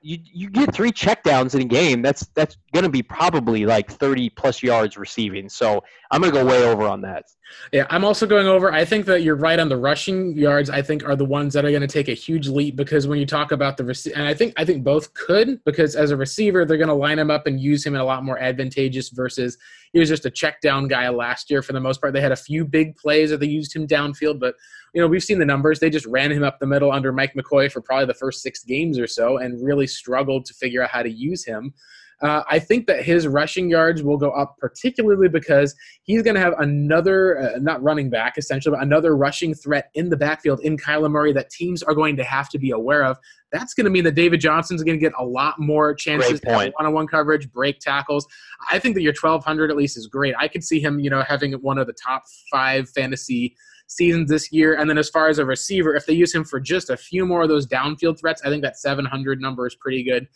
you 0.02 0.18
you 0.22 0.50
get 0.50 0.74
three 0.74 0.92
checkdowns 0.92 1.56
in 1.56 1.62
a 1.62 1.66
game. 1.66 2.02
That's 2.02 2.28
that's 2.36 2.58
going 2.74 2.84
to 2.84 2.90
be 2.90 3.02
probably 3.02 3.66
like 3.66 3.90
thirty 3.90 4.30
plus 4.30 4.62
yards 4.62 4.98
receiving. 4.98 5.50
So 5.50 5.84
I'm 6.10 6.22
going 6.22 6.34
to 6.34 6.40
go 6.40 6.46
way 6.46 6.64
over 6.64 6.84
on 6.84 7.02
that. 7.02 7.26
Yeah, 7.72 7.86
I'm 7.90 8.04
also 8.06 8.26
going 8.26 8.48
over. 8.48 8.72
I 8.72 8.86
think 8.86 9.06
that 9.06 9.24
you're 9.24 9.36
right 9.36 9.60
on 9.60 9.70
the 9.70 9.78
rushing 9.78 10.38
yards. 10.38 10.70
I 10.70 10.82
think 10.82 11.04
are 11.06 11.16
the 11.16 11.26
ones 11.26 11.54
that 11.54 11.66
are 11.66 11.70
going 11.70 11.82
to 11.82 11.88
take 11.88 12.08
a 12.08 12.14
huge 12.14 12.48
leap 12.48 12.76
because 12.76 13.08
when 13.08 13.20
you 13.20 13.26
talk 13.26 13.52
about 13.52 13.78
the 13.78 13.86
rec- 13.86 14.16
and 14.16 14.28
I 14.28 14.34
think 14.34 14.54
I 14.58 14.66
think 14.66 14.84
both 14.84 15.14
could 15.14 15.64
because 15.64 15.96
as 15.96 16.12
a 16.12 16.18
receiver 16.18 16.66
they're 16.66 16.78
going 16.78 16.88
to 16.88 16.94
line 16.94 17.20
him 17.20 17.32
up 17.32 17.48
and 17.48 17.60
use 17.60 17.86
him 17.86 17.96
in 17.96 18.02
a 18.02 18.06
lot 18.06 18.24
more 18.24 18.40
advantageous 18.40 19.10
versus 19.10 19.58
he 19.94 20.00
was 20.00 20.10
just 20.10 20.26
a 20.26 20.32
check 20.32 20.62
down 20.62 20.88
guy 20.88 21.10
last 21.10 21.50
year 21.50 21.62
for 21.62 21.74
the 21.74 21.80
most 21.80 22.00
part. 22.00 22.14
They 22.14 22.22
had 22.22 22.32
a 22.32 22.38
few 22.38 22.66
big 22.66 22.96
plays 22.98 23.30
that 23.30 23.40
they 23.40 23.48
used 23.48 23.76
him 23.76 23.88
downfield, 23.88 24.40
but 24.40 24.56
you 24.94 25.02
know 25.02 25.08
we've 25.08 25.24
seen 25.24 25.40
the 25.40 25.46
numbers. 25.46 25.80
They 25.80 25.90
just 25.90 26.06
ran 26.06 26.32
him 26.32 26.44
up 26.44 26.60
the 26.60 26.68
middle 26.68 26.92
under 26.92 27.12
Mike 27.12 27.34
McCoy 27.34 27.72
for 27.72 27.82
probably 27.82 28.06
the 28.06 28.14
first 28.14 28.42
six 28.42 28.64
games 28.64 28.98
or 28.98 29.08
so 29.08 29.38
and 29.38 29.64
really 29.64 29.88
struggled 29.88 30.46
to 30.46 30.54
figure 30.54 30.84
out 30.84 30.90
how 30.90 31.04
to 31.04 31.12
use 31.12 31.46
him. 31.46 31.74
Uh, 32.22 32.44
I 32.50 32.60
think 32.60 32.86
that 32.88 33.04
his 33.04 33.28
rushing 33.28 33.70
yards 33.70 34.04
will 34.04 34.18
go 34.18 34.30
up, 34.32 34.56
particularly 34.60 35.28
because 35.28 35.76
he's 36.04 36.22
going 36.22 36.36
to 36.36 36.42
have 36.42 36.54
another, 36.60 37.40
uh, 37.40 37.60
not 37.60 37.82
running 37.82 38.10
back 38.10 38.38
essentially, 38.38 38.76
but 38.76 38.84
another 38.84 39.18
rushing 39.18 39.56
threat 39.56 39.90
in 39.96 40.10
the 40.10 40.18
backfield 40.18 40.60
in 40.62 40.78
Kyler 40.78 41.10
Murray 41.10 41.34
that 41.34 41.50
teams 41.50 41.82
are 41.82 41.96
going 41.96 42.16
to 42.18 42.24
have 42.24 42.50
to 42.50 42.60
be 42.60 42.72
aware 42.72 43.04
of. 43.04 43.18
That's 43.52 43.74
going 43.74 43.86
to 43.86 43.90
mean 43.90 44.04
that 44.04 44.16
David 44.16 44.40
Johnson's 44.40 44.84
going 44.84 44.98
to 44.98 45.02
get 45.02 45.14
a 45.18 45.26
lot 45.26 45.60
more 45.60 45.96
chances 45.96 46.40
to 46.42 46.72
one-on-one 46.78 47.08
coverage, 47.08 47.52
break 47.52 47.80
tackles. 47.80 48.28
I 48.72 48.78
think 48.78 48.96
that 48.96 49.02
your 49.02 49.14
1200 49.20 49.72
at 49.72 49.78
least 49.78 49.98
is 49.98 50.08
great. 50.08 50.36
I 50.38 50.48
could 50.48 50.64
see 50.64 50.80
him, 50.80 51.00
you 51.00 51.10
know, 51.10 51.24
having 51.24 51.54
one 51.54 51.78
of 51.78 51.88
the 51.88 51.94
top 51.94 52.24
five 52.52 52.90
fantasy 52.90 53.56
seasons 53.88 54.30
this 54.30 54.52
year. 54.52 54.76
And 54.76 54.90
then 54.90 54.98
as 54.98 55.10
far 55.10 55.28
as 55.28 55.38
a 55.38 55.46
receiver, 55.46 55.96
if 55.96 56.06
they 56.06 56.14
use 56.14 56.34
him 56.34 56.46
for 56.46 56.60
just 56.60 56.90
a 56.90 56.98
few 56.98 57.26
more 57.26 57.42
of 57.42 57.50
those 57.50 57.68
downfield 57.68 58.20
threats, 58.20 58.42
I 58.46 58.50
think 58.50 58.64
that 58.64 58.78
700 58.78 59.42
number 59.42 59.68
is 59.68 59.76
pretty 59.76 60.04
good. 60.04 60.28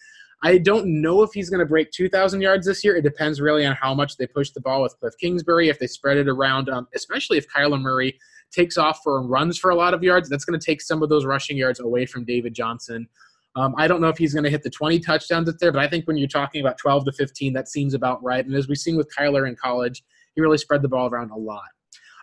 I 0.44 0.58
don't 0.58 1.02
know 1.02 1.22
if 1.24 1.32
he's 1.34 1.50
going 1.50 1.60
to 1.60 1.66
break 1.66 1.92
2,000 1.92 2.42
yards 2.42 2.68
this 2.68 2.84
year. 2.84 2.96
It 2.96 3.04
depends 3.04 3.42
really 3.42 3.66
on 3.66 3.76
how 3.76 3.94
much 3.94 4.18
they 4.18 4.28
push 4.28 4.52
the 4.52 4.62
ball 4.62 4.84
with 4.84 4.98
Cliff 5.00 5.14
Kingsbury, 5.20 5.70
if 5.70 5.80
they 5.80 5.88
spread 5.88 6.18
it 6.18 6.28
around, 6.28 6.70
um, 6.70 6.88
especially 6.94 7.38
if 7.38 7.48
Kyler 7.48 7.82
Murray 7.82 8.18
takes 8.52 8.78
off 8.78 9.00
for 9.04 9.26
runs 9.26 9.58
for 9.58 9.72
a 9.72 9.76
lot 9.76 9.94
of 9.94 10.04
yards. 10.04 10.30
That's 10.30 10.46
going 10.46 10.60
to 10.60 10.66
take 10.66 10.82
some 10.82 11.02
of 11.02 11.10
those 11.10 11.26
rushing 11.26 11.58
yards 11.58 11.80
away 11.80 12.06
from 12.06 12.26
David 12.26 12.54
Johnson. 12.54 13.08
Um, 13.56 13.74
I 13.78 13.88
don't 13.88 14.02
know 14.02 14.10
if 14.10 14.18
he's 14.18 14.34
going 14.34 14.44
to 14.44 14.50
hit 14.50 14.64
the 14.64 14.70
20 14.70 15.00
touchdowns 15.00 15.46
that's 15.46 15.60
there, 15.60 15.72
but 15.72 15.80
I 15.82 15.88
think 15.88 16.06
when 16.08 16.18
you're 16.18 16.28
talking 16.28 16.62
about 16.62 16.78
12 16.78 17.06
to 17.06 17.12
15, 17.14 17.54
that 17.54 17.70
seems 17.70 17.94
about 17.94 18.22
right. 18.22 18.46
And 18.46 18.54
as 18.54 18.68
we've 18.68 18.78
seen 18.78 18.98
with 18.98 19.10
Kyler 19.18 19.48
in 19.48 19.56
college, 19.56 20.04
he 20.36 20.42
really 20.42 20.58
spread 20.58 20.82
the 20.82 20.90
ball 20.90 21.08
around 21.10 21.32
a 21.32 21.38
lot. 21.38 21.64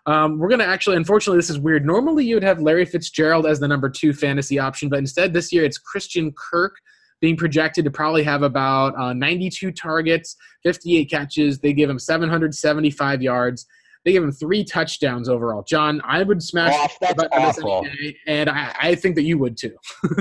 Um, 0.05 0.39
we're 0.39 0.49
going 0.49 0.59
to 0.59 0.67
actually, 0.67 0.97
unfortunately, 0.97 1.39
this 1.39 1.49
is 1.49 1.59
weird. 1.59 1.87
Normally, 1.87 2.27
you 2.27 2.35
would 2.35 2.43
have 2.43 2.61
Larry 2.61 2.85
Fitzgerald 2.85 3.47
as 3.47 3.61
the 3.61 3.69
number 3.69 3.89
two 3.89 4.13
fantasy 4.13 4.59
option, 4.59 4.89
but 4.89 4.99
instead 4.99 5.33
this 5.33 5.53
year 5.53 5.65
it's 5.65 5.79
Christian 5.79 6.33
Kirk 6.33 6.75
being 7.23 7.37
projected 7.37 7.85
to 7.85 7.91
probably 7.91 8.25
have 8.25 8.43
about 8.43 8.99
uh, 8.99 9.13
92 9.13 9.71
targets, 9.71 10.37
58 10.65 11.09
catches. 11.09 11.61
They 11.61 11.73
give 11.73 11.89
him 11.89 11.99
775 11.99 13.23
yards. 13.23 13.65
They 14.05 14.11
give 14.11 14.25
him 14.25 14.33
three 14.33 14.65
touchdowns 14.65 15.29
overall. 15.29 15.63
John, 15.63 16.03
I 16.05 16.25
would 16.25 16.43
smash 16.43 16.75
Off, 16.75 16.99
that's 17.01 17.23
awful. 17.33 17.85
Day, 17.85 18.17
and 18.27 18.51
I, 18.51 18.75
I 18.79 18.95
think 18.97 19.15
that 19.15 19.23
you 19.23 19.39
would 19.39 19.57
too. 19.57 19.77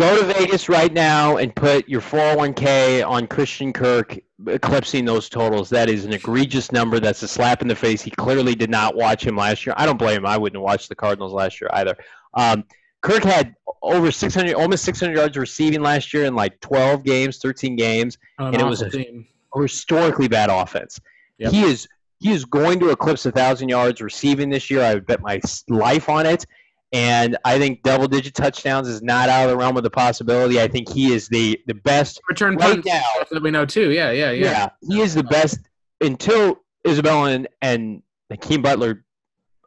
Go 0.00 0.18
to 0.18 0.32
Vegas 0.32 0.70
right 0.70 0.90
now 0.90 1.36
and 1.36 1.54
put 1.54 1.86
your 1.86 2.00
401k 2.00 3.06
on 3.06 3.26
Christian 3.26 3.70
Kirk, 3.70 4.18
eclipsing 4.46 5.04
those 5.04 5.28
totals. 5.28 5.68
That 5.68 5.90
is 5.90 6.06
an 6.06 6.14
egregious 6.14 6.72
number. 6.72 6.98
That's 6.98 7.22
a 7.22 7.28
slap 7.28 7.60
in 7.60 7.68
the 7.68 7.76
face. 7.76 8.00
He 8.00 8.10
clearly 8.10 8.54
did 8.54 8.70
not 8.70 8.96
watch 8.96 9.26
him 9.26 9.36
last 9.36 9.66
year. 9.66 9.74
I 9.76 9.84
don't 9.84 9.98
blame 9.98 10.16
him. 10.16 10.26
I 10.26 10.38
wouldn't 10.38 10.62
watch 10.62 10.88
the 10.88 10.94
Cardinals 10.94 11.34
last 11.34 11.60
year 11.60 11.68
either. 11.74 11.94
Um, 12.32 12.64
Kirk 13.02 13.24
had 13.24 13.54
over 13.82 14.10
600, 14.10 14.54
almost 14.54 14.84
600 14.84 15.16
yards 15.16 15.36
receiving 15.36 15.80
last 15.80 16.12
year 16.12 16.24
in 16.24 16.34
like 16.34 16.60
12 16.60 17.02
games, 17.02 17.38
13 17.38 17.76
games, 17.76 18.18
and 18.38 18.54
it 18.54 18.64
was 18.64 18.82
a, 18.82 18.90
a, 18.98 19.62
historically 19.62 20.28
bad 20.28 20.50
offense. 20.50 21.00
Yep. 21.38 21.52
He 21.52 21.62
is 21.62 21.88
he 22.18 22.30
is 22.32 22.44
going 22.44 22.78
to 22.80 22.90
eclipse 22.90 23.24
a 23.24 23.32
thousand 23.32 23.70
yards 23.70 24.02
receiving 24.02 24.50
this 24.50 24.70
year. 24.70 24.82
I 24.82 24.94
would 24.94 25.06
bet 25.06 25.22
my 25.22 25.40
life 25.68 26.08
on 26.08 26.26
it. 26.26 26.44
And 26.92 27.38
I 27.44 27.58
think 27.58 27.82
double 27.82 28.08
digit 28.08 28.34
touchdowns 28.34 28.88
is 28.88 29.00
not 29.00 29.28
out 29.28 29.44
of 29.44 29.50
the 29.50 29.56
realm 29.56 29.76
of 29.76 29.84
the 29.84 29.90
possibility. 29.90 30.60
I 30.60 30.68
think 30.68 30.92
he 30.92 31.14
is 31.14 31.28
the, 31.28 31.58
the 31.66 31.74
best 31.74 32.20
return 32.28 32.56
right 32.56 32.84
now 32.84 33.02
that 33.30 33.42
we 33.42 33.50
know 33.50 33.64
too. 33.64 33.90
Yeah, 33.90 34.10
yeah, 34.10 34.32
yeah. 34.32 34.44
Yeah, 34.44 34.68
he 34.82 35.00
is 35.00 35.14
the 35.14 35.22
best 35.22 35.60
until 36.00 36.60
Isabella 36.86 37.30
and, 37.30 37.48
and 37.62 38.02
Hakeem 38.28 38.60
Butler 38.60 39.04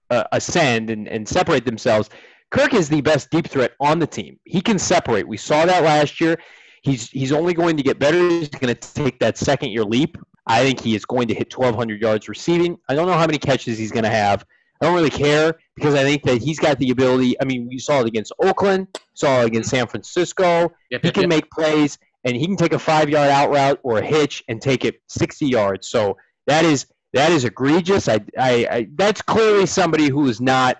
uh, 0.09 0.25
ascend 0.31 0.89
and, 0.89 1.07
and 1.07 1.27
separate 1.27 1.65
themselves. 1.65 2.09
Kirk 2.53 2.75
is 2.75 2.87
the 2.87 3.01
best 3.01 3.31
deep 3.31 3.47
threat 3.47 3.73
on 3.79 3.97
the 3.97 4.05
team. 4.05 4.39
He 4.43 4.61
can 4.61 4.77
separate. 4.77 5.27
We 5.27 5.37
saw 5.37 5.65
that 5.65 5.83
last 5.83 6.21
year. 6.21 6.39
He's 6.83 7.09
he's 7.09 7.31
only 7.31 7.55
going 7.55 7.75
to 7.77 7.83
get 7.83 7.97
better. 7.97 8.29
He's 8.29 8.47
going 8.47 8.73
to 8.73 8.93
take 8.93 9.19
that 9.19 9.39
second 9.39 9.71
year 9.71 9.83
leap. 9.83 10.17
I 10.45 10.61
think 10.61 10.79
he 10.79 10.93
is 10.95 11.03
going 11.03 11.27
to 11.29 11.33
hit 11.33 11.51
1,200 11.57 11.99
yards 11.99 12.29
receiving. 12.29 12.77
I 12.87 12.93
don't 12.93 13.07
know 13.07 13.13
how 13.13 13.25
many 13.25 13.39
catches 13.39 13.79
he's 13.79 13.91
going 13.91 14.03
to 14.03 14.09
have. 14.09 14.45
I 14.79 14.85
don't 14.85 14.93
really 14.93 15.09
care 15.09 15.55
because 15.75 15.95
I 15.95 16.03
think 16.03 16.23
that 16.23 16.43
he's 16.43 16.59
got 16.59 16.77
the 16.77 16.91
ability. 16.91 17.41
I 17.41 17.45
mean, 17.45 17.67
we 17.67 17.79
saw 17.79 18.01
it 18.01 18.07
against 18.07 18.31
Oakland, 18.43 18.87
saw 19.15 19.41
it 19.41 19.47
against 19.47 19.71
San 19.71 19.87
Francisco. 19.87 20.71
Yep, 20.91 21.01
he 21.01 21.07
yep, 21.07 21.13
can 21.13 21.23
yep. 21.23 21.29
make 21.29 21.49
plays, 21.49 21.97
and 22.23 22.35
he 22.35 22.45
can 22.45 22.57
take 22.57 22.73
a 22.73 22.79
five-yard 22.79 23.29
out 23.29 23.49
route 23.49 23.79
or 23.81 23.97
a 23.97 24.05
hitch 24.05 24.43
and 24.47 24.61
take 24.61 24.85
it 24.85 25.01
60 25.07 25.47
yards. 25.47 25.87
So 25.87 26.17
that 26.45 26.65
is 26.65 26.85
that 27.13 27.31
is 27.31 27.45
egregious. 27.45 28.07
I, 28.07 28.19
I, 28.37 28.67
I 28.69 28.87
that's 28.93 29.23
clearly 29.23 29.65
somebody 29.65 30.09
who 30.09 30.27
is 30.27 30.39
not 30.39 30.77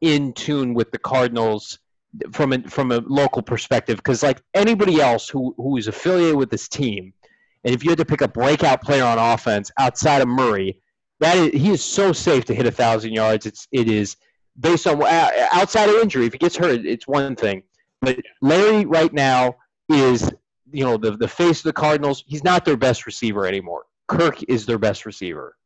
in 0.00 0.32
tune 0.32 0.74
with 0.74 0.90
the 0.90 0.98
Cardinals 0.98 1.78
from 2.32 2.52
a, 2.52 2.62
from 2.68 2.92
a 2.92 2.98
local 2.98 3.42
perspective. 3.42 3.96
Because 3.96 4.22
like 4.22 4.42
anybody 4.54 5.00
else 5.00 5.28
who 5.28 5.54
who 5.56 5.76
is 5.76 5.88
affiliated 5.88 6.36
with 6.36 6.50
this 6.50 6.68
team, 6.68 7.12
and 7.64 7.74
if 7.74 7.84
you 7.84 7.90
had 7.90 7.98
to 7.98 8.04
pick 8.04 8.20
a 8.20 8.28
breakout 8.28 8.82
player 8.82 9.04
on 9.04 9.18
offense 9.18 9.70
outside 9.78 10.22
of 10.22 10.28
Murray, 10.28 10.78
that 11.20 11.36
is, 11.36 11.60
he 11.60 11.70
is 11.70 11.84
so 11.84 12.12
safe 12.12 12.44
to 12.46 12.54
hit 12.54 12.66
a 12.66 12.72
thousand 12.72 13.12
yards. 13.12 13.46
It's 13.46 13.68
it 13.72 13.88
is 13.88 14.16
based 14.58 14.86
on 14.86 15.02
uh, 15.02 15.30
outside 15.52 15.88
of 15.88 15.96
injury. 15.96 16.26
If 16.26 16.32
he 16.32 16.38
gets 16.38 16.56
hurt, 16.56 16.84
it's 16.84 17.06
one 17.06 17.36
thing. 17.36 17.62
But 18.00 18.18
Larry 18.40 18.86
right 18.86 19.12
now 19.12 19.56
is 19.88 20.30
you 20.72 20.84
know 20.84 20.96
the 20.96 21.16
the 21.16 21.28
face 21.28 21.58
of 21.60 21.64
the 21.64 21.72
Cardinals. 21.72 22.24
He's 22.26 22.44
not 22.44 22.64
their 22.64 22.76
best 22.76 23.06
receiver 23.06 23.46
anymore. 23.46 23.84
Kirk 24.08 24.42
is 24.48 24.66
their 24.66 24.78
best 24.78 25.06
receiver. 25.06 25.56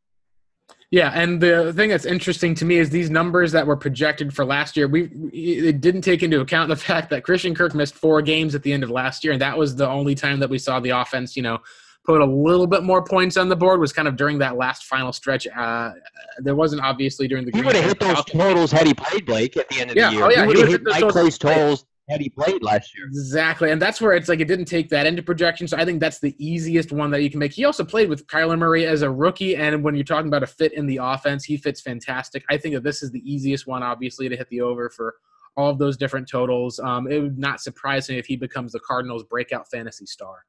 Yeah, 0.90 1.10
and 1.14 1.40
the 1.40 1.72
thing 1.72 1.90
that's 1.90 2.04
interesting 2.04 2.54
to 2.56 2.64
me 2.64 2.76
is 2.76 2.90
these 2.90 3.10
numbers 3.10 3.52
that 3.52 3.66
were 3.66 3.76
projected 3.76 4.34
for 4.34 4.44
last 4.44 4.76
year. 4.76 4.86
We 4.86 5.10
it 5.32 5.80
didn't 5.80 6.02
take 6.02 6.22
into 6.22 6.40
account 6.40 6.68
the 6.68 6.76
fact 6.90 7.10
that 7.10 7.24
Christian 7.24 7.54
Kirk 7.54 7.74
missed 7.74 7.94
four 7.94 8.22
games 8.22 8.54
at 8.54 8.62
the 8.62 8.72
end 8.72 8.82
of 8.82 8.90
last 8.90 9.24
year, 9.24 9.32
and 9.32 9.42
that 9.42 9.56
was 9.56 9.74
the 9.74 9.88
only 9.88 10.14
time 10.14 10.40
that 10.40 10.50
we 10.50 10.58
saw 10.58 10.80
the 10.80 10.90
offense, 10.90 11.36
you 11.36 11.42
know, 11.42 11.58
put 12.04 12.20
a 12.20 12.24
little 12.24 12.66
bit 12.66 12.82
more 12.82 13.02
points 13.02 13.36
on 13.36 13.48
the 13.48 13.56
board 13.56 13.80
was 13.80 13.92
kind 13.92 14.06
of 14.06 14.16
during 14.16 14.38
that 14.38 14.56
last 14.56 14.84
final 14.84 15.12
stretch. 15.12 15.46
Uh, 15.46 15.92
there 16.38 16.54
wasn't 16.54 16.82
obviously 16.82 17.26
during 17.26 17.44
the. 17.44 17.52
He 17.52 17.62
would 17.62 17.74
have 17.74 17.84
hit 17.84 18.00
those 18.00 18.24
totals 18.26 18.70
had 18.70 18.86
he 18.86 18.94
played 18.94 19.26
Blake 19.26 19.56
at 19.56 19.68
the 19.68 19.80
end 19.80 19.90
of 19.90 19.96
yeah. 19.96 20.10
the 20.10 20.16
year. 20.16 20.24
Oh, 20.24 20.30
yeah. 20.30 20.42
He 20.42 20.46
would 20.48 20.58
have 20.58 20.68
hit 20.68 20.84
Clay's 20.84 21.38
totals 21.38 21.86
had 22.08 22.20
he 22.20 22.28
played 22.28 22.62
last 22.62 22.96
year. 22.96 23.06
Exactly, 23.06 23.70
and 23.70 23.80
that's 23.80 24.00
where 24.00 24.12
it's 24.12 24.28
like 24.28 24.40
it 24.40 24.48
didn't 24.48 24.66
take 24.66 24.88
that 24.90 25.06
into 25.06 25.22
projection. 25.22 25.66
So 25.66 25.76
I 25.76 25.84
think 25.84 26.00
that's 26.00 26.20
the 26.20 26.34
easiest 26.38 26.92
one 26.92 27.10
that 27.12 27.22
you 27.22 27.30
can 27.30 27.38
make. 27.38 27.52
He 27.52 27.64
also 27.64 27.84
played 27.84 28.08
with 28.08 28.26
Kyler 28.26 28.58
Murray 28.58 28.86
as 28.86 29.02
a 29.02 29.10
rookie, 29.10 29.56
and 29.56 29.82
when 29.82 29.94
you're 29.94 30.04
talking 30.04 30.28
about 30.28 30.42
a 30.42 30.46
fit 30.46 30.72
in 30.74 30.86
the 30.86 30.98
offense, 31.02 31.44
he 31.44 31.56
fits 31.56 31.80
fantastic. 31.80 32.44
I 32.50 32.58
think 32.58 32.74
that 32.74 32.84
this 32.84 33.02
is 33.02 33.10
the 33.10 33.22
easiest 33.30 33.66
one, 33.66 33.82
obviously, 33.82 34.28
to 34.28 34.36
hit 34.36 34.48
the 34.50 34.60
over 34.60 34.90
for 34.90 35.14
all 35.56 35.70
of 35.70 35.78
those 35.78 35.96
different 35.96 36.28
totals. 36.28 36.78
Um, 36.80 37.10
it 37.10 37.20
would 37.20 37.38
not 37.38 37.60
surprise 37.60 38.08
me 38.08 38.18
if 38.18 38.26
he 38.26 38.36
becomes 38.36 38.72
the 38.72 38.80
Cardinals' 38.80 39.24
breakout 39.24 39.70
fantasy 39.70 40.06
star. 40.06 40.44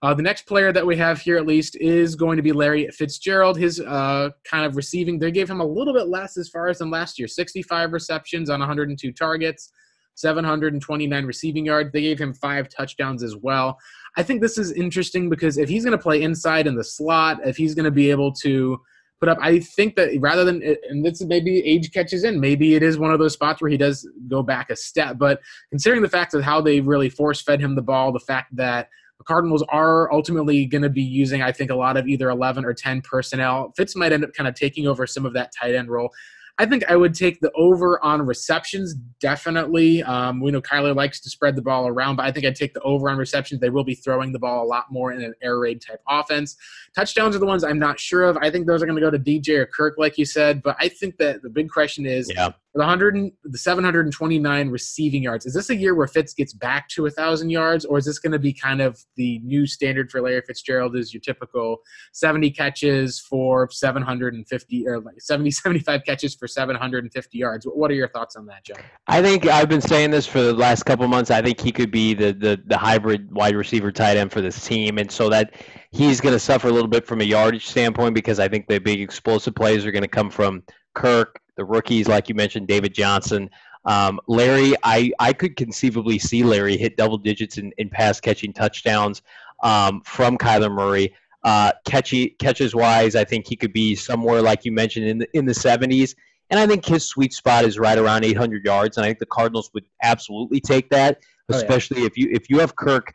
Uh, 0.00 0.14
the 0.14 0.22
next 0.22 0.46
player 0.46 0.72
that 0.72 0.86
we 0.86 0.96
have 0.96 1.20
here, 1.20 1.36
at 1.36 1.46
least, 1.46 1.76
is 1.76 2.14
going 2.14 2.36
to 2.36 2.42
be 2.42 2.52
Larry 2.52 2.88
Fitzgerald. 2.88 3.58
His 3.58 3.80
uh, 3.80 4.30
kind 4.48 4.64
of 4.64 4.76
receiving, 4.76 5.18
they 5.18 5.32
gave 5.32 5.50
him 5.50 5.60
a 5.60 5.66
little 5.66 5.92
bit 5.92 6.06
less 6.06 6.36
as 6.36 6.48
far 6.48 6.68
as 6.68 6.78
than 6.78 6.90
last 6.90 7.18
year 7.18 7.26
65 7.26 7.92
receptions 7.92 8.48
on 8.48 8.60
102 8.60 9.12
targets, 9.12 9.72
729 10.18 11.24
receiving 11.24 11.66
yards. 11.66 11.92
They 11.92 12.02
gave 12.02 12.18
him 12.18 12.34
five 12.34 12.68
touchdowns 12.68 13.22
as 13.22 13.36
well. 13.36 13.78
I 14.16 14.22
think 14.22 14.40
this 14.40 14.58
is 14.58 14.72
interesting 14.72 15.30
because 15.30 15.58
if 15.58 15.68
he's 15.68 15.84
going 15.84 15.96
to 15.96 16.02
play 16.02 16.22
inside 16.22 16.66
in 16.66 16.74
the 16.74 16.84
slot, 16.84 17.38
if 17.46 17.56
he's 17.56 17.74
going 17.74 17.84
to 17.84 17.90
be 17.92 18.10
able 18.10 18.32
to 18.32 18.80
put 19.20 19.28
up, 19.28 19.38
I 19.40 19.60
think 19.60 19.94
that 19.96 20.10
rather 20.20 20.44
than, 20.44 20.62
and 20.88 21.04
this 21.04 21.22
maybe 21.22 21.58
age 21.60 21.92
catches 21.92 22.24
in, 22.24 22.40
maybe 22.40 22.74
it 22.74 22.82
is 22.82 22.98
one 22.98 23.12
of 23.12 23.18
those 23.18 23.32
spots 23.32 23.62
where 23.62 23.70
he 23.70 23.76
does 23.76 24.08
go 24.28 24.42
back 24.42 24.70
a 24.70 24.76
step. 24.76 25.18
But 25.18 25.40
considering 25.70 26.02
the 26.02 26.08
fact 26.08 26.34
of 26.34 26.42
how 26.42 26.60
they 26.60 26.80
really 26.80 27.10
force 27.10 27.40
fed 27.40 27.60
him 27.60 27.76
the 27.76 27.82
ball, 27.82 28.12
the 28.12 28.18
fact 28.18 28.54
that 28.56 28.88
the 29.18 29.24
Cardinals 29.24 29.64
are 29.68 30.12
ultimately 30.12 30.66
going 30.66 30.82
to 30.82 30.88
be 30.88 31.02
using, 31.02 31.42
I 31.42 31.52
think, 31.52 31.70
a 31.70 31.74
lot 31.74 31.96
of 31.96 32.06
either 32.08 32.30
11 32.30 32.64
or 32.64 32.72
10 32.72 33.02
personnel. 33.02 33.72
Fitz 33.76 33.96
might 33.96 34.12
end 34.12 34.24
up 34.24 34.32
kind 34.32 34.48
of 34.48 34.54
taking 34.54 34.86
over 34.86 35.06
some 35.06 35.26
of 35.26 35.32
that 35.34 35.52
tight 35.52 35.74
end 35.74 35.90
role. 35.90 36.10
I 36.58 36.66
think 36.66 36.84
I 36.90 36.96
would 36.96 37.14
take 37.14 37.40
the 37.40 37.52
over 37.52 38.02
on 38.04 38.22
receptions, 38.22 38.94
definitely. 39.20 40.02
Um, 40.02 40.40
we 40.40 40.50
know 40.50 40.60
Kyler 40.60 40.94
likes 40.94 41.20
to 41.20 41.30
spread 41.30 41.54
the 41.54 41.62
ball 41.62 41.86
around, 41.86 42.16
but 42.16 42.26
I 42.26 42.32
think 42.32 42.46
I'd 42.46 42.56
take 42.56 42.74
the 42.74 42.80
over 42.80 43.08
on 43.08 43.16
receptions. 43.16 43.60
They 43.60 43.70
will 43.70 43.84
be 43.84 43.94
throwing 43.94 44.32
the 44.32 44.40
ball 44.40 44.64
a 44.64 44.66
lot 44.66 44.86
more 44.90 45.12
in 45.12 45.22
an 45.22 45.34
air 45.40 45.58
raid 45.58 45.80
type 45.80 46.02
offense. 46.08 46.56
Touchdowns 46.96 47.36
are 47.36 47.38
the 47.38 47.46
ones 47.46 47.62
I'm 47.62 47.78
not 47.78 48.00
sure 48.00 48.24
of. 48.24 48.36
I 48.38 48.50
think 48.50 48.66
those 48.66 48.82
are 48.82 48.86
going 48.86 49.00
to 49.00 49.02
go 49.02 49.10
to 49.10 49.18
DJ 49.18 49.58
or 49.58 49.66
Kirk, 49.66 49.94
like 49.98 50.18
you 50.18 50.24
said, 50.24 50.62
but 50.62 50.76
I 50.80 50.88
think 50.88 51.16
that 51.18 51.42
the 51.42 51.50
big 51.50 51.70
question 51.70 52.06
is 52.06 52.30
yeah 52.34 52.50
the 52.74 52.80
100 52.80 53.32
the 53.44 53.58
729 53.58 54.68
receiving 54.68 55.22
yards 55.22 55.46
is 55.46 55.54
this 55.54 55.70
a 55.70 55.74
year 55.74 55.94
where 55.94 56.06
fitz 56.06 56.34
gets 56.34 56.52
back 56.52 56.88
to 56.88 57.06
a 57.06 57.10
thousand 57.10 57.50
yards 57.50 57.84
or 57.84 57.98
is 57.98 58.04
this 58.04 58.18
going 58.18 58.32
to 58.32 58.38
be 58.38 58.52
kind 58.52 58.80
of 58.80 59.04
the 59.16 59.40
new 59.40 59.66
standard 59.66 60.10
for 60.10 60.20
larry 60.20 60.42
fitzgerald 60.46 60.94
is 60.94 61.12
your 61.12 61.20
typical 61.20 61.78
70 62.12 62.50
catches 62.50 63.18
for 63.18 63.68
750 63.70 64.86
or 64.86 65.00
like 65.00 65.20
70 65.20 65.50
75 65.58 66.04
catches 66.04 66.34
for 66.34 66.46
750 66.48 67.38
yards 67.38 67.64
what 67.66 67.90
are 67.90 67.94
your 67.94 68.08
thoughts 68.08 68.36
on 68.36 68.46
that 68.46 68.64
john 68.64 68.78
i 69.06 69.22
think 69.22 69.46
i've 69.46 69.68
been 69.68 69.80
saying 69.80 70.10
this 70.10 70.26
for 70.26 70.40
the 70.40 70.52
last 70.52 70.84
couple 70.84 71.06
months 71.06 71.30
i 71.30 71.40
think 71.40 71.60
he 71.60 71.70
could 71.70 71.90
be 71.90 72.14
the 72.14 72.32
the, 72.32 72.60
the 72.66 72.76
hybrid 72.76 73.30
wide 73.32 73.54
receiver 73.54 73.92
tight 73.92 74.16
end 74.16 74.32
for 74.32 74.40
this 74.40 74.64
team 74.66 74.98
and 74.98 75.10
so 75.10 75.28
that 75.28 75.54
he's 75.90 76.20
going 76.20 76.34
to 76.34 76.40
suffer 76.40 76.68
a 76.68 76.72
little 76.72 76.88
bit 76.88 77.06
from 77.06 77.20
a 77.20 77.24
yardage 77.24 77.66
standpoint 77.66 78.14
because 78.14 78.40
i 78.40 78.48
think 78.48 78.66
the 78.66 78.78
big 78.78 79.00
explosive 79.00 79.54
plays 79.54 79.86
are 79.86 79.92
going 79.92 80.02
to 80.02 80.08
come 80.08 80.30
from 80.30 80.62
kirk 80.94 81.40
the 81.58 81.64
rookies, 81.64 82.08
like 82.08 82.28
you 82.30 82.34
mentioned, 82.34 82.68
David 82.68 82.94
Johnson. 82.94 83.50
Um, 83.84 84.20
Larry, 84.28 84.74
I, 84.84 85.10
I 85.18 85.32
could 85.32 85.56
conceivably 85.56 86.18
see 86.18 86.42
Larry 86.42 86.76
hit 86.76 86.96
double 86.96 87.18
digits 87.18 87.58
in, 87.58 87.72
in 87.78 87.90
pass 87.90 88.20
catching 88.20 88.52
touchdowns. 88.52 89.20
um, 89.62 90.00
from 90.04 90.38
Kyler 90.38 90.72
Murray. 90.72 91.12
Uh, 91.44 91.72
catchy 91.84 92.30
catches 92.38 92.74
wise, 92.74 93.14
I 93.16 93.24
think 93.24 93.46
he 93.46 93.56
could 93.56 93.72
be 93.72 93.94
somewhere 93.94 94.40
like 94.40 94.64
you 94.64 94.72
mentioned 94.72 95.06
in 95.06 95.18
the 95.18 95.36
in 95.36 95.44
the 95.46 95.52
70s. 95.52 96.14
And 96.50 96.58
I 96.58 96.66
think 96.66 96.84
his 96.84 97.04
sweet 97.04 97.32
spot 97.32 97.64
is 97.64 97.78
right 97.78 97.98
around 97.98 98.24
800 98.24 98.64
yards, 98.64 98.96
and 98.96 99.04
I 99.04 99.08
think 99.08 99.18
the 99.18 99.26
Cardinals 99.26 99.70
would 99.74 99.84
absolutely 100.02 100.60
take 100.60 100.88
that, 100.90 101.18
especially 101.48 101.98
oh, 101.98 102.00
yeah. 102.00 102.06
if 102.06 102.16
you 102.16 102.28
if 102.32 102.50
you 102.50 102.58
have 102.58 102.76
Kirk 102.76 103.12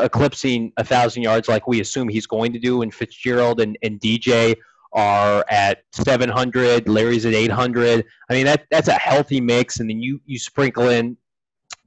eclipsing 0.00 0.72
a 0.76 0.84
thousand 0.84 1.22
yards 1.22 1.48
like 1.48 1.66
we 1.66 1.80
assume 1.80 2.08
he's 2.08 2.26
going 2.26 2.52
to 2.52 2.58
do, 2.58 2.82
and 2.82 2.94
Fitzgerald 2.94 3.60
and, 3.60 3.76
and 3.82 4.00
DJ 4.00 4.56
are 4.92 5.44
at 5.50 5.82
700, 5.92 6.88
Larry's 6.88 7.26
at 7.26 7.34
800. 7.34 8.04
I 8.30 8.34
mean 8.34 8.46
that 8.46 8.66
that's 8.70 8.88
a 8.88 8.94
healthy 8.94 9.40
mix, 9.40 9.80
and 9.80 9.90
then 9.90 10.00
you 10.00 10.20
you 10.24 10.38
sprinkle 10.38 10.88
in 10.88 11.16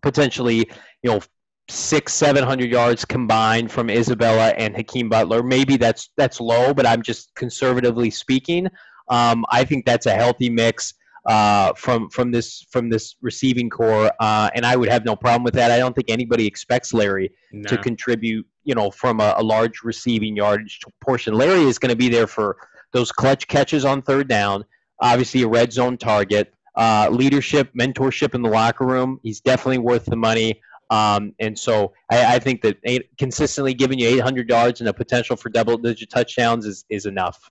potentially 0.01 0.69
you 1.03 1.11
know 1.11 1.21
six 1.69 2.13
seven 2.13 2.43
hundred 2.43 2.69
yards 2.69 3.05
combined 3.05 3.71
from 3.71 3.89
Isabella 3.89 4.49
and 4.57 4.75
Hakeem 4.75 5.09
Butler. 5.09 5.41
Maybe 5.41 5.77
that's 5.77 6.09
that's 6.17 6.39
low, 6.39 6.73
but 6.73 6.85
I'm 6.85 7.01
just 7.01 7.33
conservatively 7.35 8.09
speaking. 8.09 8.67
Um, 9.09 9.45
I 9.49 9.63
think 9.63 9.85
that's 9.85 10.05
a 10.05 10.13
healthy 10.13 10.49
mix 10.49 10.93
uh, 11.25 11.73
from 11.73 12.09
from 12.09 12.31
this 12.31 12.65
from 12.71 12.89
this 12.89 13.15
receiving 13.21 13.69
core, 13.69 14.11
uh, 14.19 14.49
and 14.55 14.65
I 14.65 14.75
would 14.75 14.89
have 14.89 15.05
no 15.05 15.15
problem 15.15 15.43
with 15.43 15.53
that. 15.53 15.71
I 15.71 15.77
don't 15.77 15.95
think 15.95 16.09
anybody 16.09 16.47
expects 16.47 16.93
Larry 16.93 17.31
no. 17.51 17.69
to 17.69 17.77
contribute, 17.77 18.45
you 18.63 18.73
know, 18.73 18.89
from 18.89 19.19
a, 19.19 19.35
a 19.37 19.43
large 19.43 19.83
receiving 19.83 20.35
yardage 20.35 20.79
portion. 20.99 21.33
Larry 21.33 21.63
is 21.63 21.77
going 21.77 21.91
to 21.91 21.95
be 21.95 22.09
there 22.09 22.27
for 22.27 22.57
those 22.91 23.11
clutch 23.11 23.47
catches 23.47 23.85
on 23.85 24.01
third 24.01 24.27
down. 24.27 24.65
Obviously, 24.99 25.43
a 25.43 25.47
red 25.47 25.71
zone 25.71 25.97
target, 25.97 26.53
uh, 26.75 27.07
leadership, 27.11 27.71
mentorship 27.79 28.33
in 28.33 28.41
the 28.41 28.49
locker 28.49 28.85
room. 28.85 29.19
He's 29.23 29.41
definitely 29.41 29.79
worth 29.79 30.05
the 30.05 30.15
money. 30.15 30.61
Um, 30.89 31.33
and 31.39 31.57
so 31.57 31.93
I, 32.11 32.35
I 32.35 32.39
think 32.39 32.61
that 32.63 32.77
eight, 32.83 33.09
consistently 33.17 33.73
giving 33.73 33.97
you 33.97 34.09
800 34.09 34.49
yards 34.49 34.81
and 34.81 34.89
a 34.89 34.93
potential 34.93 35.37
for 35.37 35.49
double 35.49 35.77
digit 35.77 36.09
touchdowns 36.09 36.65
is, 36.65 36.83
is 36.89 37.05
enough. 37.05 37.49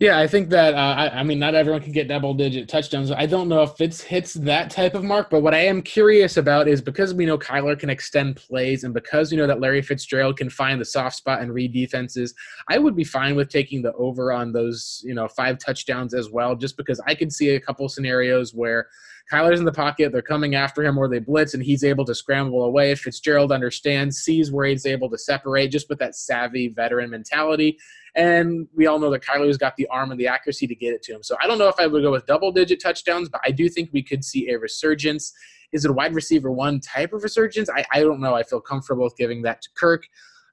Yeah, 0.00 0.20
I 0.20 0.28
think 0.28 0.50
that 0.50 0.74
uh, 0.74 0.94
I, 0.96 1.18
I, 1.18 1.22
mean 1.24 1.40
not 1.40 1.56
everyone 1.56 1.82
can 1.82 1.90
get 1.90 2.06
double 2.06 2.32
digit 2.32 2.68
touchdowns. 2.68 3.10
I 3.10 3.26
don't 3.26 3.48
know 3.48 3.62
if 3.62 3.80
it 3.80 3.96
hits 3.96 4.34
that 4.34 4.70
type 4.70 4.94
of 4.94 5.02
mark, 5.02 5.28
but 5.28 5.42
what 5.42 5.54
I 5.54 5.58
am 5.64 5.82
curious 5.82 6.36
about 6.36 6.68
is 6.68 6.80
because 6.80 7.14
we 7.14 7.26
know 7.26 7.36
Kyler 7.36 7.76
can 7.76 7.90
extend 7.90 8.36
plays, 8.36 8.84
and 8.84 8.94
because 8.94 9.32
we 9.32 9.36
know 9.36 9.48
that 9.48 9.58
Larry 9.60 9.82
Fitzgerald 9.82 10.36
can 10.36 10.50
find 10.50 10.80
the 10.80 10.84
soft 10.84 11.16
spot 11.16 11.40
and 11.42 11.52
read 11.52 11.72
defenses, 11.72 12.32
I 12.68 12.78
would 12.78 12.94
be 12.94 13.02
fine 13.02 13.34
with 13.34 13.48
taking 13.48 13.82
the 13.82 13.92
over 13.94 14.30
on 14.30 14.52
those 14.52 15.02
you 15.04 15.14
know 15.14 15.26
five 15.26 15.58
touchdowns 15.58 16.14
as 16.14 16.30
well, 16.30 16.54
just 16.54 16.76
because 16.76 17.00
I 17.04 17.16
could 17.16 17.32
see 17.32 17.56
a 17.56 17.60
couple 17.60 17.88
scenarios 17.88 18.54
where 18.54 18.86
Kyler's 19.32 19.58
in 19.58 19.66
the 19.66 19.72
pocket, 19.72 20.12
they're 20.12 20.22
coming 20.22 20.54
after 20.54 20.84
him, 20.84 20.96
or 20.96 21.08
they 21.08 21.18
blitz, 21.18 21.54
and 21.54 21.62
he's 21.62 21.82
able 21.82 22.04
to 22.04 22.14
scramble 22.14 22.62
away. 22.62 22.94
Fitzgerald 22.94 23.50
understands, 23.50 24.18
sees 24.18 24.52
where 24.52 24.66
he's 24.66 24.86
able 24.86 25.10
to 25.10 25.18
separate, 25.18 25.72
just 25.72 25.88
with 25.88 25.98
that 25.98 26.14
savvy 26.14 26.68
veteran 26.68 27.10
mentality. 27.10 27.78
And 28.14 28.66
we 28.74 28.86
all 28.86 28.98
know 28.98 29.10
that 29.10 29.22
Kyler's 29.22 29.58
got 29.58 29.76
the 29.76 29.86
arm 29.88 30.10
and 30.10 30.18
the 30.18 30.26
accuracy 30.26 30.66
to 30.66 30.74
get 30.74 30.94
it 30.94 31.02
to 31.04 31.12
him. 31.14 31.22
So 31.22 31.36
I 31.42 31.46
don't 31.46 31.58
know 31.58 31.68
if 31.68 31.76
I 31.78 31.86
would 31.86 32.02
go 32.02 32.10
with 32.10 32.26
double 32.26 32.52
digit 32.52 32.80
touchdowns, 32.82 33.28
but 33.28 33.40
I 33.44 33.50
do 33.50 33.68
think 33.68 33.90
we 33.92 34.02
could 34.02 34.24
see 34.24 34.50
a 34.50 34.58
resurgence. 34.58 35.32
Is 35.72 35.84
it 35.84 35.90
a 35.90 35.94
wide 35.94 36.14
receiver 36.14 36.50
one 36.50 36.80
type 36.80 37.12
of 37.12 37.22
resurgence? 37.22 37.68
I, 37.68 37.84
I 37.92 38.00
don't 38.00 38.20
know. 38.20 38.34
I 38.34 38.42
feel 38.42 38.60
comfortable 38.60 39.04
with 39.04 39.16
giving 39.16 39.42
that 39.42 39.62
to 39.62 39.68
Kirk. 39.76 40.04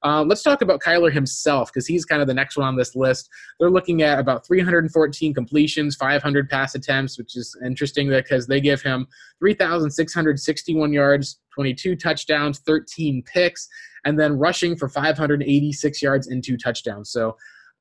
Uh, 0.06 0.24
let's 0.24 0.44
talk 0.44 0.62
about 0.62 0.82
Kyler 0.82 1.12
himself 1.12 1.74
because 1.74 1.88
he's 1.88 2.06
kind 2.06 2.22
of 2.22 2.28
the 2.28 2.34
next 2.34 2.58
one 2.58 2.68
on 2.68 2.76
this 2.76 2.96
list. 2.96 3.28
They're 3.60 3.72
looking 3.72 4.04
at 4.04 4.20
about 4.20 4.46
314 4.46 5.34
completions, 5.34 5.96
500 5.96 6.48
pass 6.48 6.76
attempts, 6.76 7.18
which 7.18 7.36
is 7.36 7.58
interesting 7.66 8.08
because 8.08 8.46
they 8.46 8.62
give 8.62 8.84
him 8.84 9.08
3,661 9.40 10.94
yards, 10.94 11.40
22 11.56 11.96
touchdowns, 11.96 12.60
13 12.60 13.24
picks, 13.24 13.68
and 14.06 14.20
then 14.20 14.38
rushing 14.38 14.76
for 14.76 14.88
586 14.88 16.02
yards 16.04 16.28
and 16.28 16.44
two 16.44 16.56
touchdowns. 16.56 17.10
So 17.10 17.36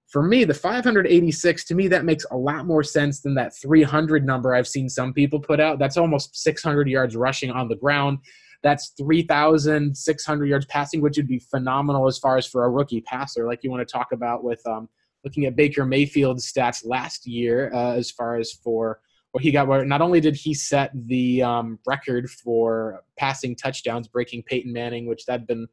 for 0.06 0.22
me, 0.22 0.44
the 0.44 0.54
586 0.54 1.64
to 1.66 1.74
me 1.74 1.88
that 1.88 2.06
makes 2.06 2.24
a 2.30 2.36
lot 2.38 2.64
more 2.64 2.82
sense 2.82 3.20
than 3.20 3.34
that 3.34 3.54
300 3.54 4.24
number 4.24 4.54
I've 4.54 4.68
seen 4.68 4.88
some 4.88 5.12
people 5.12 5.40
put 5.40 5.60
out. 5.60 5.78
That's 5.78 5.98
almost 5.98 6.42
600 6.42 6.88
yards 6.88 7.16
rushing 7.16 7.50
on 7.50 7.68
the 7.68 7.76
ground. 7.76 8.20
That's 8.64 8.94
3,600 8.98 10.46
yards 10.46 10.66
passing, 10.66 11.02
which 11.02 11.18
would 11.18 11.28
be 11.28 11.38
phenomenal 11.38 12.08
as 12.08 12.18
far 12.18 12.38
as 12.38 12.46
for 12.46 12.64
a 12.64 12.70
rookie 12.70 13.02
passer, 13.02 13.46
like 13.46 13.62
you 13.62 13.70
want 13.70 13.86
to 13.86 13.92
talk 13.92 14.08
about 14.12 14.42
with 14.42 14.66
um, 14.66 14.88
looking 15.22 15.44
at 15.44 15.54
Baker 15.54 15.84
Mayfield's 15.84 16.50
stats 16.50 16.80
last 16.84 17.26
year, 17.26 17.70
uh, 17.74 17.92
as 17.92 18.10
far 18.10 18.36
as 18.36 18.52
for 18.52 19.00
what 19.32 19.44
he 19.44 19.52
got. 19.52 19.68
Where 19.68 19.84
not 19.84 20.00
only 20.00 20.18
did 20.18 20.34
he 20.34 20.54
set 20.54 20.92
the 20.94 21.42
um, 21.42 21.78
record 21.86 22.30
for 22.30 23.02
passing 23.18 23.54
touchdowns, 23.54 24.08
breaking 24.08 24.44
Peyton 24.44 24.72
Manning, 24.72 25.06
which 25.06 25.26
that'd 25.26 25.46
been 25.46 25.68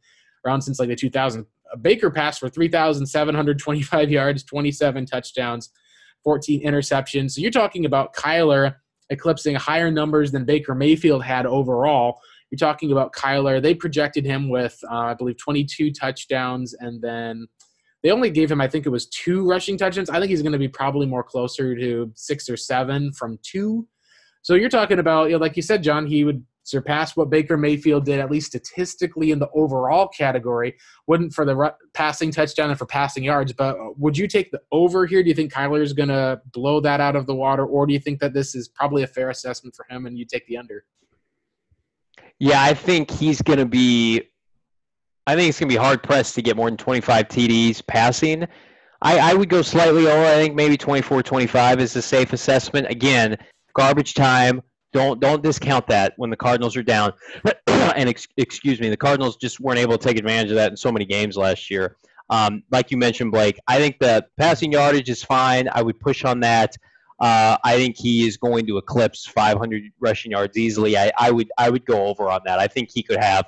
around 0.46 0.62
since 0.62 0.78
like 0.78 0.90
the 0.90 0.96
2000s. 0.96 1.46
Baker 1.82 2.12
passed 2.12 2.42
for 2.42 2.50
3,725 2.50 4.12
yards, 4.12 4.44
27 4.44 5.06
touchdowns, 5.06 5.70
14 6.26 6.62
interceptions. 6.66 7.32
So 7.32 7.42
you're 7.42 7.52
talking 7.52 7.86
about 7.86 8.14
Kyler 8.14 8.76
eclipsing 9.10 9.56
higher 9.56 9.92
numbers 9.92 10.32
than 10.32 10.44
Baker 10.44 10.76
Mayfield 10.76 11.24
had 11.24 11.46
overall 11.46 12.20
you're 12.52 12.58
talking 12.58 12.92
about 12.92 13.14
Kyler. 13.14 13.62
They 13.62 13.74
projected 13.74 14.26
him 14.26 14.50
with, 14.50 14.78
uh, 14.90 14.96
I 14.96 15.14
believe, 15.14 15.38
22 15.38 15.92
touchdowns, 15.92 16.74
and 16.74 17.02
then 17.02 17.48
they 18.04 18.12
only 18.12 18.30
gave 18.30 18.52
him, 18.52 18.60
I 18.60 18.68
think 18.68 18.86
it 18.86 18.90
was 18.90 19.08
two 19.08 19.48
rushing 19.48 19.78
touchdowns. 19.78 20.10
I 20.10 20.20
think 20.20 20.30
he's 20.30 20.42
going 20.42 20.52
to 20.52 20.60
be 20.60 20.68
probably 20.68 21.06
more 21.06 21.24
closer 21.24 21.76
to 21.76 22.12
six 22.16 22.50
or 22.50 22.58
seven 22.58 23.12
from 23.14 23.40
two. 23.44 23.88
So 24.42 24.56
you're 24.56 24.70
talking 24.70 25.00
about, 25.00 25.26
you 25.26 25.34
know, 25.34 25.38
like 25.38 25.56
you 25.56 25.62
said, 25.62 25.84
John, 25.84 26.08
he 26.08 26.24
would 26.24 26.44
surpass 26.64 27.16
what 27.16 27.30
Baker 27.30 27.58
Mayfield 27.58 28.06
did, 28.06 28.20
at 28.20 28.32
least 28.32 28.48
statistically 28.48 29.32
in 29.32 29.40
the 29.40 29.50
overall 29.54 30.08
category. 30.08 30.76
Wouldn't 31.08 31.34
for 31.34 31.46
the 31.46 31.74
passing 31.94 32.32
touchdown 32.32 32.70
and 32.70 32.78
for 32.78 32.86
passing 32.86 33.24
yards, 33.24 33.54
but 33.54 33.78
would 34.00 34.18
you 34.18 34.28
take 34.28 34.52
the 34.52 34.62
over 34.72 35.06
here? 35.06 35.22
Do 35.24 35.30
you 35.30 35.36
think 35.36 35.54
Kyler 35.54 35.82
is 35.82 35.94
going 35.94 36.10
to 36.10 36.42
blow 36.52 36.80
that 36.82 37.00
out 37.00 37.16
of 37.16 37.28
the 37.28 37.36
water, 37.36 37.66
or 37.66 37.86
do 37.86 37.94
you 37.94 38.00
think 38.00 38.20
that 38.20 38.34
this 38.34 38.56
is 38.56 38.68
probably 38.68 39.04
a 39.04 39.08
fair 39.08 39.30
assessment 39.30 39.76
for 39.76 39.86
him 39.90 40.06
and 40.06 40.18
you 40.18 40.26
take 40.26 40.46
the 40.48 40.58
under? 40.58 40.86
Yeah, 42.42 42.64
I 42.64 42.74
think 42.74 43.12
he's 43.12 43.40
going 43.40 43.60
to 43.60 43.68
be. 43.68 44.24
I 45.28 45.36
think 45.36 45.50
it's 45.50 45.60
going 45.60 45.70
to 45.70 45.76
be 45.76 45.80
hard 45.80 46.02
pressed 46.02 46.34
to 46.34 46.42
get 46.42 46.58
more 46.58 46.68
than 46.68 46.76
25 46.76 47.28
TDs 47.28 47.86
passing. 47.86 48.48
I, 49.00 49.32
I 49.32 49.34
would 49.36 49.48
go 49.48 49.62
slightly 49.62 50.08
over. 50.08 50.26
I 50.26 50.34
think 50.34 50.56
maybe 50.56 50.76
24, 50.76 51.22
25 51.22 51.80
is 51.80 51.96
a 51.96 52.02
safe 52.02 52.34
assessment. 52.34 52.88
Again, 52.90 53.38
garbage 53.76 54.16
time. 54.16 54.64
Don't 54.92 55.20
don't 55.20 55.44
discount 55.44 55.86
that 55.88 56.14
when 56.18 56.32
the 56.32 56.36
Cardinals 56.36 56.76
are 56.76 56.82
down. 56.82 57.14
and 57.68 58.10
ex, 58.10 58.28
excuse 58.38 58.82
me, 58.82 58.90
the 58.90 58.98
Cardinals 58.98 59.38
just 59.38 59.60
weren't 59.60 59.78
able 59.78 59.96
to 59.96 60.04
take 60.04 60.18
advantage 60.18 60.50
of 60.50 60.56
that 60.56 60.72
in 60.72 60.78
so 60.78 60.92
many 60.92 61.06
games 61.06 61.38
last 61.38 61.70
year. 61.70 61.98
Um, 62.32 62.64
like 62.72 62.90
you 62.90 62.98
mentioned, 62.98 63.32
Blake, 63.32 63.60
I 63.68 63.78
think 63.78 64.00
the 64.00 64.26
passing 64.40 64.72
yardage 64.72 65.12
is 65.12 65.24
fine. 65.24 65.70
I 65.72 65.84
would 65.84 66.00
push 66.00 66.26
on 66.26 66.40
that. 66.40 66.76
Uh, 67.22 67.56
I 67.64 67.76
think 67.76 67.98
he 67.98 68.28
is 68.28 68.36
going 68.36 68.66
to 68.66 68.80
eclipse 68.80 69.28
500 69.28 69.84
rushing 70.00 70.32
yards 70.32 70.58
easily. 70.58 70.98
I, 70.98 71.12
I 71.20 71.30
would 71.30 71.52
I 71.58 71.70
would 71.70 71.86
go 71.86 72.08
over 72.08 72.30
on 72.30 72.42
that. 72.46 72.58
I 72.58 72.66
think 72.66 72.90
he 72.92 73.04
could 73.04 73.20
have 73.20 73.46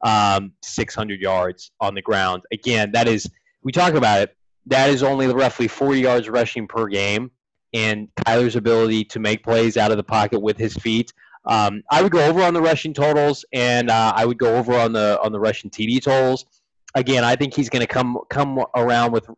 um, 0.00 0.52
600 0.62 1.20
yards 1.20 1.72
on 1.78 1.94
the 1.94 2.00
ground. 2.00 2.42
Again, 2.52 2.90
that 2.92 3.06
is 3.06 3.28
we 3.62 3.70
talk 3.70 3.92
about 3.92 4.22
it. 4.22 4.36
That 4.64 4.88
is 4.88 5.02
only 5.02 5.26
roughly 5.26 5.68
40 5.68 6.00
yards 6.00 6.28
rushing 6.30 6.66
per 6.66 6.86
game, 6.86 7.30
and 7.74 8.08
Kyler's 8.16 8.56
ability 8.56 9.04
to 9.04 9.20
make 9.20 9.44
plays 9.44 9.76
out 9.76 9.90
of 9.90 9.98
the 9.98 10.04
pocket 10.04 10.40
with 10.40 10.56
his 10.56 10.74
feet. 10.74 11.12
Um, 11.44 11.82
I 11.90 12.00
would 12.00 12.12
go 12.12 12.24
over 12.24 12.42
on 12.42 12.54
the 12.54 12.62
rushing 12.62 12.94
totals, 12.94 13.44
and 13.52 13.90
uh, 13.90 14.14
I 14.16 14.24
would 14.24 14.38
go 14.38 14.56
over 14.56 14.72
on 14.74 14.94
the 14.94 15.20
on 15.22 15.32
the 15.32 15.40
rushing 15.40 15.68
TD 15.68 16.00
totals. 16.00 16.46
Again, 16.94 17.24
I 17.24 17.36
think 17.36 17.52
he's 17.52 17.68
going 17.68 17.80
to 17.80 17.86
come 17.86 18.18
come 18.30 18.64
around 18.74 19.12
with 19.12 19.28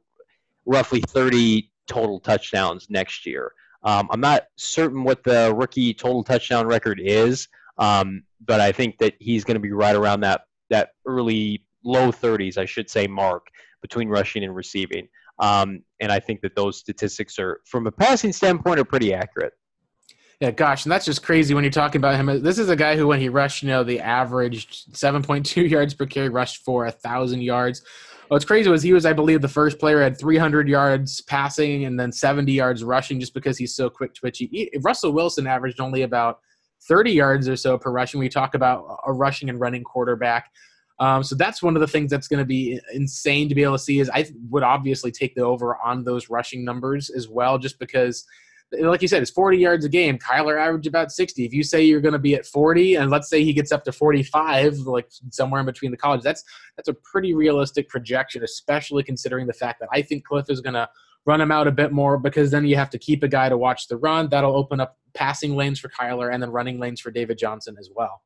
roughly 0.64 1.00
30 1.00 1.72
total 1.88 2.20
touchdowns 2.20 2.88
next 2.88 3.26
year. 3.26 3.52
Um, 3.84 4.08
I'm 4.10 4.20
not 4.20 4.44
certain 4.56 5.04
what 5.04 5.22
the 5.24 5.54
rookie 5.54 5.92
total 5.94 6.24
touchdown 6.24 6.66
record 6.66 7.00
is, 7.02 7.48
um, 7.78 8.24
but 8.44 8.60
I 8.60 8.72
think 8.72 8.98
that 8.98 9.14
he's 9.20 9.44
going 9.44 9.56
to 9.56 9.60
be 9.60 9.72
right 9.72 9.94
around 9.94 10.20
that 10.20 10.42
that 10.70 10.90
early 11.06 11.64
low 11.84 12.10
30s, 12.10 12.56
I 12.56 12.64
should 12.64 12.88
say, 12.88 13.06
mark 13.06 13.46
between 13.82 14.08
rushing 14.08 14.44
and 14.44 14.54
receiving. 14.56 15.08
Um, 15.38 15.82
and 16.00 16.10
I 16.10 16.20
think 16.20 16.40
that 16.40 16.56
those 16.56 16.78
statistics 16.78 17.38
are, 17.38 17.60
from 17.66 17.86
a 17.86 17.92
passing 17.92 18.32
standpoint, 18.32 18.80
are 18.80 18.84
pretty 18.84 19.12
accurate. 19.12 19.52
Yeah, 20.40 20.50
gosh, 20.50 20.84
and 20.84 20.92
that's 20.92 21.04
just 21.04 21.22
crazy 21.22 21.54
when 21.54 21.64
you're 21.64 21.70
talking 21.70 22.00
about 22.00 22.16
him. 22.16 22.42
This 22.42 22.58
is 22.58 22.68
a 22.68 22.76
guy 22.76 22.96
who, 22.96 23.06
when 23.06 23.20
he 23.20 23.28
rushed, 23.28 23.62
you 23.62 23.68
know, 23.68 23.84
the 23.84 24.00
average 24.00 24.86
7.2 24.86 25.68
yards 25.70 25.94
per 25.94 26.06
carry, 26.06 26.28
rushed 26.28 26.64
for 26.64 26.86
a 26.86 26.90
thousand 26.90 27.42
yards. 27.42 27.82
What's 28.28 28.44
crazy 28.44 28.70
was 28.70 28.82
he 28.82 28.92
was, 28.92 29.04
I 29.04 29.12
believe, 29.12 29.42
the 29.42 29.48
first 29.48 29.78
player 29.78 30.02
had 30.02 30.18
300 30.18 30.68
yards 30.68 31.20
passing 31.22 31.84
and 31.84 31.98
then 31.98 32.10
70 32.10 32.50
yards 32.52 32.82
rushing 32.82 33.20
just 33.20 33.34
because 33.34 33.58
he's 33.58 33.74
so 33.74 33.90
quick 33.90 34.14
twitchy. 34.14 34.48
He, 34.50 34.70
Russell 34.80 35.12
Wilson 35.12 35.46
averaged 35.46 35.80
only 35.80 36.02
about 36.02 36.38
30 36.88 37.12
yards 37.12 37.48
or 37.48 37.56
so 37.56 37.78
per 37.78 37.90
rushing. 37.90 38.20
We 38.20 38.28
talk 38.28 38.54
about 38.54 38.98
a 39.06 39.12
rushing 39.12 39.50
and 39.50 39.60
running 39.60 39.84
quarterback. 39.84 40.50
Um, 41.00 41.22
so 41.22 41.34
that's 41.34 41.62
one 41.62 41.76
of 41.76 41.80
the 41.80 41.88
things 41.88 42.10
that's 42.10 42.28
going 42.28 42.38
to 42.38 42.46
be 42.46 42.80
insane 42.92 43.48
to 43.48 43.54
be 43.54 43.62
able 43.62 43.74
to 43.74 43.82
see. 43.82 44.00
Is 44.00 44.10
I 44.10 44.26
would 44.48 44.62
obviously 44.62 45.10
take 45.10 45.34
the 45.34 45.42
over 45.42 45.76
on 45.84 46.04
those 46.04 46.30
rushing 46.30 46.64
numbers 46.64 47.10
as 47.10 47.28
well, 47.28 47.58
just 47.58 47.78
because 47.78 48.24
like 48.80 49.02
you 49.02 49.08
said, 49.08 49.22
it's 49.22 49.30
40 49.30 49.58
yards 49.58 49.84
a 49.84 49.88
game. 49.88 50.18
Kyler 50.18 50.60
averaged 50.60 50.86
about 50.86 51.12
60. 51.12 51.44
If 51.44 51.52
you 51.52 51.62
say 51.62 51.82
you're 51.82 52.00
going 52.00 52.12
to 52.12 52.18
be 52.18 52.34
at 52.34 52.46
40, 52.46 52.96
and 52.96 53.10
let's 53.10 53.28
say 53.28 53.44
he 53.44 53.52
gets 53.52 53.72
up 53.72 53.84
to 53.84 53.92
45, 53.92 54.78
like 54.80 55.08
somewhere 55.30 55.60
in 55.60 55.66
between 55.66 55.90
the 55.90 55.96
college, 55.96 56.22
that's 56.22 56.44
that's 56.76 56.88
a 56.88 56.94
pretty 56.94 57.34
realistic 57.34 57.88
projection, 57.88 58.42
especially 58.42 59.02
considering 59.02 59.46
the 59.46 59.52
fact 59.52 59.80
that 59.80 59.88
I 59.92 60.02
think 60.02 60.24
Cliff 60.24 60.46
is 60.48 60.60
going 60.60 60.74
to 60.74 60.88
run 61.26 61.40
him 61.40 61.50
out 61.50 61.66
a 61.66 61.72
bit 61.72 61.92
more 61.92 62.18
because 62.18 62.50
then 62.50 62.66
you 62.66 62.76
have 62.76 62.90
to 62.90 62.98
keep 62.98 63.22
a 63.22 63.28
guy 63.28 63.48
to 63.48 63.56
watch 63.56 63.88
the 63.88 63.96
run. 63.96 64.28
That'll 64.28 64.56
open 64.56 64.80
up 64.80 64.98
passing 65.14 65.56
lanes 65.56 65.80
for 65.80 65.88
Kyler 65.88 66.32
and 66.32 66.42
then 66.42 66.50
running 66.50 66.78
lanes 66.78 67.00
for 67.00 67.10
David 67.10 67.38
Johnson 67.38 67.76
as 67.78 67.90
well. 67.94 68.22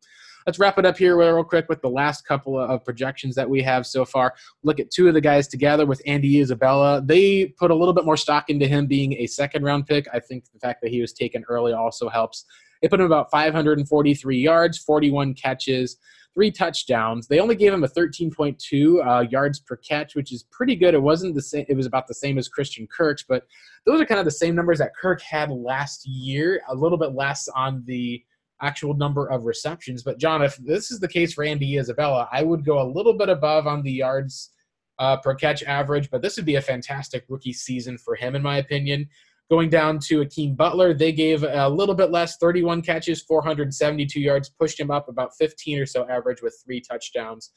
Let's 0.49 0.59
wrap 0.59 0.79
it 0.79 0.87
up 0.87 0.97
here 0.97 1.15
real 1.15 1.45
quick 1.45 1.69
with 1.69 1.83
the 1.83 1.91
last 1.91 2.27
couple 2.27 2.59
of 2.59 2.83
projections 2.83 3.35
that 3.35 3.51
we 3.51 3.61
have 3.65 3.87
so 3.87 4.07
far. 4.07 4.35
Look 4.63 4.81
at 4.81 4.91
two 4.91 5.07
of 5.07 5.13
the 5.13 5.21
guys 5.21 5.47
together 5.47 5.85
with 5.85 6.01
Andy 6.07 6.41
Isabella. 6.41 7.03
They 7.05 7.49
put 7.59 7.71
a 7.71 7.75
little 7.75 7.93
bit 7.93 8.07
more 8.07 8.17
stock 8.17 8.49
into 8.49 8.67
him 8.67 8.87
being 8.87 9.13
a 9.19 9.27
second 9.27 9.63
round 9.63 9.87
pick. 9.87 10.07
I 10.11 10.21
think 10.21 10.45
the 10.51 10.59
fact 10.59 10.81
that 10.81 10.91
he 10.91 11.03
was 11.03 11.13
taken 11.13 11.45
early 11.51 11.75
also 11.75 12.09
helps. 12.09 12.47
They 12.81 12.89
put 12.89 12.99
him 12.99 13.05
about 13.05 13.31
543 13.31 14.39
yards, 14.39 14.79
41 14.79 15.35
catches, 15.35 15.99
three 16.33 16.51
touchdowns. 16.51 17.29
They 17.29 17.41
only 17.41 17.55
gave 17.55 17.75
him 17.75 17.85
a 17.85 17.89
13.2 17.89 19.07
uh, 19.07 19.29
yards 19.29 19.61
per 19.61 19.77
catch, 19.77 20.15
which 20.15 20.33
is 20.33 20.45
pretty 20.45 20.77
good. 20.77 20.95
It 20.95 21.03
wasn't 21.03 21.35
the 21.35 21.43
same. 21.43 21.67
It 21.69 21.77
was 21.77 21.85
about 21.85 22.07
the 22.07 22.15
same 22.15 22.39
as 22.39 22.49
Christian 22.49 22.87
Kirk's, 22.87 23.23
but 23.23 23.47
those 23.85 24.01
are 24.01 24.07
kind 24.07 24.19
of 24.19 24.25
the 24.25 24.31
same 24.31 24.55
numbers 24.55 24.79
that 24.79 24.97
Kirk 24.99 25.21
had 25.21 25.51
last 25.51 26.07
year. 26.07 26.63
A 26.71 26.75
little 26.75 26.97
bit 26.97 27.13
less 27.13 27.49
on 27.49 27.83
the 27.85 28.25
actual 28.61 28.95
number 28.95 29.27
of 29.27 29.45
receptions. 29.45 30.03
But 30.03 30.19
John, 30.19 30.43
if 30.43 30.57
this 30.57 30.91
is 30.91 31.01
the 31.01 31.09
case 31.09 31.33
for 31.33 31.45
Andy 31.45 31.79
Isabella, 31.79 32.29
I 32.33 32.43
would 32.43 32.65
go 32.65 32.81
a 32.81 32.91
little 32.91 33.15
bit 33.15 33.29
above 33.29 33.67
on 33.67 33.83
the 33.83 33.93
yards 33.93 34.51
uh, 34.99 35.17
per 35.17 35.35
catch 35.35 35.63
average. 35.63 36.11
But 36.11 36.23
this 36.23 36.37
would 36.37 36.47
be 36.47 36.57
a 36.57 36.63
fantastic 36.63 37.25
rookie 37.29 37.53
season 37.53 37.99
for 37.99 38.15
him, 38.15 38.35
in 38.35 38.43
my 38.43 38.59
opinion. 38.59 39.09
Going 39.51 39.71
down 39.71 39.99
to 40.01 40.19
Hakeem 40.19 40.57
Butler, 40.57 40.93
they 40.93 41.11
gave 41.11 41.43
a 41.43 41.69
little 41.69 41.95
bit 41.95 42.11
less, 42.11 42.37
31 42.37 42.83
catches, 42.83 43.23
472 43.23 44.21
yards, 44.21 44.51
pushed 44.51 44.79
him 44.79 44.91
up 44.91 45.09
about 45.09 45.31
15 45.39 45.79
or 45.79 45.87
so 45.87 46.07
average 46.09 46.43
with 46.43 46.61
three 46.63 46.83
touchdowns. 46.83 47.51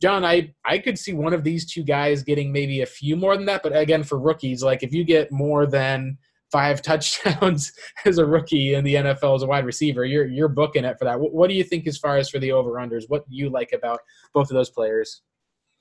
John, 0.00 0.24
I, 0.24 0.54
I 0.64 0.78
could 0.78 0.98
see 0.98 1.12
one 1.12 1.34
of 1.34 1.44
these 1.44 1.70
two 1.70 1.82
guys 1.82 2.22
getting 2.22 2.52
maybe 2.52 2.80
a 2.80 2.86
few 2.86 3.16
more 3.16 3.36
than 3.36 3.46
that, 3.46 3.62
but 3.62 3.76
again, 3.76 4.02
for 4.02 4.18
rookies, 4.18 4.62
like 4.62 4.82
if 4.82 4.94
you 4.94 5.04
get 5.04 5.30
more 5.30 5.66
than 5.66 6.16
five 6.52 6.82
touchdowns 6.82 7.72
as 8.04 8.18
a 8.18 8.26
rookie 8.26 8.74
in 8.74 8.84
the 8.84 8.94
NFL 8.94 9.36
as 9.36 9.42
a 9.42 9.46
wide 9.46 9.66
receiver, 9.66 10.04
you're 10.04 10.26
you're 10.26 10.48
booking 10.48 10.84
it 10.84 10.98
for 10.98 11.04
that. 11.04 11.18
What, 11.18 11.32
what 11.32 11.48
do 11.48 11.54
you 11.54 11.64
think 11.64 11.86
as 11.86 11.98
far 11.98 12.16
as 12.16 12.28
for 12.28 12.38
the 12.38 12.52
over 12.52 12.72
unders? 12.72 13.04
What 13.08 13.28
do 13.28 13.36
you 13.36 13.50
like 13.50 13.72
about 13.72 14.00
both 14.34 14.50
of 14.50 14.54
those 14.54 14.70
players? 14.70 15.22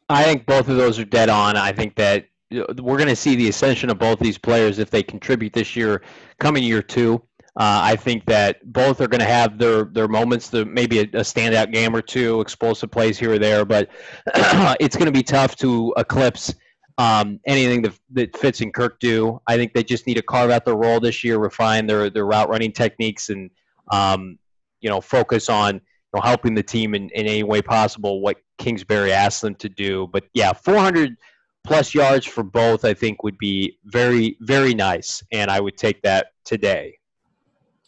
I 0.09 0.23
think 0.23 0.45
both 0.45 0.69
of 0.69 0.77
those 0.77 0.99
are 0.99 1.05
dead 1.05 1.29
on. 1.29 1.57
I 1.57 1.71
think 1.71 1.95
that 1.95 2.25
we're 2.51 2.97
going 2.97 3.07
to 3.07 3.15
see 3.15 3.35
the 3.35 3.49
ascension 3.49 3.89
of 3.89 3.97
both 3.97 4.19
these 4.19 4.37
players 4.37 4.77
if 4.77 4.91
they 4.91 5.01
contribute 5.01 5.53
this 5.53 5.75
year, 5.75 6.03
coming 6.39 6.63
year 6.63 6.81
two. 6.81 7.21
Uh, 7.57 7.79
I 7.83 7.95
think 7.95 8.25
that 8.25 8.61
both 8.73 8.99
are 8.99 9.07
going 9.07 9.21
to 9.21 9.25
have 9.25 9.57
their 9.57 9.85
their 9.85 10.09
moments, 10.09 10.49
the, 10.49 10.65
maybe 10.65 10.99
a, 10.99 11.03
a, 11.03 11.23
standout 11.23 11.71
game 11.71 11.95
or 11.95 12.01
two, 12.01 12.41
explosive 12.41 12.91
plays 12.91 13.17
here 13.17 13.33
or 13.33 13.39
there, 13.39 13.63
but 13.63 13.89
it's 14.81 14.97
going 14.97 15.05
to 15.05 15.11
be 15.11 15.23
tough 15.23 15.55
to 15.57 15.93
eclipse 15.95 16.53
um, 16.97 17.39
anything 17.45 17.81
that, 17.83 17.93
that 18.11 18.37
Fitz 18.37 18.61
and 18.61 18.73
Kirk 18.73 18.99
do. 18.99 19.41
I 19.47 19.57
think 19.57 19.73
they 19.73 19.83
just 19.83 20.07
need 20.07 20.15
to 20.15 20.21
carve 20.21 20.49
out 20.49 20.65
their 20.65 20.75
role 20.75 20.99
this 20.99 21.23
year, 21.23 21.37
refine 21.37 21.87
their 21.87 22.09
their 22.09 22.25
route 22.25 22.49
running 22.49 22.71
techniques, 22.71 23.29
and 23.29 23.49
um, 23.91 24.37
you 24.81 24.89
know 24.89 25.01
focus 25.01 25.49
on 25.49 25.75
you 25.75 25.81
know, 26.13 26.21
helping 26.21 26.55
the 26.55 26.63
team 26.63 26.95
in, 26.95 27.09
in 27.09 27.25
any 27.25 27.43
way 27.43 27.61
possible 27.61 28.21
what 28.21 28.37
Kingsbury 28.57 29.11
asked 29.11 29.41
them 29.41 29.55
to 29.55 29.69
do. 29.69 30.07
But 30.11 30.25
yeah, 30.33 30.53
400 30.53 31.17
plus 31.65 31.93
yards 31.93 32.25
for 32.25 32.43
both, 32.43 32.85
I 32.85 32.93
think, 32.93 33.23
would 33.23 33.37
be 33.37 33.77
very, 33.85 34.37
very 34.41 34.73
nice. 34.73 35.23
And 35.31 35.51
I 35.51 35.59
would 35.59 35.77
take 35.77 36.01
that 36.03 36.27
today. 36.45 36.97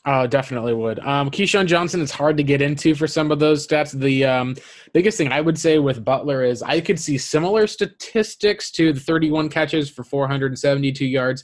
Oh, 0.10 0.26
definitely 0.26 0.74
would. 0.74 1.00
Um, 1.00 1.30
KeeSean 1.30 1.66
Johnson 1.66 2.00
is 2.00 2.12
hard 2.12 2.38
to 2.38 2.44
get 2.44 2.62
into 2.62 2.96
for 2.96 3.08
some 3.08 3.30
of 3.30 3.40
those 3.40 3.68
stats. 3.68 3.92
The 3.92 4.24
um, 4.24 4.56
biggest 4.94 5.18
thing 5.18 5.34
I 5.34 5.42
would 5.42 5.60
say 5.60 5.80
with 5.80 6.06
Butler 6.06 6.46
is 6.46 6.64
I 6.64 6.80
could 6.80 6.98
see 6.98 7.18
similar 7.18 7.68
statistics 7.68 8.72
to 8.72 8.94
the 8.94 9.02
31 9.02 9.50
catches 9.50 9.90
for 9.90 10.06
472 10.06 11.06
yards. 11.06 11.44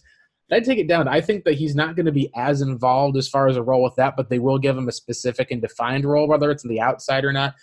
I'd 0.49 0.63
take 0.63 0.79
it 0.79 0.87
down. 0.87 1.09
I 1.09 1.19
think 1.19 1.43
that 1.43 1.55
he's 1.55 1.75
not 1.75 1.97
going 1.97 2.05
to 2.05 2.13
be 2.13 2.31
as 2.37 2.61
involved 2.61 3.17
as 3.17 3.27
far 3.27 3.49
as 3.49 3.57
a 3.57 3.61
role 3.61 3.83
with 3.83 3.95
that, 3.95 4.15
but 4.15 4.29
they 4.29 4.39
will 4.39 4.57
give 4.57 4.77
him 4.77 4.87
a 4.87 4.93
specific 4.93 5.51
and 5.51 5.61
defined 5.61 6.05
role, 6.05 6.29
whether 6.29 6.49
it's 6.49 6.63
the 6.63 6.79
outside 6.79 7.25
or 7.25 7.33
not. 7.33 7.55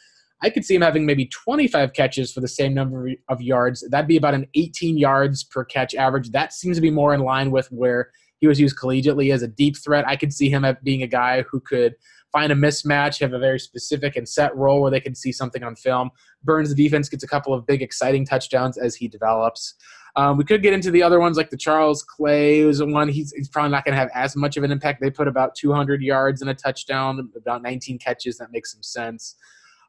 I 0.43 0.51
could 0.51 0.67
see 0.67 0.75
him 0.75 0.83
having 0.83 1.07
maybe 1.07 1.25
25 1.27 1.95
catches 1.95 2.31
for 2.31 2.41
the 2.41 2.49
same 2.49 2.75
number 2.75 3.09
of 3.31 3.41
yards. 3.41 3.89
That'd 3.89 4.09
be 4.09 4.19
about 4.19 4.35
an 4.35 4.49
18 4.55 4.99
yards 4.99 5.45
per 5.45 5.65
catch 5.65 5.95
average. 5.95 6.31
That 6.33 6.53
seems 6.53 6.77
to 6.77 6.83
be 6.83 6.91
more 6.91 7.15
in 7.15 7.21
line 7.21 7.51
with 7.51 7.69
where 7.69 8.11
he 8.41 8.47
was 8.47 8.59
used 8.59 8.77
collegiately 8.77 9.33
as 9.33 9.43
a 9.43 9.49
deep 9.49 9.77
threat. 9.77 10.07
I 10.07 10.17
could 10.17 10.33
see 10.33 10.51
him 10.51 10.65
being 10.83 11.03
a 11.03 11.07
guy 11.07 11.43
who 11.43 11.61
could 11.61 11.95
find 12.33 12.53
a 12.53 12.55
mismatch, 12.55 13.21
have 13.21 13.33
a 13.33 13.39
very 13.39 13.59
specific 13.59 14.17
and 14.17 14.29
set 14.29 14.55
role 14.57 14.81
where 14.81 14.91
they 14.91 15.01
can 15.01 15.15
see 15.15 15.33
something 15.33 15.63
on 15.63 15.77
film. 15.77 16.11
Burns 16.45 16.69
the 16.69 16.75
defense, 16.75 17.09
gets 17.09 17.25
a 17.25 17.29
couple 17.29 17.53
of 17.53 17.67
big, 17.67 17.83
exciting 17.83 18.25
touchdowns 18.25 18.79
as 18.79 18.95
he 18.95 19.09
develops. 19.09 19.75
Um, 20.17 20.37
we 20.37 20.45
could 20.45 20.63
get 20.63 20.73
into 20.73 20.91
the 20.91 21.03
other 21.03 21.21
ones 21.21 21.37
like 21.37 21.51
the 21.51 21.57
Charles 21.57 22.03
Clay 22.03 22.65
was 22.65 22.83
one. 22.83 23.09
He's, 23.09 23.33
he's 23.33 23.49
probably 23.49 23.71
not 23.71 23.85
going 23.85 23.93
to 23.93 23.99
have 23.99 24.11
as 24.15 24.35
much 24.35 24.57
of 24.57 24.65
an 24.65 24.73
impact. 24.73 25.01
They 25.01 25.11
put 25.11 25.29
about 25.29 25.55
200 25.55 26.03
yards 26.03 26.41
and 26.41 26.51
a 26.51 26.55
touchdown, 26.55 27.31
about 27.37 27.63
19 27.63 27.99
catches. 27.99 28.39
That 28.39 28.51
makes 28.51 28.73
some 28.73 28.83
sense. 28.83 29.37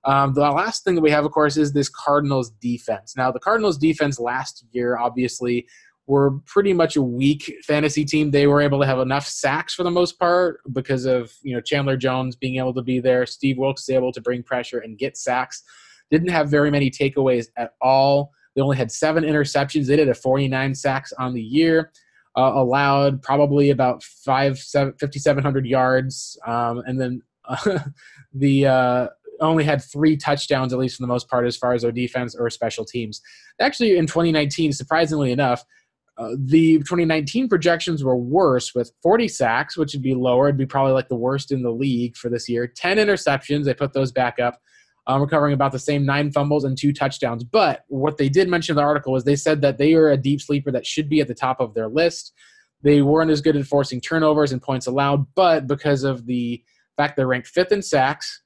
Um, 0.04 0.34
the 0.34 0.42
last 0.42 0.84
thing 0.84 0.96
that 0.96 1.02
we 1.02 1.12
have, 1.12 1.26
of 1.26 1.32
course, 1.32 1.58
is 1.58 1.74
this 1.74 1.90
Cardinals 1.90 2.52
defense. 2.62 3.16
Now, 3.16 3.32
the 3.32 3.40
Cardinals 3.40 3.78
defense 3.78 4.20
last 4.20 4.66
year, 4.72 4.98
obviously, 4.98 5.68
were 6.08 6.40
pretty 6.46 6.74
much 6.74 6.96
a 6.96 7.02
weak 7.02 7.54
fantasy 7.66 8.04
team. 8.04 8.32
They 8.32 8.48
were 8.48 8.62
able 8.62 8.80
to 8.80 8.86
have 8.86 9.00
enough 9.00 9.26
sacks 9.26 9.74
for 9.74 9.84
the 9.84 9.92
most 9.92 10.20
part 10.20 10.60
because 10.74 11.06
of 11.06 11.32
you 11.42 11.56
know 11.56 11.62
Chandler 11.62 11.98
Jones 11.98 12.36
being 12.36 12.58
able 12.58 12.74
to 12.74 12.82
be 12.82 13.00
there. 13.00 13.26
Steve 13.26 13.58
Wilks 13.58 13.90
able 13.90 14.12
to 14.12 14.22
bring 14.22 14.44
pressure 14.44 14.80
and 14.80 14.98
get 14.98 15.18
sacks. 15.18 15.64
Didn't 16.10 16.30
have 16.30 16.50
very 16.50 16.72
many 16.72 16.90
takeaways 16.90 17.48
at 17.58 17.72
all. 17.82 18.32
They 18.56 18.62
only 18.62 18.78
had 18.78 18.92
seven 18.92 19.24
interceptions. 19.24 19.88
They 19.88 19.96
did 19.96 20.10
a 20.10 20.14
49 20.14 20.76
sacks 20.76 21.14
on 21.18 21.34
the 21.34 21.42
year. 21.42 21.92
Uh, 22.38 22.54
allowed 22.56 23.22
probably 23.22 23.72
about 23.72 24.02
five, 24.04 24.58
5,700 24.58 25.66
yards, 25.66 26.40
um, 26.48 26.82
and 26.86 27.00
then 27.00 27.22
uh, 27.44 27.80
the 28.34 28.66
uh, 28.66 29.08
only 29.42 29.64
had 29.64 29.84
three 29.84 30.16
touchdowns, 30.16 30.72
at 30.72 30.80
least 30.80 30.96
for 30.96 31.04
the 31.04 31.08
most 31.08 31.30
part, 31.30 31.46
as 31.46 31.58
far 31.58 31.74
as 31.74 31.82
their 31.82 31.92
defense 31.92 32.36
or 32.36 32.50
special 32.50 32.86
teams. 32.86 33.22
Actually, 33.60 33.98
in 33.98 34.08
2019, 34.08 34.72
surprisingly 34.72 35.32
enough, 35.32 35.66
uh, 36.22 36.36
the 36.38 36.78
2019 36.80 37.50
projections 37.50 38.04
were 38.04 38.16
worse 38.16 38.76
with 38.76 38.92
40 39.02 39.28
sacks, 39.28 39.76
which 39.76 39.94
would 39.94 40.04
be 40.04 40.14
lower. 40.14 40.48
It'd 40.48 40.58
be 40.58 40.68
probably 40.68 40.94
like 40.94 41.10
the 41.10 41.16
worst 41.16 41.52
in 41.52 41.64
the 41.64 41.72
league 41.72 42.16
for 42.16 42.30
this 42.30 42.48
year. 42.48 42.68
10 42.68 42.98
interceptions. 42.98 43.66
They 43.66 43.74
put 43.74 43.94
those 43.94 44.12
back 44.12 44.38
up, 44.38 44.62
um, 45.08 45.22
recovering 45.22 45.54
about 45.54 45.72
the 45.72 45.80
same 45.80 46.06
nine 46.06 46.32
fumbles 46.32 46.64
and 46.64 46.78
two 46.78 46.94
touchdowns. 46.94 47.44
But 47.44 47.86
what 47.88 48.18
they 48.18 48.30
did 48.30 48.50
mention 48.50 48.74
in 48.74 48.76
the 48.78 48.84
article 48.84 49.14
was 49.14 49.24
they 49.24 49.36
said 49.36 49.62
that 49.62 49.80
they 49.80 49.96
are 49.96 50.12
a 50.12 50.18
deep 50.18 50.42
sleeper 50.42 50.72
that 50.72 50.86
should 50.86 51.10
be 51.10 51.22
at 51.22 51.28
the 51.28 51.34
top 51.34 51.60
of 51.60 51.74
their 51.74 51.88
list. 51.88 52.34
They 52.84 53.02
weren't 53.02 53.32
as 53.32 53.42
good 53.42 53.56
at 53.56 53.66
forcing 53.66 54.00
turnovers 54.00 54.52
and 54.52 54.62
points 54.62 54.86
allowed, 54.86 55.26
but 55.34 55.66
because 55.66 56.04
of 56.04 56.28
the 56.28 56.64
fact 56.98 57.16
they're 57.16 57.26
ranked 57.26 57.48
fifth 57.48 57.72
in 57.72 57.82
sacks, 57.82 58.44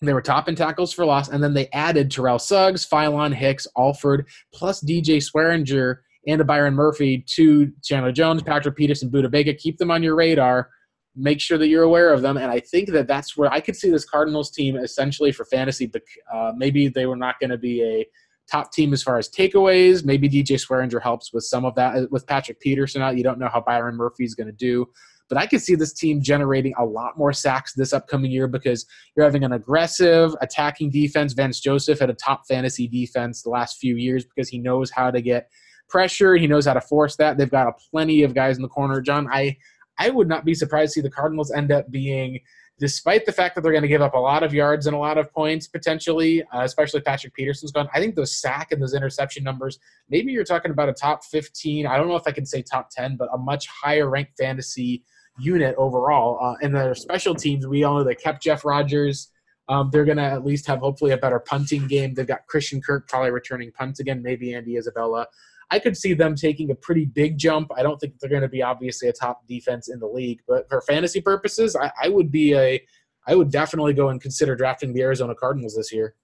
they 0.00 0.12
were 0.12 0.22
top 0.22 0.48
in 0.48 0.54
tackles 0.54 0.92
for 0.92 1.04
loss, 1.04 1.28
and 1.28 1.42
then 1.42 1.54
they 1.54 1.68
added 1.72 2.10
Terrell 2.10 2.38
Suggs, 2.38 2.86
Philon 2.86 3.34
Hicks, 3.34 3.66
Alford, 3.76 4.28
plus 4.54 4.80
DJ 4.80 5.16
Swearinger 5.16 5.98
and 6.26 6.40
a 6.40 6.44
Byron 6.44 6.74
Murphy 6.74 7.24
to 7.34 7.72
Chandler 7.82 8.12
Jones, 8.12 8.42
Patrick 8.42 8.76
Peterson, 8.76 9.10
Budda 9.10 9.30
Baker. 9.30 9.52
Keep 9.54 9.78
them 9.78 9.90
on 9.90 10.02
your 10.02 10.14
radar. 10.14 10.70
Make 11.16 11.40
sure 11.40 11.58
that 11.58 11.68
you're 11.68 11.82
aware 11.82 12.12
of 12.12 12.22
them. 12.22 12.36
And 12.36 12.50
I 12.50 12.60
think 12.60 12.90
that 12.90 13.08
that's 13.08 13.36
where 13.36 13.52
I 13.52 13.60
could 13.60 13.76
see 13.76 13.90
this 13.90 14.04
Cardinals 14.04 14.50
team 14.50 14.76
essentially 14.76 15.32
for 15.32 15.44
fantasy. 15.44 15.90
Uh, 16.32 16.52
maybe 16.56 16.88
they 16.88 17.06
were 17.06 17.16
not 17.16 17.40
going 17.40 17.50
to 17.50 17.58
be 17.58 17.82
a 17.82 18.06
top 18.50 18.72
team 18.72 18.92
as 18.92 19.02
far 19.02 19.18
as 19.18 19.28
takeaways. 19.28 20.04
Maybe 20.04 20.28
DJ 20.28 20.60
Swearinger 20.60 21.02
helps 21.02 21.32
with 21.32 21.44
some 21.44 21.64
of 21.64 21.74
that. 21.76 22.10
With 22.10 22.26
Patrick 22.26 22.60
Peterson 22.60 23.02
out, 23.02 23.16
you 23.16 23.24
don't 23.24 23.38
know 23.38 23.48
how 23.52 23.60
Byron 23.60 23.96
Murphy 23.96 24.24
is 24.24 24.34
going 24.34 24.46
to 24.48 24.52
do. 24.52 24.86
But 25.28 25.38
I 25.38 25.46
could 25.46 25.62
see 25.62 25.76
this 25.76 25.92
team 25.92 26.20
generating 26.20 26.74
a 26.76 26.84
lot 26.84 27.16
more 27.16 27.32
sacks 27.32 27.72
this 27.72 27.92
upcoming 27.92 28.32
year 28.32 28.48
because 28.48 28.84
you're 29.16 29.24
having 29.24 29.44
an 29.44 29.52
aggressive 29.52 30.34
attacking 30.40 30.90
defense. 30.90 31.34
Vance 31.34 31.60
Joseph 31.60 32.00
had 32.00 32.10
a 32.10 32.14
top 32.14 32.42
fantasy 32.48 32.88
defense 32.88 33.42
the 33.42 33.50
last 33.50 33.78
few 33.78 33.94
years 33.94 34.24
because 34.24 34.48
he 34.48 34.58
knows 34.58 34.90
how 34.90 35.10
to 35.10 35.22
get 35.22 35.48
pressure. 35.90 36.36
He 36.36 36.46
knows 36.46 36.66
how 36.66 36.74
to 36.74 36.80
force 36.80 37.16
that. 37.16 37.36
They've 37.36 37.50
got 37.50 37.68
a 37.68 37.72
plenty 37.90 38.22
of 38.22 38.34
guys 38.34 38.56
in 38.56 38.62
the 38.62 38.68
corner. 38.68 39.00
John, 39.00 39.28
I 39.30 39.56
I 39.98 40.08
would 40.08 40.28
not 40.28 40.46
be 40.46 40.54
surprised 40.54 40.94
to 40.94 41.00
see 41.00 41.02
the 41.02 41.10
Cardinals 41.10 41.52
end 41.52 41.70
up 41.70 41.90
being, 41.90 42.40
despite 42.78 43.26
the 43.26 43.32
fact 43.32 43.54
that 43.54 43.60
they're 43.60 43.72
going 43.72 43.82
to 43.82 43.88
give 43.88 44.00
up 44.00 44.14
a 44.14 44.18
lot 44.18 44.42
of 44.42 44.54
yards 44.54 44.86
and 44.86 44.96
a 44.96 44.98
lot 44.98 45.18
of 45.18 45.30
points 45.30 45.68
potentially, 45.68 46.42
uh, 46.54 46.62
especially 46.62 47.02
Patrick 47.02 47.34
Peterson's 47.34 47.70
gone. 47.70 47.86
I 47.94 48.00
think 48.00 48.14
those 48.14 48.34
sack 48.40 48.72
and 48.72 48.80
those 48.80 48.94
interception 48.94 49.44
numbers. 49.44 49.78
Maybe 50.08 50.32
you're 50.32 50.44
talking 50.44 50.70
about 50.70 50.88
a 50.88 50.94
top 50.94 51.22
15. 51.24 51.86
I 51.86 51.98
don't 51.98 52.08
know 52.08 52.16
if 52.16 52.26
I 52.26 52.32
can 52.32 52.46
say 52.46 52.62
top 52.62 52.88
10, 52.90 53.16
but 53.16 53.28
a 53.34 53.36
much 53.36 53.66
higher 53.66 54.08
ranked 54.08 54.38
fantasy 54.38 55.04
unit 55.38 55.74
overall. 55.76 56.38
Uh, 56.42 56.56
and 56.62 56.74
their 56.74 56.94
special 56.94 57.34
teams, 57.34 57.66
we 57.66 57.84
all 57.84 57.98
know 57.98 58.04
they 58.04 58.14
kept 58.14 58.42
Jeff 58.42 58.64
Rodgers. 58.64 59.30
Um, 59.68 59.90
they're 59.92 60.06
going 60.06 60.16
to 60.16 60.24
at 60.24 60.46
least 60.46 60.66
have 60.66 60.80
hopefully 60.80 61.12
a 61.12 61.18
better 61.18 61.38
punting 61.38 61.86
game. 61.86 62.14
They've 62.14 62.26
got 62.26 62.46
Christian 62.46 62.80
Kirk 62.80 63.06
probably 63.06 63.30
returning 63.30 63.70
punts 63.70 64.00
again, 64.00 64.22
maybe 64.22 64.54
Andy 64.54 64.76
Isabella. 64.76 65.26
I 65.70 65.78
could 65.78 65.96
see 65.96 66.14
them 66.14 66.34
taking 66.34 66.70
a 66.70 66.74
pretty 66.74 67.04
big 67.04 67.38
jump. 67.38 67.70
I 67.76 67.82
don't 67.82 67.98
think 67.98 68.18
they're 68.18 68.30
going 68.30 68.42
to 68.42 68.48
be 68.48 68.62
obviously 68.62 69.08
a 69.08 69.12
top 69.12 69.46
defense 69.46 69.88
in 69.88 70.00
the 70.00 70.06
league, 70.06 70.40
but 70.48 70.68
for 70.68 70.80
fantasy 70.82 71.20
purposes, 71.20 71.76
I, 71.76 71.92
I 72.02 72.08
would 72.08 72.30
be 72.30 72.54
a 72.54 72.82
I 73.26 73.34
would 73.34 73.50
definitely 73.50 73.92
go 73.92 74.08
and 74.08 74.20
consider 74.20 74.56
drafting 74.56 74.92
the 74.92 75.02
Arizona 75.02 75.34
Cardinals 75.34 75.76
this 75.76 75.92
year. 75.92 76.14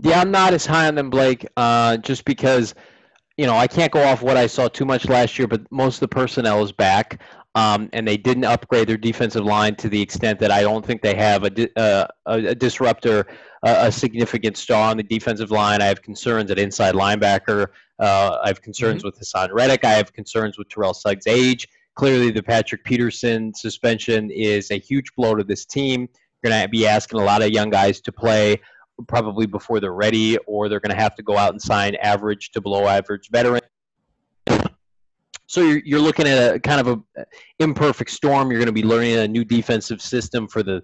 Yeah, 0.00 0.20
I'm 0.20 0.30
not 0.30 0.52
as 0.54 0.66
high 0.66 0.86
on 0.88 0.94
them, 0.94 1.10
Blake, 1.10 1.46
uh, 1.56 1.96
just 1.98 2.24
because 2.24 2.74
you 3.36 3.46
know 3.46 3.54
I 3.54 3.66
can't 3.66 3.92
go 3.92 4.02
off 4.02 4.22
what 4.22 4.36
I 4.36 4.46
saw 4.46 4.68
too 4.68 4.84
much 4.84 5.08
last 5.08 5.38
year, 5.38 5.48
but 5.48 5.60
most 5.72 5.96
of 5.96 6.00
the 6.00 6.08
personnel 6.08 6.62
is 6.62 6.72
back. 6.72 7.20
Um, 7.56 7.88
and 7.92 8.06
they 8.06 8.16
didn't 8.16 8.44
upgrade 8.44 8.88
their 8.88 8.96
defensive 8.96 9.44
line 9.44 9.76
to 9.76 9.88
the 9.88 10.02
extent 10.02 10.40
that 10.40 10.50
I 10.50 10.62
don't 10.62 10.84
think 10.84 11.02
they 11.02 11.14
have 11.14 11.44
a, 11.44 11.78
uh, 11.78 12.08
a, 12.26 12.52
disruptor, 12.52 13.28
a, 13.62 13.92
significant 13.92 14.56
star 14.56 14.90
on 14.90 14.96
the 14.96 15.04
defensive 15.04 15.52
line. 15.52 15.80
I 15.80 15.84
have 15.84 16.02
concerns 16.02 16.50
at 16.50 16.58
inside 16.58 16.96
linebacker. 16.96 17.68
Uh, 18.04 18.38
I 18.44 18.48
have 18.48 18.60
concerns 18.60 19.02
mm-hmm. 19.02 19.08
with 19.08 19.18
Haason 19.18 19.48
Reddick. 19.50 19.82
I 19.82 19.92
have 19.92 20.12
concerns 20.12 20.58
with 20.58 20.68
Terrell 20.68 20.92
Suggs' 20.92 21.26
age. 21.26 21.66
Clearly, 21.94 22.30
the 22.30 22.42
Patrick 22.42 22.84
Peterson 22.84 23.54
suspension 23.54 24.30
is 24.30 24.70
a 24.70 24.78
huge 24.78 25.14
blow 25.16 25.34
to 25.34 25.42
this 25.42 25.64
team. 25.64 26.08
You're 26.42 26.50
going 26.50 26.62
to 26.62 26.68
be 26.68 26.86
asking 26.86 27.20
a 27.20 27.24
lot 27.24 27.40
of 27.40 27.48
young 27.48 27.70
guys 27.70 28.02
to 28.02 28.12
play 28.12 28.60
probably 29.08 29.46
before 29.46 29.80
they're 29.80 29.94
ready, 29.94 30.36
or 30.46 30.68
they're 30.68 30.80
going 30.80 30.94
to 30.94 31.02
have 31.02 31.14
to 31.14 31.22
go 31.22 31.38
out 31.38 31.52
and 31.52 31.62
sign 31.62 31.94
average 31.96 32.50
to 32.50 32.60
below 32.60 32.86
average 32.86 33.30
veterans. 33.30 33.62
So 35.46 35.62
you're, 35.62 35.80
you're 35.84 36.00
looking 36.00 36.26
at 36.26 36.56
a 36.56 36.60
kind 36.60 36.86
of 36.86 37.02
a 37.16 37.24
imperfect 37.58 38.10
storm. 38.10 38.50
You're 38.50 38.60
going 38.60 38.66
to 38.66 38.72
be 38.72 38.82
learning 38.82 39.16
a 39.16 39.28
new 39.28 39.46
defensive 39.46 40.02
system 40.02 40.46
for 40.46 40.62
the 40.62 40.82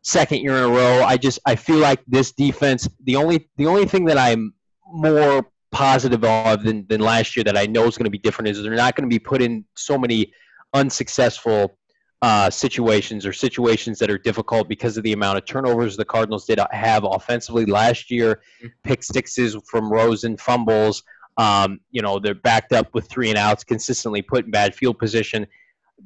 second 0.00 0.38
year 0.38 0.56
in 0.56 0.64
a 0.64 0.68
row. 0.68 1.02
I 1.04 1.18
just 1.18 1.40
I 1.44 1.56
feel 1.56 1.78
like 1.78 2.00
this 2.06 2.32
defense. 2.32 2.88
The 3.04 3.16
only 3.16 3.50
the 3.58 3.66
only 3.66 3.84
thing 3.84 4.06
that 4.06 4.16
I'm 4.16 4.54
more 4.86 5.50
positive 5.74 6.24
of 6.24 6.62
than, 6.62 6.86
than 6.86 7.00
last 7.00 7.36
year 7.36 7.42
that 7.42 7.58
I 7.58 7.66
know 7.66 7.84
is 7.86 7.98
going 7.98 8.04
to 8.04 8.10
be 8.10 8.18
different 8.18 8.48
is 8.48 8.62
they're 8.62 8.74
not 8.74 8.94
going 8.94 9.08
to 9.10 9.12
be 9.12 9.18
put 9.18 9.42
in 9.42 9.64
so 9.74 9.98
many 9.98 10.32
unsuccessful 10.72 11.76
uh, 12.22 12.48
situations 12.48 13.26
or 13.26 13.32
situations 13.32 13.98
that 13.98 14.08
are 14.08 14.16
difficult 14.16 14.68
because 14.68 14.96
of 14.96 15.02
the 15.02 15.12
amount 15.12 15.36
of 15.36 15.44
turnovers 15.44 15.96
the 15.96 16.04
Cardinals 16.04 16.46
did 16.46 16.60
have 16.70 17.04
offensively 17.04 17.66
last 17.66 18.08
year, 18.08 18.40
mm-hmm. 18.62 18.68
pick 18.84 19.02
sixes 19.02 19.56
from 19.68 19.92
Rosen, 19.92 20.36
fumbles. 20.36 21.02
Um, 21.36 21.80
you 21.90 22.00
know, 22.00 22.20
they're 22.20 22.36
backed 22.36 22.72
up 22.72 22.94
with 22.94 23.08
three 23.08 23.28
and 23.28 23.36
outs, 23.36 23.64
consistently 23.64 24.22
put 24.22 24.44
in 24.44 24.52
bad 24.52 24.76
field 24.76 25.00
position. 25.00 25.44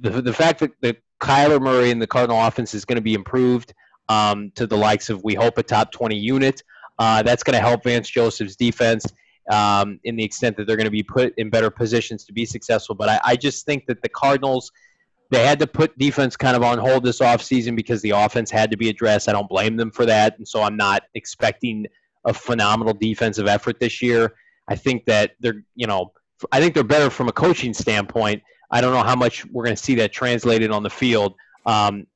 The, 0.01 0.23
the 0.23 0.33
fact 0.33 0.61
that 0.61 0.71
the 0.81 0.97
Kyler 1.21 1.61
Murray 1.61 1.91
and 1.91 2.01
the 2.01 2.07
Cardinal 2.07 2.43
offense 2.43 2.73
is 2.73 2.87
going 2.87 2.97
to 2.97 3.03
be 3.03 3.12
improved 3.12 3.75
um, 4.09 4.51
to 4.55 4.66
the 4.66 4.79
likes 4.79 5.11
of, 5.11 5.23
we 5.25 5.35
hope, 5.35 5.59
a 5.59 5.62
top 5.62 5.93
20 5.93 6.16
unit, 6.16 6.62
uh, 6.99 7.23
that's 7.23 7.43
going 7.43 7.55
to 7.55 7.61
help 7.61 7.85
Vance 7.85 8.09
Joseph's 8.09 8.57
defense 8.57 9.05
um, 9.51 9.99
in 10.05 10.16
the 10.16 10.24
extent 10.24 10.57
that 10.57 10.66
they're 10.66 10.76
going 10.76 10.84
to 10.84 10.90
be 10.90 11.03
put 11.03 11.34
in 11.36 11.51
better 11.51 11.70
positions 11.70 12.24
to 12.24 12.32
be 12.32 12.44
successful. 12.44 12.94
But 12.94 13.09
I, 13.09 13.20
I 13.24 13.36
just 13.36 13.66
think 13.66 13.86
that 13.86 14.03
the 14.03 14.09
Cardinals– 14.09 14.70
they 15.30 15.44
had 15.46 15.59
to 15.59 15.66
put 15.66 15.96
defense 15.99 16.36
kind 16.36 16.57
of 16.57 16.62
on 16.62 16.78
hold 16.78 17.05
this 17.05 17.20
offseason 17.20 17.76
because 17.76 18.01
the 18.03 18.11
offense 18.11 18.51
had 18.51 18.70
to 18.70 18.76
be 18.76 18.88
addressed. 18.88 19.28
I 19.28 19.32
don't 19.32 19.49
blame 19.49 19.76
them 19.76 19.90
for 19.90 20.07
that. 20.07 20.38
And 20.38 20.49
so 20.49 20.62
I'm 20.62 20.76
not 20.76 21.03
expecting 21.14 21.86
a 22.24 22.32
phenomenal 22.32 22.94
defensive 22.94 23.46
effort 23.46 23.78
this 23.78 24.01
year. 24.01 24.34
I 24.68 24.76
think 24.76 25.05
that 25.05 25.32
they're, 25.40 25.62
you 25.74 25.86
know, 25.86 26.12
I 26.53 26.61
think 26.61 26.74
they're 26.74 26.84
better 26.84 27.11
from 27.11 27.28
a 27.28 27.32
coaching 27.32 27.74
standpoint. 27.74 28.42
I 28.70 28.80
don't 28.80 28.92
know 28.92 29.03
how 29.03 29.16
much 29.16 29.44
we're 29.46 29.64
going 29.64 29.76
to 29.76 29.82
see 29.82 29.94
that 29.96 30.12
translated 30.12 30.70
on 30.70 30.82
the 30.82 30.90
field. 30.90 31.34
Um, 31.66 32.07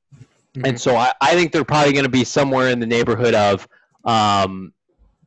mm-hmm. 0.55 0.67
And 0.67 0.81
so 0.81 0.97
I, 0.97 1.13
I, 1.21 1.35
think 1.35 1.53
they're 1.53 1.65
probably 1.65 1.93
going 1.93 2.05
to 2.05 2.11
be 2.11 2.25
somewhere 2.25 2.69
in 2.69 2.79
the 2.79 2.87
neighborhood 2.87 3.35
of 3.35 3.67
um, 4.05 4.73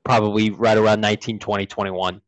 probably 0.05 0.51
right 0.51 0.77
around 0.77 1.01
19, 1.01 1.39
20, 1.39 1.65
21. 1.65 2.21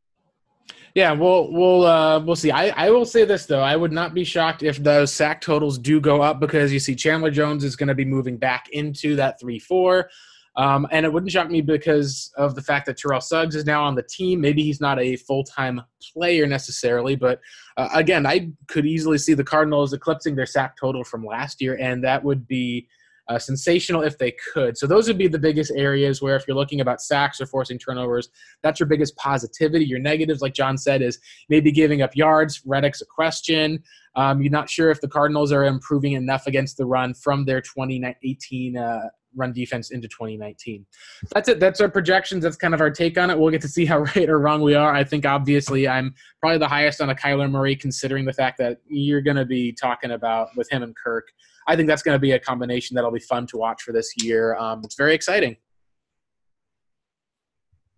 Yeah, 0.96 1.12
we'll 1.12 1.52
we'll 1.52 1.86
uh, 1.86 2.20
we'll 2.20 2.36
see. 2.36 2.50
I, 2.50 2.70
I 2.70 2.90
will 2.90 3.06
say 3.06 3.24
this 3.24 3.46
though, 3.46 3.62
I 3.62 3.76
would 3.76 3.92
not 3.92 4.16
be 4.16 4.24
shocked 4.24 4.64
if 4.64 4.78
those 4.78 5.14
sack 5.14 5.42
totals 5.42 5.78
do 5.78 6.02
go 6.02 6.24
up 6.24 6.40
because 6.40 6.74
you 6.74 6.80
see 6.80 6.96
Chandler 6.96 7.30
Jones 7.30 7.64
is 7.64 7.76
going 7.76 7.88
to 7.88 7.94
be 7.94 8.04
moving 8.04 8.36
back 8.36 8.68
into 8.72 9.16
that 9.18 9.40
three 9.40 9.60
four. 9.60 10.10
Um, 10.56 10.88
and 10.90 11.06
it 11.06 11.14
wouldn't 11.14 11.32
shock 11.32 11.52
me 11.52 11.62
because 11.62 12.34
of 12.36 12.56
the 12.56 12.64
fact 12.64 12.88
that 12.88 12.98
Terrell 12.98 13.22
Suggs 13.22 13.56
is 13.56 13.68
now 13.68 13.84
on 13.84 13.94
the 13.94 14.02
team. 14.02 14.42
Maybe 14.42 14.64
he's 14.64 14.82
not 14.82 15.00
a 15.00 15.16
full 15.18 15.44
time 15.44 15.84
player 16.14 16.48
necessarily, 16.48 17.16
but 17.16 17.40
uh, 17.78 17.90
again, 17.94 18.26
I 18.26 18.50
could 18.66 18.88
easily 18.88 19.20
see 19.20 19.36
the 19.36 19.44
Cardinals 19.44 19.94
eclipsing 19.94 20.36
their 20.36 20.48
sack 20.48 20.76
total 20.76 21.04
from 21.04 21.24
last 21.24 21.62
year, 21.62 21.78
and 21.80 22.04
that 22.04 22.24
would 22.24 22.48
be 22.48 22.88
uh, 23.30 23.40
sensational 23.40 24.02
if 24.02 24.18
they 24.18 24.34
could. 24.54 24.78
So 24.78 24.88
those 24.88 25.08
would 25.08 25.18
be 25.18 25.28
the 25.28 25.40
biggest 25.40 25.72
areas 25.76 26.22
where 26.22 26.36
if 26.36 26.48
you're 26.48 26.58
looking 26.58 26.82
about 26.82 27.02
sacks 27.02 27.42
or 27.42 27.46
forcing 27.46 27.78
turnovers, 27.78 28.30
that's 28.64 28.80
your 28.80 28.88
biggest 28.88 29.16
positivity. 29.18 29.86
Your 29.86 30.00
negatives, 30.00 30.42
like 30.42 30.54
John 30.54 30.78
said, 30.78 31.02
is 31.02 31.20
maybe 31.50 31.72
giving 31.72 32.02
up 32.02 32.16
yards. 32.16 32.62
Reddick's 32.66 33.02
a 33.02 33.06
question. 33.06 33.84
Um, 34.16 34.42
you're 34.42 34.52
not 34.52 34.70
sure 34.70 34.90
if 34.90 35.02
the 35.02 35.08
Cardinals 35.08 35.52
are 35.52 35.66
improving 35.66 36.14
enough 36.14 36.48
against 36.48 36.78
the 36.78 36.86
run 36.86 37.14
from 37.14 37.46
their 37.46 37.62
2018 37.62 38.78
uh, 38.78 39.10
run 39.38 39.54
defense 39.54 39.92
into 39.92 40.08
2019. 40.08 40.86
That's 41.34 41.48
it. 41.48 41.60
That's 41.60 41.80
our 41.80 41.90
projections. 41.90 42.44
That's 42.44 42.58
kind 42.58 42.74
of 42.74 42.82
our 42.82 42.90
take 42.90 43.18
on 43.18 43.30
it. 43.30 43.38
We'll 43.38 43.52
get 43.52 43.62
to 43.62 43.68
see 43.68 43.86
how 43.86 44.00
right 44.16 44.30
or 44.30 44.40
wrong 44.40 44.62
we 44.62 44.74
are. 44.74 44.94
I 44.94 45.04
think 45.04 45.26
obviously 45.26 45.88
I'm 45.88 46.14
probably 46.42 46.58
the 46.58 46.68
highest 46.68 47.00
on 47.00 47.10
a 47.10 47.16
Kyler 47.16 47.50
Murray, 47.50 47.76
considering 47.76 48.26
the 48.26 48.34
fact 48.34 48.58
that 48.58 48.80
you're 48.88 49.22
going 49.22 49.38
to 49.38 49.46
be 49.46 49.72
talking 49.72 50.12
about 50.12 50.50
with 50.58 50.70
him 50.72 50.84
and 50.84 50.96
Kirk. 50.96 51.28
I 51.68 51.76
think 51.76 51.88
that's 51.88 52.02
going 52.02 52.16
to 52.16 52.20
be 52.20 52.32
a 52.32 52.40
combination 52.40 52.96
that'll 52.96 53.12
be 53.12 53.20
fun 53.20 53.46
to 53.48 53.58
watch 53.58 53.82
for 53.84 53.92
this 53.92 54.14
year. 54.22 54.56
Um, 54.56 54.82
it's 54.84 54.96
very 54.96 55.14
exciting. 55.14 55.58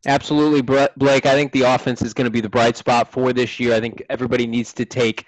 Absolutely, 0.05 0.61
Blake. 0.61 1.26
I 1.26 1.34
think 1.34 1.51
the 1.51 1.63
offense 1.63 2.01
is 2.01 2.13
going 2.13 2.26
to 2.26 2.32
be 2.32 2.41
the 2.41 2.49
bright 2.49 2.78
spot 2.78 3.11
for 3.11 3.34
this 3.34 3.59
year. 3.59 3.74
I 3.74 3.82
think 3.82 4.01
everybody 4.09 4.47
needs 4.47 4.74
to 4.74 4.86
take 4.86 5.26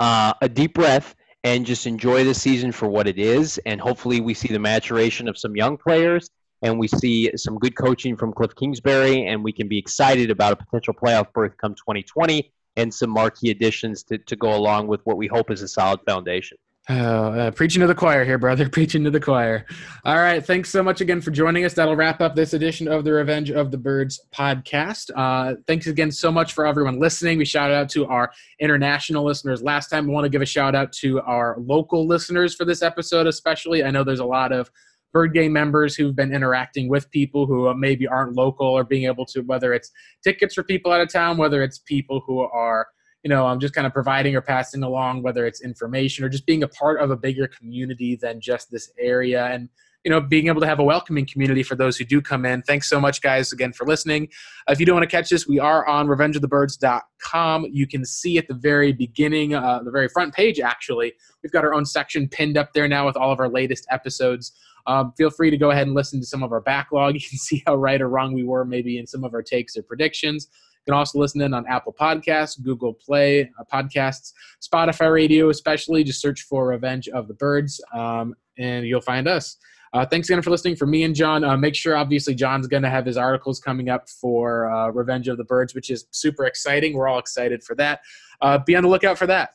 uh, 0.00 0.32
a 0.40 0.48
deep 0.48 0.74
breath 0.74 1.14
and 1.44 1.66
just 1.66 1.86
enjoy 1.86 2.24
the 2.24 2.34
season 2.34 2.72
for 2.72 2.88
what 2.88 3.06
it 3.06 3.18
is. 3.18 3.60
And 3.66 3.80
hopefully, 3.80 4.20
we 4.20 4.32
see 4.32 4.48
the 4.48 4.58
maturation 4.58 5.28
of 5.28 5.36
some 5.36 5.54
young 5.54 5.76
players 5.76 6.30
and 6.62 6.78
we 6.78 6.88
see 6.88 7.30
some 7.36 7.58
good 7.58 7.76
coaching 7.76 8.16
from 8.16 8.32
Cliff 8.32 8.54
Kingsbury, 8.56 9.26
and 9.26 9.44
we 9.44 9.52
can 9.52 9.68
be 9.68 9.78
excited 9.78 10.30
about 10.30 10.52
a 10.54 10.56
potential 10.56 10.94
playoff 10.94 11.32
berth 11.32 11.56
come 11.58 11.74
2020 11.74 12.50
and 12.76 12.92
some 12.92 13.10
marquee 13.10 13.50
additions 13.50 14.02
to, 14.04 14.18
to 14.18 14.36
go 14.36 14.54
along 14.54 14.86
with 14.86 15.00
what 15.04 15.16
we 15.16 15.26
hope 15.26 15.50
is 15.50 15.62
a 15.62 15.68
solid 15.68 16.00
foundation. 16.06 16.56
Oh, 16.88 16.94
uh, 17.32 17.50
preaching 17.50 17.80
to 17.80 17.86
the 17.86 17.94
choir 17.94 18.24
here, 18.24 18.38
brother. 18.38 18.68
Preaching 18.76 19.04
to 19.04 19.10
the 19.10 19.20
choir. 19.20 19.66
All 20.04 20.16
right. 20.16 20.44
Thanks 20.44 20.70
so 20.70 20.82
much 20.82 21.00
again 21.00 21.20
for 21.20 21.30
joining 21.30 21.64
us. 21.64 21.74
That'll 21.74 21.96
wrap 21.96 22.20
up 22.20 22.34
this 22.34 22.54
edition 22.54 22.88
of 22.88 23.04
the 23.04 23.12
Revenge 23.12 23.50
of 23.50 23.70
the 23.70 23.78
Birds 23.78 24.20
podcast. 24.34 25.10
Uh, 25.16 25.56
thanks 25.66 25.86
again 25.86 26.10
so 26.10 26.30
much 26.30 26.52
for 26.52 26.66
everyone 26.66 26.98
listening. 26.98 27.38
We 27.38 27.44
shout 27.44 27.70
out 27.70 27.88
to 27.90 28.06
our 28.06 28.32
international 28.60 29.24
listeners 29.24 29.62
last 29.62 29.88
time. 29.88 30.06
We 30.06 30.12
want 30.12 30.24
to 30.24 30.30
give 30.30 30.42
a 30.42 30.46
shout 30.46 30.74
out 30.74 30.92
to 30.94 31.20
our 31.22 31.56
local 31.58 32.06
listeners 32.06 32.54
for 32.54 32.64
this 32.64 32.82
episode, 32.82 33.26
especially. 33.26 33.84
I 33.84 33.90
know 33.90 34.04
there's 34.04 34.20
a 34.20 34.24
lot 34.24 34.52
of 34.52 34.70
bird 35.12 35.32
game 35.32 35.52
members 35.52 35.96
who've 35.96 36.14
been 36.14 36.34
interacting 36.34 36.88
with 36.88 37.10
people 37.10 37.46
who 37.46 37.72
maybe 37.74 38.06
aren't 38.06 38.36
local 38.36 38.66
or 38.66 38.84
being 38.84 39.04
able 39.04 39.24
to, 39.24 39.40
whether 39.40 39.72
it's 39.72 39.90
tickets 40.22 40.54
for 40.54 40.62
people 40.62 40.92
out 40.92 41.00
of 41.00 41.10
town, 41.10 41.38
whether 41.38 41.62
it's 41.62 41.78
people 41.78 42.22
who 42.26 42.40
are 42.40 42.86
you 43.26 43.28
know, 43.28 43.44
I'm 43.44 43.58
just 43.58 43.74
kind 43.74 43.88
of 43.88 43.92
providing 43.92 44.36
or 44.36 44.40
passing 44.40 44.84
along, 44.84 45.24
whether 45.24 45.46
it's 45.46 45.60
information 45.60 46.24
or 46.24 46.28
just 46.28 46.46
being 46.46 46.62
a 46.62 46.68
part 46.68 47.00
of 47.00 47.10
a 47.10 47.16
bigger 47.16 47.48
community 47.48 48.14
than 48.14 48.40
just 48.40 48.70
this 48.70 48.92
area 49.00 49.46
and, 49.46 49.68
you 50.04 50.12
know, 50.12 50.20
being 50.20 50.46
able 50.46 50.60
to 50.60 50.66
have 50.68 50.78
a 50.78 50.84
welcoming 50.84 51.26
community 51.26 51.64
for 51.64 51.74
those 51.74 51.96
who 51.96 52.04
do 52.04 52.22
come 52.22 52.46
in. 52.46 52.62
Thanks 52.62 52.88
so 52.88 53.00
much, 53.00 53.20
guys, 53.22 53.52
again 53.52 53.72
for 53.72 53.84
listening. 53.84 54.28
Uh, 54.68 54.70
if 54.70 54.78
you 54.78 54.86
don't 54.86 54.94
want 54.94 55.10
to 55.10 55.16
catch 55.16 55.28
this, 55.28 55.44
we 55.44 55.58
are 55.58 55.84
on 55.88 56.06
revengeofthebirds.com. 56.06 57.66
You 57.72 57.88
can 57.88 58.04
see 58.04 58.38
at 58.38 58.46
the 58.46 58.54
very 58.54 58.92
beginning, 58.92 59.56
uh, 59.56 59.82
the 59.82 59.90
very 59.90 60.08
front 60.08 60.32
page, 60.32 60.60
actually, 60.60 61.12
we've 61.42 61.50
got 61.50 61.64
our 61.64 61.74
own 61.74 61.84
section 61.84 62.28
pinned 62.28 62.56
up 62.56 62.74
there 62.74 62.86
now 62.86 63.06
with 63.06 63.16
all 63.16 63.32
of 63.32 63.40
our 63.40 63.48
latest 63.48 63.88
episodes. 63.90 64.52
Um, 64.86 65.12
feel 65.16 65.30
free 65.30 65.50
to 65.50 65.56
go 65.56 65.72
ahead 65.72 65.88
and 65.88 65.96
listen 65.96 66.20
to 66.20 66.26
some 66.26 66.44
of 66.44 66.52
our 66.52 66.60
backlog. 66.60 67.14
You 67.20 67.28
can 67.28 67.38
see 67.38 67.64
how 67.66 67.74
right 67.74 68.00
or 68.00 68.08
wrong 68.08 68.34
we 68.34 68.44
were 68.44 68.64
maybe 68.64 68.98
in 68.98 69.06
some 69.08 69.24
of 69.24 69.34
our 69.34 69.42
takes 69.42 69.76
or 69.76 69.82
predictions. 69.82 70.46
You 70.86 70.92
can 70.92 70.98
also 70.98 71.18
listen 71.18 71.40
in 71.40 71.52
on 71.52 71.66
Apple 71.66 71.92
Podcasts, 71.92 72.62
Google 72.62 72.94
Play 72.94 73.50
uh, 73.58 73.64
Podcasts, 73.72 74.32
Spotify 74.62 75.12
Radio, 75.12 75.48
especially. 75.50 76.04
Just 76.04 76.20
search 76.20 76.42
for 76.42 76.68
Revenge 76.68 77.08
of 77.08 77.26
the 77.26 77.34
Birds, 77.34 77.80
um, 77.92 78.36
and 78.56 78.86
you'll 78.86 79.00
find 79.00 79.26
us. 79.26 79.56
Uh, 79.92 80.06
thanks 80.06 80.28
again 80.28 80.42
for 80.42 80.50
listening 80.50 80.76
for 80.76 80.86
me 80.86 81.02
and 81.02 81.14
John. 81.14 81.42
Uh, 81.42 81.56
make 81.56 81.74
sure, 81.74 81.96
obviously, 81.96 82.34
John's 82.36 82.68
going 82.68 82.84
to 82.84 82.90
have 82.90 83.04
his 83.04 83.16
articles 83.16 83.58
coming 83.58 83.88
up 83.88 84.08
for 84.08 84.70
uh, 84.70 84.90
Revenge 84.90 85.26
of 85.26 85.38
the 85.38 85.44
Birds, 85.44 85.74
which 85.74 85.90
is 85.90 86.06
super 86.12 86.44
exciting. 86.44 86.94
We're 86.94 87.08
all 87.08 87.18
excited 87.18 87.64
for 87.64 87.74
that. 87.76 88.00
Uh, 88.40 88.58
be 88.58 88.76
on 88.76 88.82
the 88.82 88.88
lookout 88.88 89.18
for 89.18 89.26
that. 89.26 89.54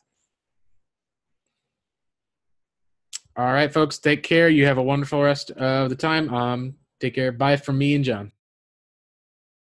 All 3.36 3.52
right, 3.52 3.72
folks, 3.72 3.98
take 3.98 4.22
care. 4.22 4.50
You 4.50 4.66
have 4.66 4.76
a 4.76 4.82
wonderful 4.82 5.22
rest 5.22 5.50
of 5.52 5.88
the 5.88 5.96
time. 5.96 6.32
Um, 6.34 6.74
take 7.00 7.14
care. 7.14 7.32
Bye 7.32 7.56
from 7.56 7.78
me 7.78 7.94
and 7.94 8.04
John. 8.04 8.32